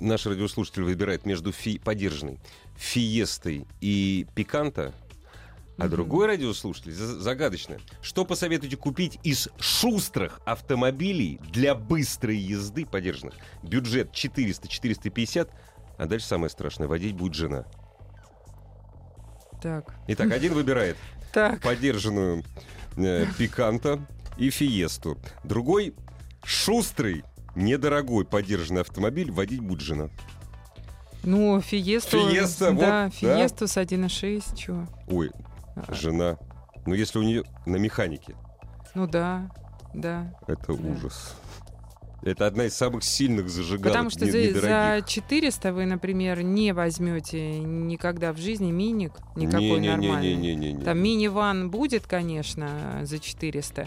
наш 0.00 0.26
радиослушатель 0.26 0.82
выбирает 0.82 1.26
между 1.26 1.52
фи- 1.52 1.78
подержанной 1.78 2.40
Фиестой 2.76 3.66
и 3.82 4.26
Пиканта, 4.34 4.94
а 5.76 5.88
другой 5.88 6.26
радиослушатель 6.28 6.92
за- 6.92 7.20
загадочно. 7.20 7.76
Что 8.00 8.24
посоветуете 8.24 8.76
купить 8.78 9.18
из 9.22 9.48
шустрых 9.58 10.40
автомобилей 10.46 11.38
для 11.52 11.74
быстрой 11.74 12.38
езды 12.38 12.86
подержанных? 12.86 13.34
Бюджет 13.62 14.12
400-450, 14.12 15.50
а 15.98 16.06
дальше 16.06 16.26
самое 16.26 16.48
страшное, 16.48 16.88
водить 16.88 17.14
будет 17.14 17.34
жена. 17.34 17.66
Так. 19.62 19.94
Итак, 20.08 20.32
один 20.32 20.54
выбирает 20.54 20.96
Так. 21.32 21.60
подержанную 21.62 22.44
э, 22.96 23.26
Пиканта 23.38 24.00
и 24.36 24.50
Фиесту. 24.50 25.18
Другой 25.44 25.94
шустрый, 26.44 27.24
недорогой 27.54 28.24
подержанный 28.24 28.80
автомобиль 28.82 29.30
водить 29.30 29.60
будет 29.60 29.80
жена. 29.80 30.08
Ну, 31.22 31.60
Фиесту... 31.60 32.30
Фиеста, 32.30 32.70
вот, 32.72 32.80
да, 32.80 33.04
да. 33.04 33.10
Фиесту 33.10 33.68
с 33.68 33.76
1.6, 33.76 34.56
чего? 34.56 34.86
Ой, 35.06 35.30
жена. 35.88 36.38
Ну, 36.86 36.94
если 36.94 37.18
у 37.18 37.22
нее 37.22 37.44
на 37.66 37.76
механике, 37.76 38.34
Ну 38.94 39.06
да, 39.06 39.50
да. 39.92 40.32
это 40.46 40.72
Да. 40.72 40.88
ужас. 40.88 41.34
Это 42.22 42.46
одна 42.46 42.66
из 42.66 42.74
самых 42.74 43.02
сильных 43.02 43.48
зажигалок. 43.48 43.88
Потому 43.92 44.10
что 44.10 44.24
не- 44.26 44.30
за, 44.30 44.38
за 44.38 44.48
недорогих. 44.68 45.06
400 45.06 45.72
вы, 45.72 45.86
например, 45.86 46.42
не 46.42 46.72
возьмете 46.72 47.58
никогда 47.60 48.32
в 48.32 48.36
жизни 48.38 48.70
миник, 48.70 49.12
никакой 49.36 49.80
нормальный. 49.80 50.34
Не-не-не-не-не-не. 50.34 50.84
Там 50.84 50.98
мини-ван 50.98 51.70
будет, 51.70 52.06
конечно, 52.06 53.00
за 53.04 53.18
400. 53.18 53.86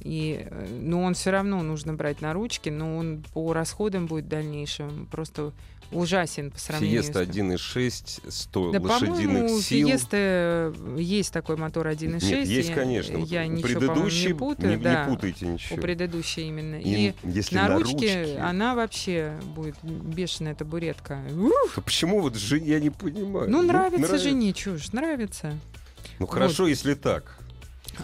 И, 0.00 0.46
э, 0.50 0.66
но 0.80 1.02
он 1.02 1.14
все 1.14 1.30
равно 1.30 1.62
нужно 1.62 1.94
брать 1.94 2.20
на 2.20 2.32
ручки, 2.32 2.68
но 2.68 2.96
он 2.96 3.24
по 3.32 3.52
расходам 3.52 4.06
будет 4.06 4.28
дальнейшим 4.28 5.06
просто 5.10 5.52
ужасен 5.92 6.50
по 6.50 6.58
сравнению 6.58 7.02
Фиеста 7.02 7.24
с... 7.24 7.28
1.6, 7.28 8.30
100 8.30 8.72
Да, 8.72 8.80
лошадиных 8.80 9.44
у 9.44 9.60
сил. 9.60 9.86
Фиесты 9.88 10.16
э, 10.16 10.72
есть 10.98 11.32
такой 11.32 11.56
мотор 11.56 11.86
1.6. 11.86 12.24
Нет, 12.24 12.46
есть, 12.48 12.68
я- 12.70 12.74
конечно. 12.74 13.18
Вот 13.18 13.28
Я 13.28 13.42
у 13.42 13.46
ничего, 13.46 13.80
по-моему, 13.80 13.94
предыдущей 13.94 14.26
не 14.28 14.34
путаю. 14.34 14.70
не, 14.70 14.82
да, 14.82 15.04
не 15.04 15.10
путайте 15.14 15.46
у 15.46 15.50
ничего. 15.52 15.76
предыдущей 15.80 16.48
именно. 16.48 16.76
И 16.76 17.08
И, 17.10 17.14
если 17.24 17.56
на, 17.56 17.68
на 17.68 17.74
ручке, 17.76 17.92
ручке, 17.94 18.38
она 18.40 18.74
вообще 18.74 19.38
будет 19.54 19.76
бешеная 19.82 20.54
табуретка. 20.54 21.20
то 21.74 21.80
почему 21.82 22.20
вот 22.20 22.34
жене, 22.34 22.66
я 22.66 22.80
не 22.80 22.90
понимаю. 22.90 23.48
Ну, 23.50 23.62
нравится 23.62 24.18
жене, 24.18 24.52
чушь, 24.52 24.92
нравится. 24.92 25.54
Ну, 26.18 26.26
хорошо, 26.26 26.66
если 26.66 26.94
так. 26.94 27.38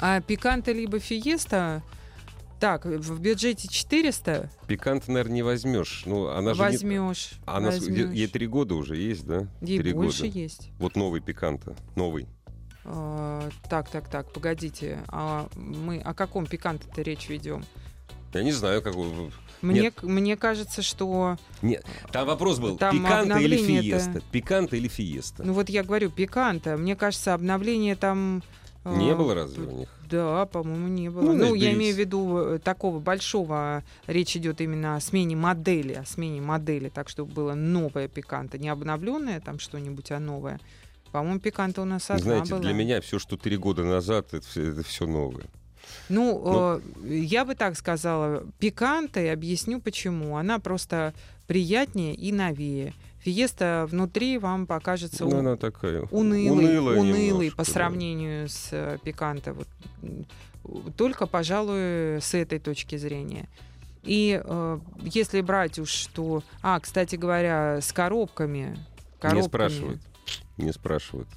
А 0.00 0.20
пиканта 0.20 0.72
либо 0.72 0.98
фиеста, 0.98 1.82
так, 2.58 2.84
в 2.84 3.20
бюджете 3.20 3.68
400 3.68 4.50
Пикант, 4.66 5.08
наверное, 5.08 5.34
не 5.34 5.42
возьмешь. 5.42 6.02
Ну, 6.06 6.28
она 6.28 6.52
же 6.54 6.60
не- 6.60 6.66
возьмешь. 6.68 7.30
Она, 7.46 7.72
с- 7.72 7.78
возьмешь. 7.78 8.10
ей 8.12 8.26
три 8.26 8.46
года 8.46 8.74
уже 8.74 8.96
есть, 8.96 9.26
да? 9.26 9.46
Ей 9.62 9.78
Три 9.78 9.92
больше 9.92 10.26
года. 10.26 10.38
есть. 10.38 10.70
Вот 10.78 10.94
новый 10.96 11.20
пиканта. 11.20 11.74
Новый. 11.96 12.26
А, 12.84 13.48
так, 13.68 13.88
так, 13.90 14.08
так, 14.08 14.32
погодите. 14.32 14.98
А 15.08 15.48
мы 15.54 16.00
о 16.00 16.12
каком 16.14 16.46
пиканте-то 16.46 17.02
речь 17.02 17.28
ведем? 17.28 17.64
Я 18.34 18.42
не 18.42 18.52
знаю, 18.52 18.82
вы- 18.84 19.32
Мне, 19.60 19.80
Нет. 19.82 20.02
мне 20.02 20.36
кажется, 20.36 20.80
что... 20.82 21.36
Нет, 21.62 21.84
там 22.12 22.26
вопрос 22.26 22.58
был, 22.58 22.78
Там 22.78 22.96
пиканта 22.98 23.38
или 23.38 23.56
фиеста? 23.58 24.22
Пиканта 24.32 24.76
или 24.76 24.88
фиеста? 24.88 25.42
Ну 25.44 25.52
вот 25.52 25.68
я 25.68 25.82
говорю, 25.82 26.10
пиканта. 26.10 26.76
Мне 26.78 26.94
кажется, 26.96 27.34
обновление 27.34 27.96
там... 27.96 28.42
а, 28.84 28.96
не 28.96 29.14
было 29.14 29.34
разве 29.34 29.66
у 29.66 29.70
них? 29.70 29.88
Да, 30.08 30.46
по-моему, 30.46 30.88
не 30.88 31.10
было. 31.10 31.22
Ну, 31.22 31.34
Ну, 31.34 31.54
я 31.54 31.72
имею 31.72 31.94
в 31.94 31.98
виду 31.98 32.38
э, 32.38 32.58
такого 32.58 32.98
большого. 32.98 33.84
Речь 34.06 34.36
идет 34.36 34.60
именно 34.60 34.96
о 34.96 35.00
смене 35.00 35.36
модели, 35.36 35.92
о 35.92 36.04
смене 36.04 36.40
модели, 36.40 36.88
так 36.88 37.08
чтобы 37.08 37.32
было 37.32 37.54
новое 37.54 38.08
пиканта, 38.08 38.58
не 38.58 38.68
обновленное 38.68 39.40
там 39.40 39.58
что-нибудь, 39.58 40.10
а 40.10 40.18
новое. 40.18 40.58
По-моему, 41.12 41.40
пиканта 41.40 41.82
у 41.82 41.84
нас 41.84 42.10
одна 42.10 42.22
Знаете, 42.22 42.50
была. 42.50 42.60
для 42.60 42.72
меня 42.72 43.00
все, 43.00 43.18
что 43.18 43.36
три 43.36 43.56
года 43.56 43.84
назад, 43.84 44.32
это 44.32 44.82
все, 44.82 45.06
новое. 45.06 45.46
Ну, 46.08 46.42
э, 46.44 46.80
я 47.04 47.44
бы 47.44 47.54
так 47.54 47.76
сказала, 47.76 48.44
пиканта, 48.58 49.20
и 49.20 49.26
объясню 49.26 49.80
почему. 49.80 50.36
Она 50.36 50.58
просто 50.58 51.14
приятнее 51.46 52.14
и 52.14 52.32
новее. 52.32 52.94
Фиеста 53.20 53.86
внутри 53.90 54.38
вам 54.38 54.66
покажется 54.66 55.24
Ну, 55.24 55.30
у- 55.36 55.38
она 55.38 55.56
такая. 55.56 56.02
унылый, 56.10 56.98
унылая 56.98 57.02
немножко, 57.02 57.56
по 57.56 57.64
да. 57.64 57.70
сравнению 57.72 58.48
с 58.48 58.68
э, 58.72 58.98
пиканта. 59.02 59.52
Вот, 59.52 59.68
только, 60.96 61.26
пожалуй, 61.26 62.20
с 62.20 62.34
этой 62.34 62.58
точки 62.58 62.96
зрения. 62.96 63.48
И 64.02 64.40
э, 64.42 64.78
если 65.02 65.40
брать 65.42 65.78
уж 65.78 65.90
что... 65.90 66.42
А, 66.62 66.80
кстати 66.80 67.16
говоря, 67.16 67.80
с 67.82 67.92
коробками. 67.92 68.76
Не 68.78 69.20
коробками. 69.20 69.48
спрашивают. 69.48 70.00
Не 70.56 70.72
спрашивают. 70.72 71.28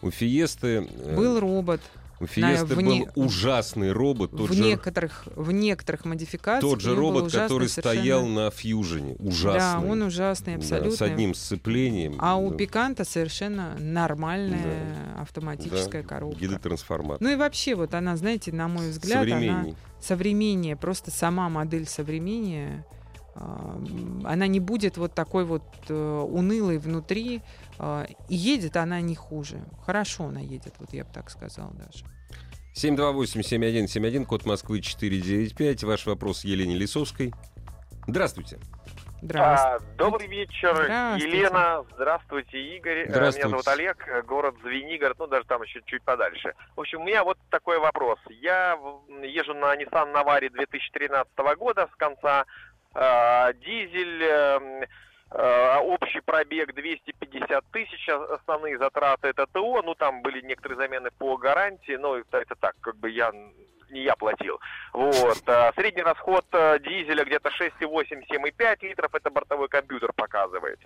У 0.00 0.10
Фиесты, 0.10 0.88
э, 0.88 1.16
Был 1.16 1.40
робот. 1.40 1.80
У 2.22 2.26
Фиесты 2.26 2.74
в 2.74 2.80
не- 2.80 3.04
был 3.04 3.08
ужасный 3.24 3.92
робот, 3.92 4.30
тот 4.30 4.50
в, 4.50 4.52
же, 4.52 4.62
некоторых, 4.62 5.24
в 5.34 5.52
некоторых 5.52 6.04
модификациях. 6.04 6.60
тот 6.60 6.80
же 6.80 6.90
был 6.94 7.00
робот, 7.00 7.24
ужасный 7.24 7.42
который 7.42 7.68
совершенно- 7.68 7.94
стоял 7.96 8.26
на 8.26 8.50
фьюжене. 8.50 9.16
Ужасный. 9.18 9.82
Да, 9.86 9.92
он 9.92 10.02
ужасный, 10.02 10.52
Да, 10.54 10.58
абсолютно. 10.60 10.92
с 10.96 11.02
одним 11.02 11.34
сцеплением. 11.34 12.16
А 12.18 12.36
у 12.36 12.50
да, 12.50 12.56
Пиканта 12.56 13.04
совершенно 13.04 13.76
нормальная 13.78 15.16
автоматическая 15.20 16.02
да, 16.02 16.08
коробка. 16.08 16.40
Гидротрансформатор. 16.40 17.18
Ну 17.20 17.30
и 17.32 17.36
вообще, 17.36 17.74
вот 17.74 17.94
она, 17.94 18.16
знаете, 18.16 18.52
на 18.52 18.68
мой 18.68 18.90
взгляд, 18.90 19.26
она 19.30 19.66
современнее, 20.00 20.76
просто 20.76 21.10
сама 21.10 21.48
модель 21.48 21.86
современнее, 21.86 22.84
она 23.34 24.46
не 24.46 24.60
будет 24.60 24.98
вот 24.98 25.14
такой 25.14 25.44
вот 25.46 25.62
э, 25.88 25.94
унылой 26.28 26.76
внутри, 26.78 27.40
и 28.28 28.34
едет 28.34 28.76
она 28.76 29.00
не 29.00 29.16
хуже. 29.16 29.60
Хорошо 29.84 30.26
она 30.26 30.40
едет, 30.40 30.74
вот 30.78 30.92
я 30.92 31.04
бы 31.04 31.10
так 31.12 31.30
сказала 31.30 31.72
даже. 31.72 32.04
728-7171, 32.74 34.24
код 34.24 34.46
Москвы 34.46 34.80
495. 34.80 35.84
Ваш 35.84 36.06
вопрос 36.06 36.44
Елене 36.44 36.74
Лисовской. 36.74 37.32
Здравствуйте. 38.06 38.58
Здравствуйте. 39.20 39.84
А, 39.84 39.96
добрый 39.96 40.26
вечер, 40.26 40.74
Здравствуйте. 40.74 41.38
Елена. 41.38 41.84
Здравствуйте, 41.94 42.76
Игорь. 42.76 42.98
Э, 43.02 43.08
Здравствуйте. 43.08 43.46
Меня 43.46 43.50
зовут 43.50 43.68
Олег, 43.68 44.26
город 44.26 44.56
Звенигород, 44.62 45.16
ну 45.20 45.26
даже 45.28 45.44
там 45.44 45.62
еще 45.62 45.80
чуть 45.86 46.02
подальше. 46.02 46.54
В 46.74 46.80
общем, 46.80 47.02
у 47.02 47.04
меня 47.04 47.22
вот 47.22 47.38
такой 47.50 47.78
вопрос. 47.78 48.18
Я 48.28 48.76
езжу 49.22 49.54
на 49.54 49.76
Nissan 49.76 50.12
Navara 50.12 50.50
2013 50.50 51.28
года 51.56 51.88
с 51.92 51.96
конца. 51.96 52.46
Э, 52.94 53.52
Дизель, 53.54 54.22
э, 54.22 54.58
э, 54.82 54.86
общий 55.34 56.20
пробег 56.20 56.74
250 56.74 57.64
тысяч, 57.72 58.08
а- 58.08 58.34
основные 58.34 58.78
затраты 58.78 59.28
это 59.28 59.46
ТО, 59.46 59.82
ну 59.82 59.94
там 59.94 60.22
были 60.22 60.40
некоторые 60.42 60.78
замены 60.78 61.10
по 61.18 61.36
гарантии, 61.36 61.96
но 61.96 62.16
это, 62.16 62.54
так, 62.56 62.74
как 62.80 62.96
бы 62.96 63.10
я 63.10 63.32
не 63.90 64.02
я 64.02 64.16
платил. 64.16 64.58
Вот. 64.92 65.42
а, 65.46 65.72
Средний 65.74 66.02
расход 66.02 66.46
э, 66.52 66.78
дизеля 66.80 67.24
где-то 67.24 67.50
6,8-7,5 67.50 68.76
литров, 68.82 69.14
это 69.14 69.30
бортовой 69.30 69.68
компьютер 69.68 70.12
показывает. 70.14 70.78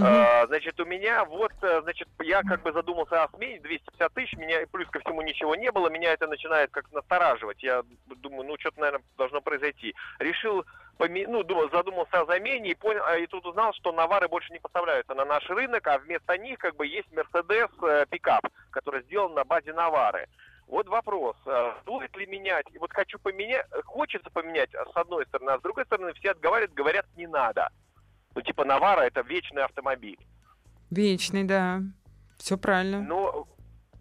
А, 0.00 0.46
Значит, 0.46 0.78
у 0.80 0.84
меня 0.84 1.24
вот, 1.24 1.52
э, 1.62 1.80
значит, 1.82 2.08
я 2.22 2.42
как 2.42 2.62
бы 2.62 2.72
задумался 2.72 3.22
о 3.22 3.28
смене, 3.28 3.60
250 3.60 4.12
тысяч, 4.14 4.36
меня 4.36 4.66
плюс 4.70 4.88
ко 4.88 5.00
всему 5.00 5.22
ничего 5.22 5.54
не 5.54 5.70
было, 5.70 5.88
меня 5.88 6.12
это 6.12 6.26
начинает 6.26 6.70
как 6.70 6.90
настораживать. 6.92 7.62
Я 7.62 7.82
думаю, 8.06 8.46
ну 8.46 8.56
что-то, 8.58 8.80
наверное, 8.80 9.04
должно 9.16 9.40
произойти. 9.40 9.94
Решил, 10.18 10.64
ну, 10.98 11.42
думал, 11.42 11.70
задумался 11.70 12.20
о 12.20 12.26
замене 12.26 12.70
и 12.70 12.74
понял, 12.74 13.02
а, 13.04 13.16
и 13.16 13.26
тут 13.26 13.46
узнал, 13.46 13.72
что 13.74 13.92
навары 13.92 14.28
больше 14.28 14.52
не 14.52 14.58
поставляются 14.58 15.14
на 15.14 15.24
наш 15.24 15.48
рынок, 15.48 15.86
а 15.86 15.98
вместо 15.98 16.36
них 16.38 16.58
как 16.58 16.76
бы 16.76 16.86
есть 16.86 17.08
Mercedes 17.08 17.70
э, 17.86 18.06
пикап, 18.10 18.46
который 18.70 19.02
сделан 19.02 19.34
на 19.34 19.44
базе 19.44 19.72
навары. 19.72 20.26
Вот 20.66 20.88
вопрос, 20.88 21.36
а, 21.46 21.76
стоит 21.82 22.16
ли 22.16 22.26
менять? 22.26 22.66
И 22.72 22.78
вот 22.78 22.92
хочу 22.92 23.18
поменять, 23.18 23.66
хочется 23.84 24.30
поменять 24.30 24.70
с 24.72 24.96
одной 24.96 25.26
стороны, 25.26 25.50
а 25.50 25.58
с 25.58 25.62
другой 25.62 25.84
стороны 25.84 26.12
все 26.14 26.32
отговаривают, 26.32 26.74
говорят, 26.74 27.06
не 27.16 27.26
надо. 27.26 27.70
Ну, 28.34 28.42
типа, 28.42 28.64
Навара 28.64 29.02
это 29.02 29.20
вечный 29.22 29.62
автомобиль. 29.64 30.18
Вечный, 30.90 31.44
да. 31.44 31.82
Все 32.38 32.56
правильно. 32.58 33.00
Ну, 33.00 33.46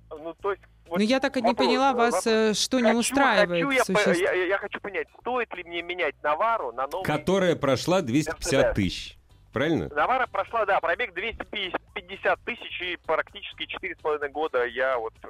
ну 0.10 0.34
то 0.42 0.52
есть... 0.52 0.64
Вот 0.88 0.98
Но 0.98 1.04
я 1.04 1.20
так 1.20 1.38
и 1.38 1.42
не 1.42 1.48
вопрос, 1.50 1.68
поняла 1.68 1.94
вас, 1.94 2.14
вопрос. 2.26 2.28
э, 2.28 2.54
что 2.54 2.80
не 2.80 2.88
Хочу- 2.88 3.00
устраивает 3.00 3.66
хочу 3.78 4.12
я, 4.22 4.34
я, 4.34 4.46
я- 4.46 4.58
хочу 4.58 4.80
понять, 4.82 5.08
стоит 5.22 5.52
ли 5.56 5.64
мне 5.64 5.82
менять 5.82 6.14
Навару 6.22 6.72
на 6.74 6.88
новый... 6.88 7.06
Которая 7.06 7.56
прошла 7.56 8.02
250 8.02 8.54
Мерседес. 8.54 8.76
тысяч. 8.76 9.18
Правильно? 9.54 9.88
Навара 9.96 10.28
прошла, 10.28 10.66
да, 10.66 10.80
пробег 10.82 11.14
250 11.14 12.40
тысяч, 12.44 12.82
и 12.82 12.98
практически 13.06 13.64
4,5 13.82 14.30
года 14.30 14.66
я 14.66 14.98
вот 14.98 15.14
э, 15.24 15.28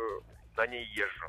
на 0.58 0.66
ней 0.68 0.86
езжу. 0.86 1.28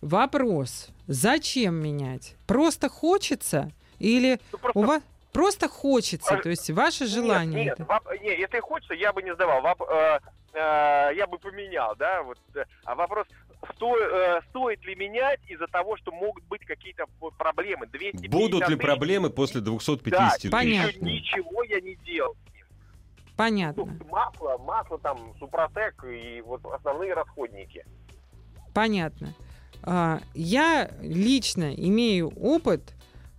Вопрос. 0.00 0.88
Зачем 1.06 1.74
менять? 1.74 2.36
Просто 2.46 2.88
хочется? 2.88 3.70
Или 3.98 4.38
Ну, 4.52 4.58
просто 4.58 4.78
у 4.78 4.82
вас 4.84 5.02
просто 5.34 5.68
хочется? 5.68 6.38
То 6.38 6.48
есть 6.48 6.70
ваше 6.70 7.06
желание? 7.06 7.64
Нет, 7.66 7.78
нет, 7.80 7.88
воп- 7.88 8.18
не, 8.22 8.30
если 8.38 8.60
хочется, 8.60 8.94
я 8.94 9.12
бы 9.12 9.22
не 9.22 9.34
сдавал. 9.34 9.60
Воп- 9.62 9.86
э, 9.92 10.18
э, 10.54 11.10
я 11.16 11.26
бы 11.26 11.38
поменял, 11.38 11.94
да. 11.96 12.22
Вот, 12.22 12.38
э, 12.54 12.64
а 12.84 12.94
вопрос, 12.94 13.26
сто- 13.74 13.98
э, 13.98 14.40
стоит 14.50 14.82
ли 14.84 14.94
менять 14.94 15.40
из-за 15.48 15.66
того, 15.66 15.96
что 15.98 16.12
могут 16.12 16.44
быть 16.44 16.64
какие-то 16.64 17.04
проблемы? 17.36 17.86
250 17.88 18.30
Будут 18.30 18.68
ли 18.68 18.76
тысяч. 18.76 18.86
проблемы 18.86 19.28
после 19.30 19.60
250 19.60 20.10
Да, 20.20 20.30
тысяч? 20.36 20.50
Понятно. 20.50 20.88
еще 20.88 21.00
ничего 21.00 21.62
я 21.64 21.80
не 21.80 21.96
делал. 21.96 22.34
Ну, 22.36 23.36
Понятно. 23.36 23.84
масло, 24.08 24.56
масло 24.58 24.96
там, 25.00 25.18
супротек 25.40 26.04
и 26.04 26.40
вот 26.42 26.64
основные 26.66 27.14
расходники. 27.14 27.84
Понятно. 28.72 29.34
А, 29.82 30.20
Я 30.34 30.88
лично 31.02 31.74
имею 31.74 32.28
опыт, 32.40 32.94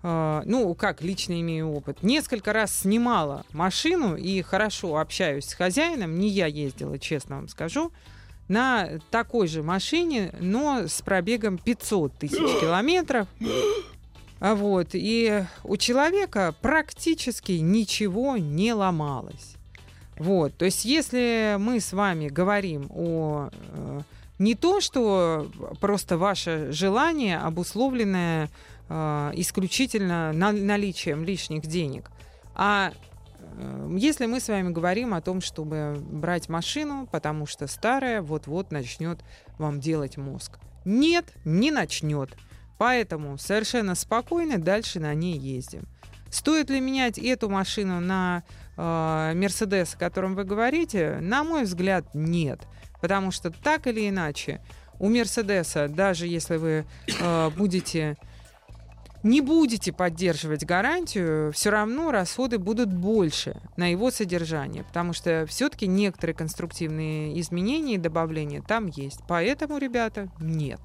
а, 0.08 0.44
ну, 0.46 0.76
как 0.76 1.02
лично 1.02 1.42
имею 1.42 1.72
опыт, 1.72 2.04
несколько 2.04 2.54
раз 2.54 2.82
снимала 2.82 3.44
машину 3.54 4.16
и 4.16 4.44
хорошо 4.44 4.98
общаюсь 4.98 5.46
с 5.46 5.54
хозяином, 5.56 6.20
не 6.20 6.30
я 6.30 6.46
ездила, 6.46 7.00
честно 7.00 7.38
вам 7.38 7.48
скажу, 7.48 7.92
на 8.48 9.00
такой 9.10 9.48
же 9.48 9.64
машине, 9.64 10.32
но 10.40 10.88
с 10.88 11.02
пробегом 11.02 11.58
500 11.58 12.14
тысяч 12.20 12.38
километров. 12.62 13.28
А 14.40 14.54
вот, 14.54 14.90
и 14.94 15.44
у 15.64 15.76
человека 15.76 16.54
практически 16.62 17.54
ничего 17.54 18.38
не 18.38 18.74
ломалось. 18.74 19.56
Вот, 20.20 20.56
то 20.56 20.66
есть 20.66 20.86
если 20.86 21.56
мы 21.58 21.80
с 21.80 21.94
вами 21.94 22.28
говорим 22.28 22.92
о 22.92 23.50
э, 23.52 24.02
не 24.38 24.54
то, 24.54 24.82
что 24.82 25.50
просто 25.80 26.20
ваше 26.20 26.72
желание, 26.72 27.40
обусловленное 27.40 28.52
э, 28.90 29.32
исключительно 29.36 30.32
на- 30.34 30.52
наличием 30.52 31.24
лишних 31.24 31.66
денег, 31.66 32.10
а 32.54 32.92
э, 33.58 33.96
если 33.98 34.26
мы 34.26 34.40
с 34.40 34.48
вами 34.48 34.72
говорим 34.72 35.14
о 35.14 35.22
том, 35.22 35.42
чтобы 35.42 35.96
брать 36.00 36.50
машину, 36.50 37.08
потому 37.12 37.46
что 37.46 37.68
старая 37.68 38.22
вот-вот 38.22 38.72
начнет 38.72 39.20
вам 39.58 39.80
делать 39.80 40.18
мозг. 40.18 40.60
Нет, 40.86 41.34
не 41.44 41.72
начнет. 41.72 42.36
Поэтому 42.78 43.38
совершенно 43.38 43.96
спокойно 43.96 44.58
дальше 44.58 45.00
на 45.00 45.14
ней 45.14 45.38
ездим. 45.38 45.88
Стоит 46.30 46.70
ли 46.70 46.82
менять 46.82 47.18
эту 47.18 47.50
машину 47.50 48.02
на 48.02 48.44
э, 48.76 49.34
Мерседес, 49.36 49.96
о 49.96 49.98
котором 49.98 50.36
вы 50.36 50.44
говорите? 50.44 51.20
На 51.22 51.44
мой 51.44 51.64
взгляд, 51.64 52.06
нет. 52.14 52.60
Потому 53.02 53.32
что 53.32 53.52
так 53.52 53.88
или 53.88 54.10
иначе 54.10 54.62
у 55.00 55.10
Мерседеса, 55.10 55.88
даже 55.88 56.28
если 56.28 56.58
вы 56.58 56.86
э, 57.08 57.50
будете 57.52 58.18
не 59.26 59.42
будете 59.42 59.92
поддерживать 59.92 60.64
гарантию, 60.66 61.52
все 61.52 61.72
равно 61.72 62.12
расходы 62.12 62.60
будут 62.60 62.94
больше 62.94 63.60
на 63.76 63.92
его 63.92 64.12
содержание, 64.12 64.84
потому 64.84 65.14
что 65.14 65.46
все-таки 65.50 65.88
некоторые 65.88 66.36
конструктивные 66.36 67.38
изменения 67.42 67.96
и 67.96 67.98
добавления 67.98 68.62
там 68.62 68.86
есть. 68.86 69.22
Поэтому, 69.28 69.80
ребята, 69.80 70.30
нет. 70.40 70.80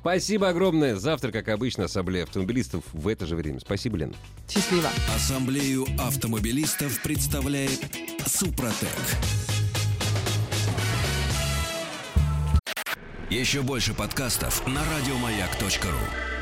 Спасибо 0.00 0.48
огромное. 0.48 0.96
Завтра, 0.96 1.30
как 1.30 1.48
обычно, 1.48 1.84
ассамблея 1.84 2.24
автомобилистов 2.24 2.84
в 2.92 3.06
это 3.06 3.26
же 3.26 3.36
время. 3.36 3.60
Спасибо, 3.60 3.98
Лен. 3.98 4.14
Счастливо. 4.48 4.88
Ассамблею 5.14 5.84
автомобилистов 5.98 7.02
представляет 7.02 7.80
Супротек. 8.24 8.88
Еще 13.28 13.60
больше 13.60 13.92
подкастов 13.92 14.66
на 14.66 14.80
радиомаяк.ру. 14.80 16.35